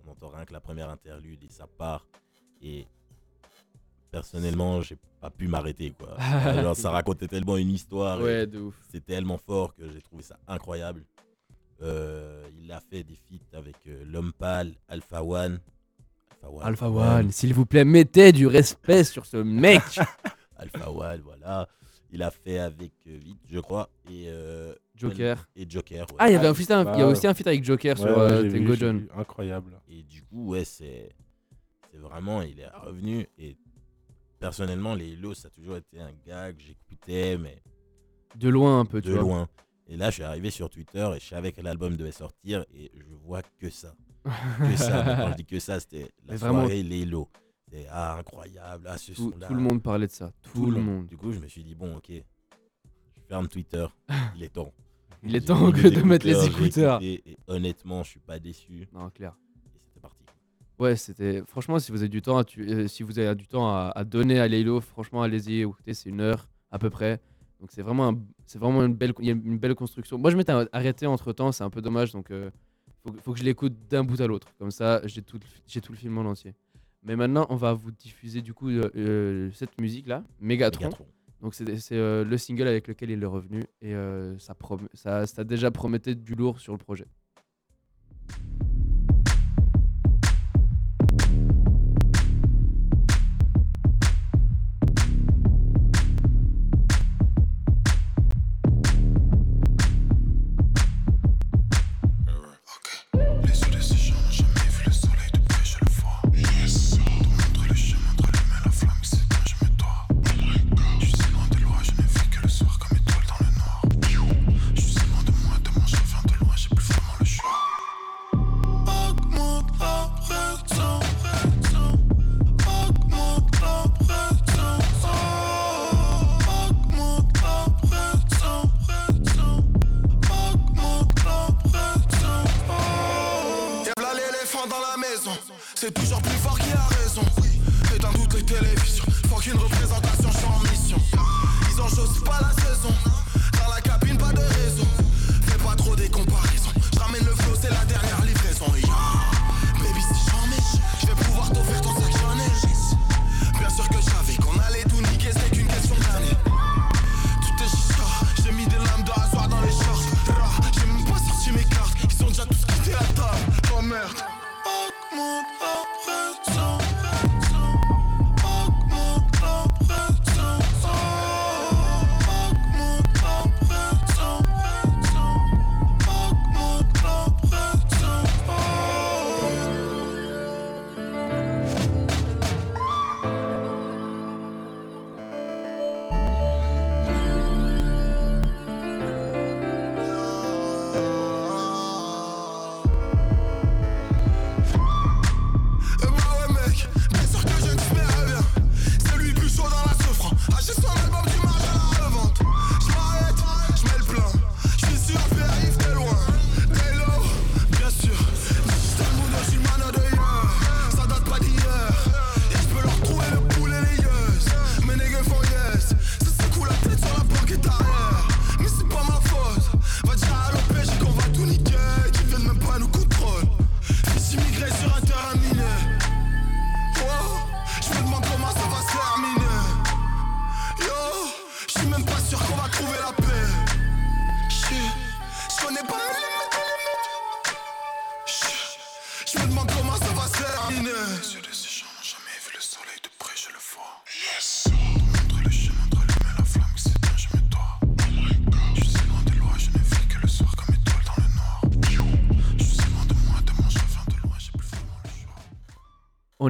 on 0.06 0.10
entend 0.10 0.28
rien 0.28 0.44
que 0.44 0.52
la 0.52 0.60
première 0.60 0.88
interlude 0.90 1.42
et 1.42 1.50
ça 1.50 1.66
part. 1.66 2.06
Et 2.62 2.86
personnellement, 4.12 4.80
j'ai 4.80 4.96
pas 5.20 5.30
pu 5.30 5.48
m'arrêter 5.48 5.90
quoi. 5.90 6.14
Alors, 6.20 6.76
ça 6.76 6.90
racontait 6.90 7.26
tellement 7.26 7.56
une 7.56 7.70
histoire. 7.70 8.20
Ouais, 8.20 8.46
de 8.46 8.60
ouf. 8.60 8.74
C'est 8.90 9.04
tellement 9.04 9.38
fort 9.38 9.74
que 9.74 9.90
j'ai 9.90 10.00
trouvé 10.00 10.22
ça 10.22 10.38
incroyable. 10.46 11.04
Euh, 11.82 12.46
il 12.62 12.70
a 12.72 12.80
fait 12.80 13.02
des 13.02 13.16
feats 13.16 13.56
avec 13.58 13.76
euh, 13.86 14.04
L'Homme 14.06 14.32
Pâle, 14.32 14.72
Alpha 14.88 15.22
One. 15.22 15.60
Alpha 16.42 16.48
One. 16.48 16.62
Alpha. 16.62 16.88
One, 17.18 17.32
s'il 17.32 17.52
vous 17.52 17.66
plaît, 17.66 17.84
mettez 17.84 18.32
du 18.32 18.46
respect 18.46 19.04
sur 19.04 19.26
ce 19.26 19.36
mec. 19.36 19.82
Alpha 20.56 20.90
One, 20.90 21.20
voilà. 21.22 21.68
Il 22.16 22.22
a 22.22 22.30
fait 22.30 22.58
avec 22.58 22.92
euh, 23.08 23.18
Vite, 23.18 23.40
je 23.46 23.58
crois, 23.60 23.90
et 24.10 24.24
euh, 24.28 24.74
Joker. 24.94 25.46
Et 25.54 25.68
Joker. 25.68 26.06
ouais. 26.08 26.16
Ah, 26.18 26.30
il 26.30 26.32
y 26.32 26.36
avait 26.36 26.46
un 26.48 26.54
feat, 26.54 26.70
il 26.70 26.98
y 26.98 27.02
a 27.02 27.06
aussi 27.06 27.26
un 27.26 27.34
feat 27.34 27.46
avec 27.46 27.62
Joker 27.62 27.94
ouais, 27.94 28.06
sur 28.06 28.16
ouais, 28.16 28.22
euh, 28.22 28.40
j'ai 28.42 28.48
vu, 28.48 28.58
Tango 28.60 28.72
j'ai 28.72 28.80
John. 28.80 28.98
vu. 29.00 29.08
Incroyable. 29.14 29.72
Et 29.86 30.02
du 30.02 30.22
coup, 30.22 30.52
ouais, 30.52 30.64
c'est 30.64 31.10
c'est 31.92 31.98
vraiment, 31.98 32.40
il 32.40 32.58
est 32.58 32.68
revenu. 32.68 33.26
Et 33.36 33.58
personnellement, 34.38 34.94
les 34.94 35.12
Hello, 35.12 35.34
ça 35.34 35.48
a 35.48 35.50
toujours 35.50 35.76
été 35.76 36.00
un 36.00 36.10
gars 36.26 36.54
que 36.54 36.62
j'écoutais, 36.62 37.36
mais 37.36 37.60
De 38.34 38.48
loin 38.48 38.80
un 38.80 38.86
peu, 38.86 39.02
tu 39.02 39.08
de 39.08 39.12
vois. 39.12 39.20
loin. 39.22 39.48
Et 39.86 39.98
là, 39.98 40.08
je 40.08 40.14
suis 40.14 40.22
arrivé 40.22 40.48
sur 40.48 40.70
Twitter 40.70 41.06
et 41.14 41.20
je 41.20 41.26
savais 41.26 41.52
que 41.52 41.60
l'album 41.60 41.96
devait 41.98 42.12
sortir 42.12 42.64
et 42.74 42.90
je 42.94 43.14
vois 43.26 43.42
que 43.60 43.68
ça. 43.68 43.94
Que 44.58 44.74
ça. 44.76 45.04
Mais 45.04 45.16
quand 45.22 45.30
je 45.32 45.36
dis 45.36 45.44
que 45.44 45.58
ça, 45.58 45.78
c'était 45.80 46.10
la 46.26 46.32
Mais 46.32 46.36
vraiment- 46.36 46.60
soirée, 46.62 46.82
les 46.82 47.02
Hello. 47.02 47.28
C'était 47.68 47.86
ah, 47.90 48.18
incroyable, 48.18 48.86
ah, 48.88 48.96
ce 48.96 49.12
Tout, 49.12 49.32
son-là. 49.32 49.48
tout 49.48 49.54
le 49.54 49.60
monde 49.60 49.82
parlait 49.82 50.06
de 50.06 50.12
ça. 50.12 50.32
Tout, 50.52 50.70
le 50.70 50.80
monde. 50.80 51.06
Du 51.06 51.16
coup, 51.16 51.32
je 51.32 51.40
me 51.40 51.48
suis 51.48 51.64
dit, 51.64 51.74
bon, 51.74 51.96
ok, 51.96 52.10
je 52.10 53.20
ferme 53.28 53.48
Twitter, 53.48 53.86
il 54.36 54.42
est 54.44 54.52
temps. 54.52 54.72
Il 55.22 55.34
est 55.34 55.40
temps 55.40 55.72
que 55.72 55.88
de 55.88 56.02
mettre 56.02 56.26
les 56.26 56.46
écouteurs. 56.46 57.00
et 57.02 57.22
honnêtement, 57.48 58.02
je 58.04 58.10
suis 58.10 58.20
pas 58.20 58.38
déçu. 58.38 58.86
Non, 58.92 59.10
clair. 59.10 59.36
Et 59.74 59.78
c'était 59.82 60.00
parti. 60.00 60.22
Ouais, 60.78 60.94
c'était. 60.94 61.42
Franchement, 61.48 61.78
si 61.80 61.90
vous 61.90 61.98
avez 62.02 62.08
du 62.08 62.22
temps 62.22 62.36
à, 62.38 62.44
tu- 62.44 62.68
euh, 62.68 62.86
si 62.86 63.02
vous 63.02 63.18
avez 63.18 63.34
du 63.34 63.48
temps 63.48 63.66
à, 63.68 63.90
à 63.96 64.04
donner 64.04 64.38
à 64.38 64.46
Laylo, 64.46 64.80
franchement, 64.80 65.22
allez-y. 65.22 65.62
Écoutez, 65.62 65.94
c'est 65.94 66.10
une 66.10 66.20
heure 66.20 66.48
à 66.70 66.78
peu 66.78 66.90
près. 66.90 67.20
Donc 67.58 67.70
c'est 67.72 67.82
vraiment, 67.82 68.10
un- 68.10 68.20
c'est 68.44 68.58
vraiment 68.58 68.84
une 68.84 68.94
belle, 68.94 69.14
il 69.18 69.24
y 69.26 69.30
a 69.30 69.32
une 69.32 69.58
belle 69.58 69.74
construction. 69.74 70.18
Moi, 70.18 70.30
je 70.30 70.36
m'étais 70.36 70.52
arrêté 70.70 71.06
entre 71.06 71.32
temps, 71.32 71.50
c'est 71.50 71.64
un 71.64 71.70
peu 71.70 71.80
dommage. 71.82 72.12
Donc, 72.12 72.30
euh, 72.30 72.50
faut, 73.02 73.10
que- 73.10 73.20
faut 73.20 73.32
que 73.32 73.38
je 73.40 73.44
l'écoute 73.44 73.74
d'un 73.88 74.04
bout 74.04 74.20
à 74.20 74.26
l'autre. 74.28 74.48
Comme 74.58 74.70
ça, 74.70 75.00
j'ai 75.06 75.22
tout, 75.22 75.40
j'ai 75.66 75.80
tout 75.80 75.92
le 75.92 75.98
film 75.98 76.18
en 76.18 76.26
entier. 76.26 76.54
Mais 77.06 77.14
maintenant, 77.14 77.46
on 77.50 77.56
va 77.56 77.72
vous 77.72 77.92
diffuser 77.92 78.42
du 78.42 78.52
coup 78.52 78.68
euh, 78.68 78.90
euh, 78.96 79.50
cette 79.52 79.80
musique 79.80 80.08
là, 80.08 80.24
Megatron. 80.40 80.86
Megatron. 80.86 81.06
Donc 81.40 81.54
c'est 81.54 81.66
euh, 81.92 82.24
le 82.24 82.38
single 82.38 82.66
avec 82.66 82.88
lequel 82.88 83.10
il 83.10 83.22
est 83.22 83.26
revenu 83.26 83.62
et 83.80 83.94
euh, 83.94 84.36
ça, 84.38 85.26
ça 85.26 85.44
déjà 85.44 85.70
promettait 85.70 86.16
du 86.16 86.34
lourd 86.34 86.58
sur 86.58 86.72
le 86.72 86.78
projet. 86.78 87.06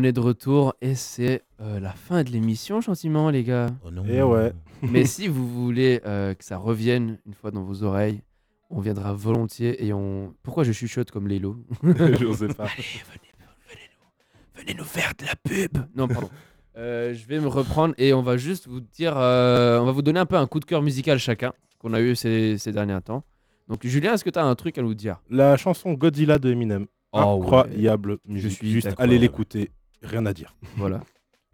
Est 0.07 0.13
de 0.13 0.21
retour 0.21 0.75
et 0.81 0.95
c'est 0.95 1.43
euh, 1.61 1.81
la 1.81 1.93
fin 1.93 2.23
de 2.25 2.31
l'émission, 2.31 2.81
gentiment, 2.81 3.31
les 3.31 3.45
gars. 3.45 3.67
Oh 3.85 3.91
non. 3.91 4.05
Et 4.07 4.23
ouais. 4.23 4.53
Mais 4.83 5.05
si 5.05 5.29
vous 5.29 5.47
voulez 5.49 6.01
euh, 6.07 6.35
que 6.35 6.45
ça 6.45 6.57
revienne 6.57 7.19
une 7.27 7.35
fois 7.35 7.51
dans 7.51 7.63
vos 7.63 7.83
oreilles, 7.83 8.23
on 8.71 8.81
viendra 8.81 9.13
volontiers 9.13 9.85
et 9.87 9.93
on. 9.93 10.35
Pourquoi 10.43 10.65
je 10.65 10.73
chuchote 10.73 11.11
comme 11.11 11.29
Lélo? 11.29 11.57
Je 11.83 12.33
sais 12.33 12.49
pas. 12.49 12.65
Allez, 12.65 12.85
venez, 13.07 13.33
venez 13.69 13.89
nous, 13.93 14.61
venez 14.63 14.75
nous 14.75 14.85
faire 14.85 15.13
de 15.19 15.25
la 15.25 15.37
pub. 15.37 15.79
Non, 15.95 16.09
pardon. 16.09 16.29
Euh, 16.77 17.15
je 17.15 17.27
vais 17.27 17.41
me 17.41 17.47
reprendre 17.49 17.95
et 17.97 18.13
on 18.13 18.21
va 18.23 18.37
juste 18.37 18.69
vous 18.69 18.81
dire, 18.81 19.15
euh, 19.17 19.79
on 19.81 19.87
va 19.87 19.93
vous 19.93 20.03
donner 20.03 20.21
un 20.21 20.27
peu 20.27 20.37
un 20.37 20.47
coup 20.47 20.61
de 20.61 20.67
cœur 20.67 20.83
musical 20.83 21.19
chacun 21.19 21.55
qu'on 21.79 21.95
a 21.95 22.01
eu 22.03 22.15
ces, 22.15 22.59
ces 22.59 22.71
derniers 22.73 23.01
temps. 23.01 23.25
Donc 23.69 23.87
Julien, 23.87 24.13
est-ce 24.13 24.25
que 24.25 24.29
tu 24.31 24.39
as 24.39 24.45
un 24.45 24.55
truc 24.55 24.77
à 24.77 24.83
nous 24.83 24.93
dire? 24.95 25.23
La 25.31 25.57
chanson 25.57 25.95
Godzilla 25.95 26.39
de 26.39 26.51
Eminem. 26.51 26.87
Oh, 27.13 27.41
Incroyable 27.43 28.19
Je 28.29 28.33
musique. 28.33 28.51
suis 28.53 28.71
Juste 28.71 28.89
allez 28.99 29.19
l'écouter. 29.19 29.71
Rien 30.03 30.27
à 30.27 30.33
dire. 30.33 30.55
Voilà. 30.77 31.03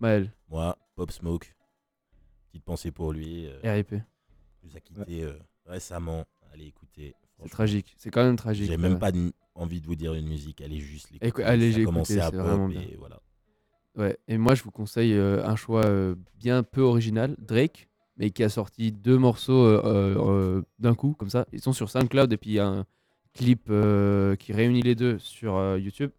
Maël, 0.00 0.32
Moi, 0.48 0.76
Pop 0.96 1.10
Smoke. 1.12 1.54
Petite 2.48 2.64
pensée 2.64 2.90
pour 2.90 3.12
lui. 3.12 3.46
euh, 3.46 3.58
RIP. 3.62 3.92
il 3.92 4.68
nous 4.68 4.76
a 4.76 4.80
quitté 4.80 5.22
euh, 5.22 5.32
récemment. 5.66 6.24
Allez 6.52 6.66
écouter. 6.66 7.14
C'est 7.42 7.48
tragique. 7.48 7.94
C'est 7.96 8.10
quand 8.10 8.24
même 8.24 8.36
tragique. 8.36 8.66
J'ai 8.66 8.76
même 8.76 8.98
pas 8.98 9.10
envie 9.54 9.80
de 9.80 9.86
vous 9.86 9.94
dire 9.94 10.12
une 10.14 10.28
musique. 10.28 10.60
Allez 10.60 10.78
juste 10.78 11.10
l'écouter. 11.10 11.28
Écou- 11.30 11.42
allez, 11.46 11.72
j'ai 11.72 11.84
commencé 11.84 12.18
à 12.20 12.30
pop 12.30 12.40
vraiment 12.40 12.68
et 12.68 12.72
bien. 12.72 12.86
voilà. 12.98 13.20
Ouais, 13.94 14.16
et 14.26 14.38
moi 14.38 14.54
je 14.54 14.62
vous 14.62 14.70
conseille 14.70 15.12
euh, 15.12 15.44
un 15.44 15.54
choix 15.56 15.84
euh, 15.84 16.14
bien 16.36 16.62
peu 16.62 16.80
original, 16.80 17.36
Drake, 17.38 17.88
mais 18.16 18.30
qui 18.30 18.42
a 18.42 18.48
sorti 18.48 18.90
deux 18.90 19.18
morceaux 19.18 19.66
euh, 19.66 19.82
euh, 19.84 20.58
euh, 20.58 20.62
d'un 20.78 20.94
coup, 20.94 21.12
comme 21.14 21.28
ça. 21.30 21.46
Ils 21.52 21.60
sont 21.60 21.72
sur 21.74 21.90
SoundCloud 21.90 22.32
et 22.32 22.36
puis 22.38 22.50
il 22.50 22.54
y 22.54 22.58
a 22.58 22.66
un 22.66 22.86
clip 23.34 23.66
euh, 23.70 24.34
qui 24.36 24.52
réunit 24.52 24.82
les 24.82 24.94
deux 24.94 25.18
sur 25.18 25.56
euh, 25.56 25.78
YouTube. 25.78 26.10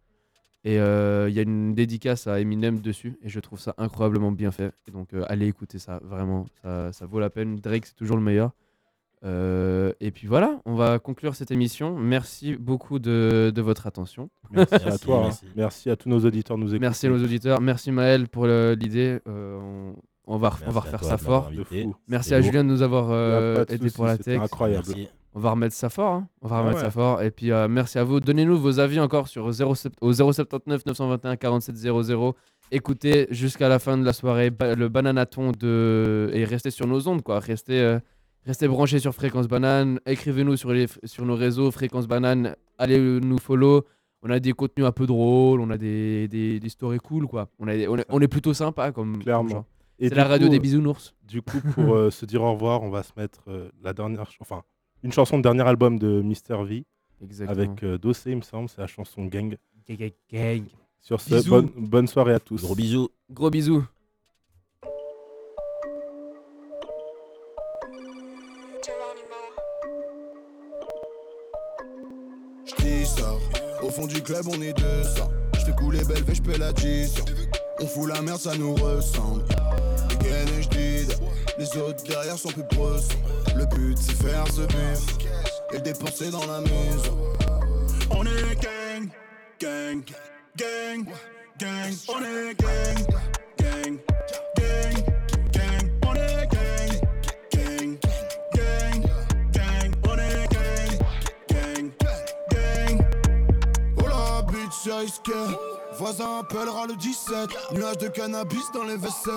Et 0.66 0.78
euh, 0.80 1.28
il 1.28 1.34
y 1.34 1.38
a 1.38 1.42
une 1.42 1.74
dédicace 1.74 2.26
à 2.26 2.40
Eminem 2.40 2.80
dessus, 2.80 3.18
et 3.22 3.28
je 3.28 3.38
trouve 3.40 3.60
ça 3.60 3.74
incroyablement 3.76 4.32
bien 4.32 4.50
fait. 4.50 4.72
Et 4.88 4.90
donc, 4.90 5.12
euh, 5.12 5.22
allez 5.28 5.46
écouter 5.46 5.78
ça, 5.78 6.00
vraiment, 6.02 6.46
ça, 6.62 6.90
ça 6.92 7.04
vaut 7.06 7.20
la 7.20 7.28
peine. 7.28 7.56
Drake, 7.56 7.84
c'est 7.86 7.94
toujours 7.96 8.16
le 8.16 8.22
meilleur. 8.22 8.52
Euh, 9.26 9.92
et 10.00 10.10
puis 10.10 10.26
voilà, 10.26 10.60
on 10.66 10.74
va 10.74 10.98
conclure 10.98 11.34
cette 11.34 11.50
émission. 11.50 11.96
Merci 11.98 12.56
beaucoup 12.56 12.98
de, 12.98 13.52
de 13.54 13.62
votre 13.62 13.86
attention. 13.86 14.28
Merci, 14.50 14.74
à 14.74 14.98
toi. 14.98 15.26
hein. 15.30 15.46
Merci. 15.56 15.88
à 15.90 15.96
tous 15.96 16.08
nos 16.10 16.20
auditeurs 16.24 16.56
de 16.58 16.62
nous 16.62 16.68
écouter. 16.68 16.80
Merci 16.80 17.06
à 17.06 17.10
nos 17.10 17.22
auditeurs. 17.24 17.60
Merci 17.60 17.90
Maël 17.90 18.28
pour 18.28 18.46
l'idée. 18.46 19.20
Euh, 19.26 19.58
on, 19.60 19.94
on 20.26 20.36
va, 20.38 20.52
on 20.66 20.70
va 20.70 20.80
refaire 20.80 21.04
ça 21.04 21.16
fort. 21.18 21.50
Merci 22.08 22.34
à. 22.34 22.40
Julien 22.42 22.64
de 22.64 22.68
nous 22.68 22.82
avoir 22.82 23.10
euh, 23.10 23.64
aidé 23.68 23.90
pour 23.90 24.04
la 24.06 24.18
texte. 24.18 24.42
incroyable. 24.42 24.84
Merci. 24.88 25.08
On 25.34 25.40
va 25.40 25.50
remettre 25.50 25.74
ça 25.74 25.88
fort. 25.90 26.12
hein. 26.12 26.28
On 26.42 26.48
va 26.48 26.56
Ah 26.56 26.60
remettre 26.60 26.78
ouais. 26.78 26.84
ça 26.84 26.90
fort. 26.90 27.20
Et 27.22 27.30
puis 27.30 27.50
euh, 27.50 27.66
merci 27.68 27.98
à 27.98 28.04
vous. 28.04 28.20
Donnez-nous 28.20 28.56
vos 28.58 28.78
avis 28.78 29.00
encore 29.00 29.26
sur 29.28 29.50
0, 29.50 29.74
au 30.00 30.12
079 30.12 30.86
921 30.86 31.36
47 31.36 31.76
00. 31.76 32.34
Écoutez 32.70 33.26
jusqu'à 33.30 33.68
la 33.68 33.78
fin 33.78 33.98
de 33.98 34.04
la 34.04 34.12
soirée 34.12 34.50
ba- 34.50 34.74
le 34.74 34.88
bananaton 34.88 35.52
de 35.58 36.30
et 36.32 36.44
restez 36.44 36.70
sur 36.70 36.86
nos 36.86 37.06
ondes 37.08 37.22
quoi. 37.22 37.38
Restez 37.40 37.80
euh, 37.80 37.98
restez 38.46 38.68
branchés 38.68 39.00
sur 39.00 39.14
Fréquence 39.14 39.48
Banane. 39.48 40.00
Écrivez-nous 40.06 40.56
sur 40.56 40.72
les 40.72 40.86
sur 41.04 41.24
nos 41.26 41.34
réseaux 41.36 41.70
Fréquence 41.70 42.06
Banane. 42.06 42.54
Allez 42.78 42.98
euh, 42.98 43.18
nous 43.20 43.38
follow. 43.38 43.84
On 44.22 44.30
a 44.30 44.40
des 44.40 44.52
contenus 44.52 44.86
un 44.86 44.92
peu 44.92 45.06
drôles. 45.06 45.60
On 45.60 45.68
a 45.70 45.76
des, 45.76 46.28
des, 46.28 46.58
des 46.58 46.68
stories 46.70 46.98
cool 47.00 47.26
quoi. 47.26 47.48
On, 47.58 47.68
a, 47.68 47.72
on, 47.88 47.98
est, 47.98 48.06
on 48.08 48.20
est 48.20 48.28
plutôt 48.28 48.54
sympa 48.54 48.90
comme, 48.92 49.12
comme 49.14 49.22
Clairement. 49.22 49.48
genre. 49.50 49.64
Et 49.98 50.08
C'est 50.08 50.14
la 50.14 50.24
radio 50.24 50.46
coup, 50.48 50.52
des 50.52 50.58
bisounours. 50.60 51.14
Du 51.22 51.42
coup, 51.42 51.60
pour 51.74 51.94
euh, 51.94 52.10
se 52.10 52.24
dire 52.24 52.42
au 52.42 52.52
revoir, 52.52 52.82
on 52.82 52.90
va 52.90 53.02
se 53.02 53.12
mettre 53.16 53.42
euh, 53.48 53.68
la 53.82 53.92
dernière, 53.92 54.28
enfin, 54.40 54.62
une 55.04 55.12
chanson 55.12 55.36
de 55.38 55.42
dernier 55.42 55.62
album 55.62 55.98
de 55.98 56.22
Mr 56.22 56.64
V 56.64 56.84
Exactement. 57.22 57.62
avec 57.62 57.82
euh, 57.84 57.98
Dossé, 57.98 58.30
il 58.30 58.38
me 58.38 58.42
semble, 58.42 58.68
c'est 58.68 58.80
la 58.80 58.86
chanson 58.86 59.24
Gang. 59.26 59.56
Gang, 59.88 60.12
gang. 60.32 60.64
Sur 61.00 61.20
ce, 61.20 61.34
Bisous. 61.34 61.50
bonne, 61.50 61.70
bonne 61.76 62.06
soirée 62.06 62.32
à 62.32 62.40
tous. 62.40 62.62
Gros 62.62 62.74
bisous. 62.74 63.10
Gros 63.30 63.50
bisous. 63.50 63.84
Au 73.82 73.90
fond 73.90 74.06
du 74.06 74.22
club 74.22 74.46
on 74.48 74.60
est 74.62 74.72
deux 74.72 75.02
ça. 75.04 75.28
J'fais 75.58 75.72
couler 75.72 76.02
belle 76.04 76.24
je 76.32 76.40
paie 76.40 76.58
l'addition. 76.58 77.24
On 77.80 77.86
fout 77.86 78.08
la 78.08 78.22
merde, 78.22 78.40
ça 78.40 78.56
nous 78.56 78.74
ressemble. 78.74 79.44
Les 81.58 81.76
autres 81.78 82.04
derrière 82.04 82.38
sont 82.38 82.48
plus 82.50 82.62
bressons. 82.64 83.18
Le 83.56 83.64
but 83.66 83.96
c'est 83.98 84.14
faire 84.14 84.46
ce 84.48 84.62
bif 84.62 85.28
et 85.72 85.80
dépenser 85.80 86.30
dans 86.30 86.44
la 86.46 86.60
maison. 86.60 87.18
On 88.10 88.24
est 88.24 88.54
gang, 88.60 89.08
gang, 89.60 90.02
gang, 90.56 91.04
gang. 91.58 91.94
On 92.08 92.22
est 92.22 92.54
gang, 92.54 93.06
gang, 93.58 93.98
gang, 94.56 95.04
gang. 95.52 95.90
On 96.06 96.14
est 96.14 96.46
gang, 96.50 97.00
gang, 97.52 97.98
gang, 98.54 99.02
gang. 99.52 99.92
On 100.06 100.18
est 100.18 100.48
gang, 100.48 101.90
gang. 102.50 103.06
Oh 103.98 104.08
la 104.08 104.42
bitch, 104.42 104.72
c'est 104.82 104.92
risqué. 104.92 105.32
Voisin 105.98 106.40
appellera 106.40 106.86
le 106.86 106.96
17. 106.96 107.50
Nuage 107.72 107.98
de 107.98 108.08
cannabis 108.08 108.70
dans 108.72 108.84
les 108.84 108.96
WC. 108.96 109.30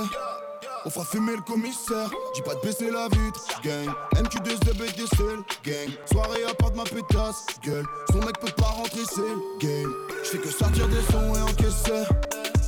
On 0.87 0.89
fera 0.89 1.03
fumer 1.03 1.35
le 1.35 1.41
commissaire. 1.41 2.09
Dis 2.33 2.41
pas 2.41 2.55
de 2.55 2.61
baisser 2.61 2.89
la 2.89 3.09
vitre, 3.09 3.43
gang. 3.61 3.89
MQ2 4.15 4.95
des 4.95 5.17
seuls, 5.17 5.43
gang. 5.61 5.89
Soirée 6.09 6.45
à 6.49 6.53
part 6.53 6.71
de 6.71 6.77
ma 6.77 6.85
pétasse, 6.85 7.45
gueule. 7.61 7.83
Son 8.09 8.19
mec 8.19 8.39
peut 8.39 8.53
pas 8.55 8.67
rentrer, 8.67 9.01
c'est 9.13 9.67
game. 9.67 9.93
J'fais 10.23 10.37
que 10.37 10.47
sortir 10.47 10.87
des 10.87 11.01
sons 11.11 11.35
et 11.35 11.41
encaisser. 11.41 12.05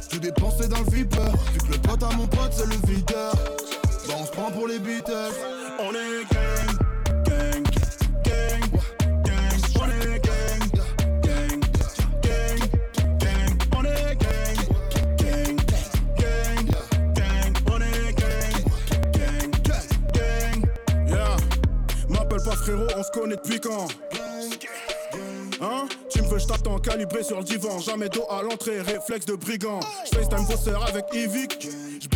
Tout 0.09 0.19
dépenser 0.19 0.67
dans 0.67 0.81
le 0.81 0.91
vipeur. 0.97 1.31
Vu 1.53 1.59
que 1.59 1.71
le 1.71 1.77
pote 1.77 2.03
à 2.03 2.13
mon 2.17 2.27
pote, 2.27 2.51
c'est 2.51 2.65
le 2.65 2.93
videur. 2.93 3.33
Bah, 4.09 4.15
on 4.19 4.25
se 4.25 4.31
prend 4.31 4.51
pour 4.51 4.67
les 4.67 4.79
Beatles. 4.79 5.35
On 5.79 5.91
est 5.91 6.33
gang, 6.33 6.48
frérot, 22.69 22.87
on 22.97 23.03
se 23.03 23.11
connaît 23.11 23.35
depuis 23.35 23.59
quand? 23.59 23.87
Hein? 25.61 25.87
Tu 26.09 26.21
me 26.21 26.27
veux, 26.27 26.39
je 26.39 26.47
t'attends 26.47 26.79
calibré 26.79 27.23
sur 27.23 27.37
le 27.37 27.43
divan. 27.43 27.79
Jamais 27.79 28.09
dos 28.09 28.25
à 28.29 28.41
l'entrée, 28.41 28.81
réflexe 28.81 29.25
de 29.25 29.35
brigand. 29.35 29.79
Je 30.05 30.17
FaceTime 30.17 30.45
vos 30.45 30.57
sœurs 30.57 30.87
avec 30.87 31.05
Evic. 31.13 31.67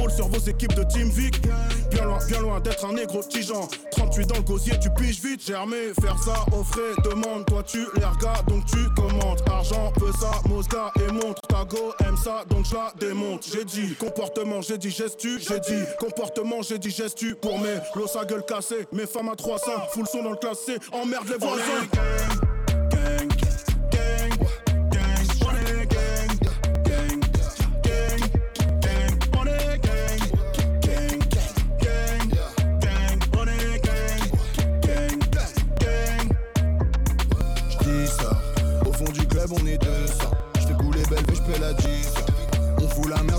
Sur 0.10 0.28
vos 0.28 0.40
équipes 0.40 0.74
de 0.76 0.84
Team 0.84 1.10
Vic. 1.10 1.42
Bien 1.92 2.06
loin, 2.06 2.20
bien 2.28 2.40
loin 2.42 2.60
d'être 2.60 2.86
un 2.86 2.94
négro 2.94 3.24
tigeant. 3.24 3.68
38 3.92 4.28
dans 4.28 4.36
le 4.36 4.42
gosier, 4.42 4.74
tu 4.80 4.90
piges 4.92 5.22
vite. 5.22 5.46
Germé, 5.46 5.94
faire 6.02 6.18
ça 6.24 6.46
au. 6.52 6.64
Demande, 7.04 7.46
toi 7.46 7.64
tu 7.64 7.86
les 7.98 8.06
regardes, 8.06 8.48
donc 8.48 8.66
tu 8.66 8.78
commandes. 8.96 9.42
Argent, 9.50 9.92
peu 9.98 10.12
ça, 10.20 10.32
Mosca 10.50 10.92
et 10.96 11.12
montre. 11.12 11.42
Ta 11.48 11.64
go 11.66 11.94
aime 12.06 12.18
ça, 12.18 12.44
donc 12.50 12.66
je 12.66 12.74
la 12.74 12.94
démonte. 13.00 13.46
J'ai 13.52 13.64
dit 13.64 13.96
comportement, 13.96 14.62
j'ai 14.62 14.78
dit 14.78 14.90
gestu. 14.90 15.40
J'ai 15.40 15.60
dit 15.60 15.84
comportement, 16.00 16.62
j'ai 16.62 16.80
dit 16.80 16.92
gestu. 16.92 17.36
Pour 17.36 17.60
mes 17.60 17.76
lots 17.96 18.18
à 18.18 18.26
gueule 18.26 18.46
cassée. 18.46 18.88
Mes 18.92 19.06
femmes 19.06 19.30
à 19.30 19.36
300, 19.36 19.72
full 19.92 20.08
son 20.08 20.24
dans 20.24 20.32
le 20.32 20.38
classé. 20.38 20.78
Emmerde 20.92 21.28
les 21.30 21.38
voisins. 21.38 22.43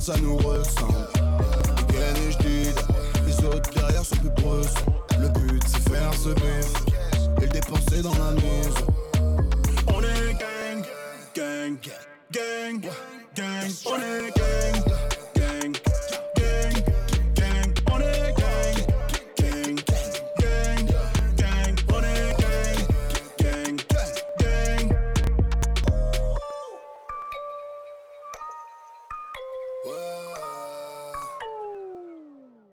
ça 0.05 0.13
nous 0.21 0.37
ressemble. 0.37 1.09
Gain 1.89 2.15
et 2.29 2.33
j'dide, 2.33 2.79
les 3.27 3.45
autres 3.47 3.71
derrière 3.73 4.05
sont 4.05 4.17
plus 4.17 4.29
bressons. 4.29 4.85
Le 5.19 5.29
but 5.29 5.63
c'est 5.67 5.89
faire 5.89 6.13
ce 6.13 6.29
bif 6.29 7.41
et 7.41 7.47
le 7.47 7.49
dépenser 7.49 8.03
dans 8.03 8.13
la 8.13 8.33
maison. 8.33 8.87
On 9.89 10.03
est 10.03 10.35
gang, 10.35 10.85
gang, 11.35 11.79
gang, 12.31 12.81
gang. 13.35 13.71
On 13.87 13.97
est 13.97 14.37
gang. 14.37 14.94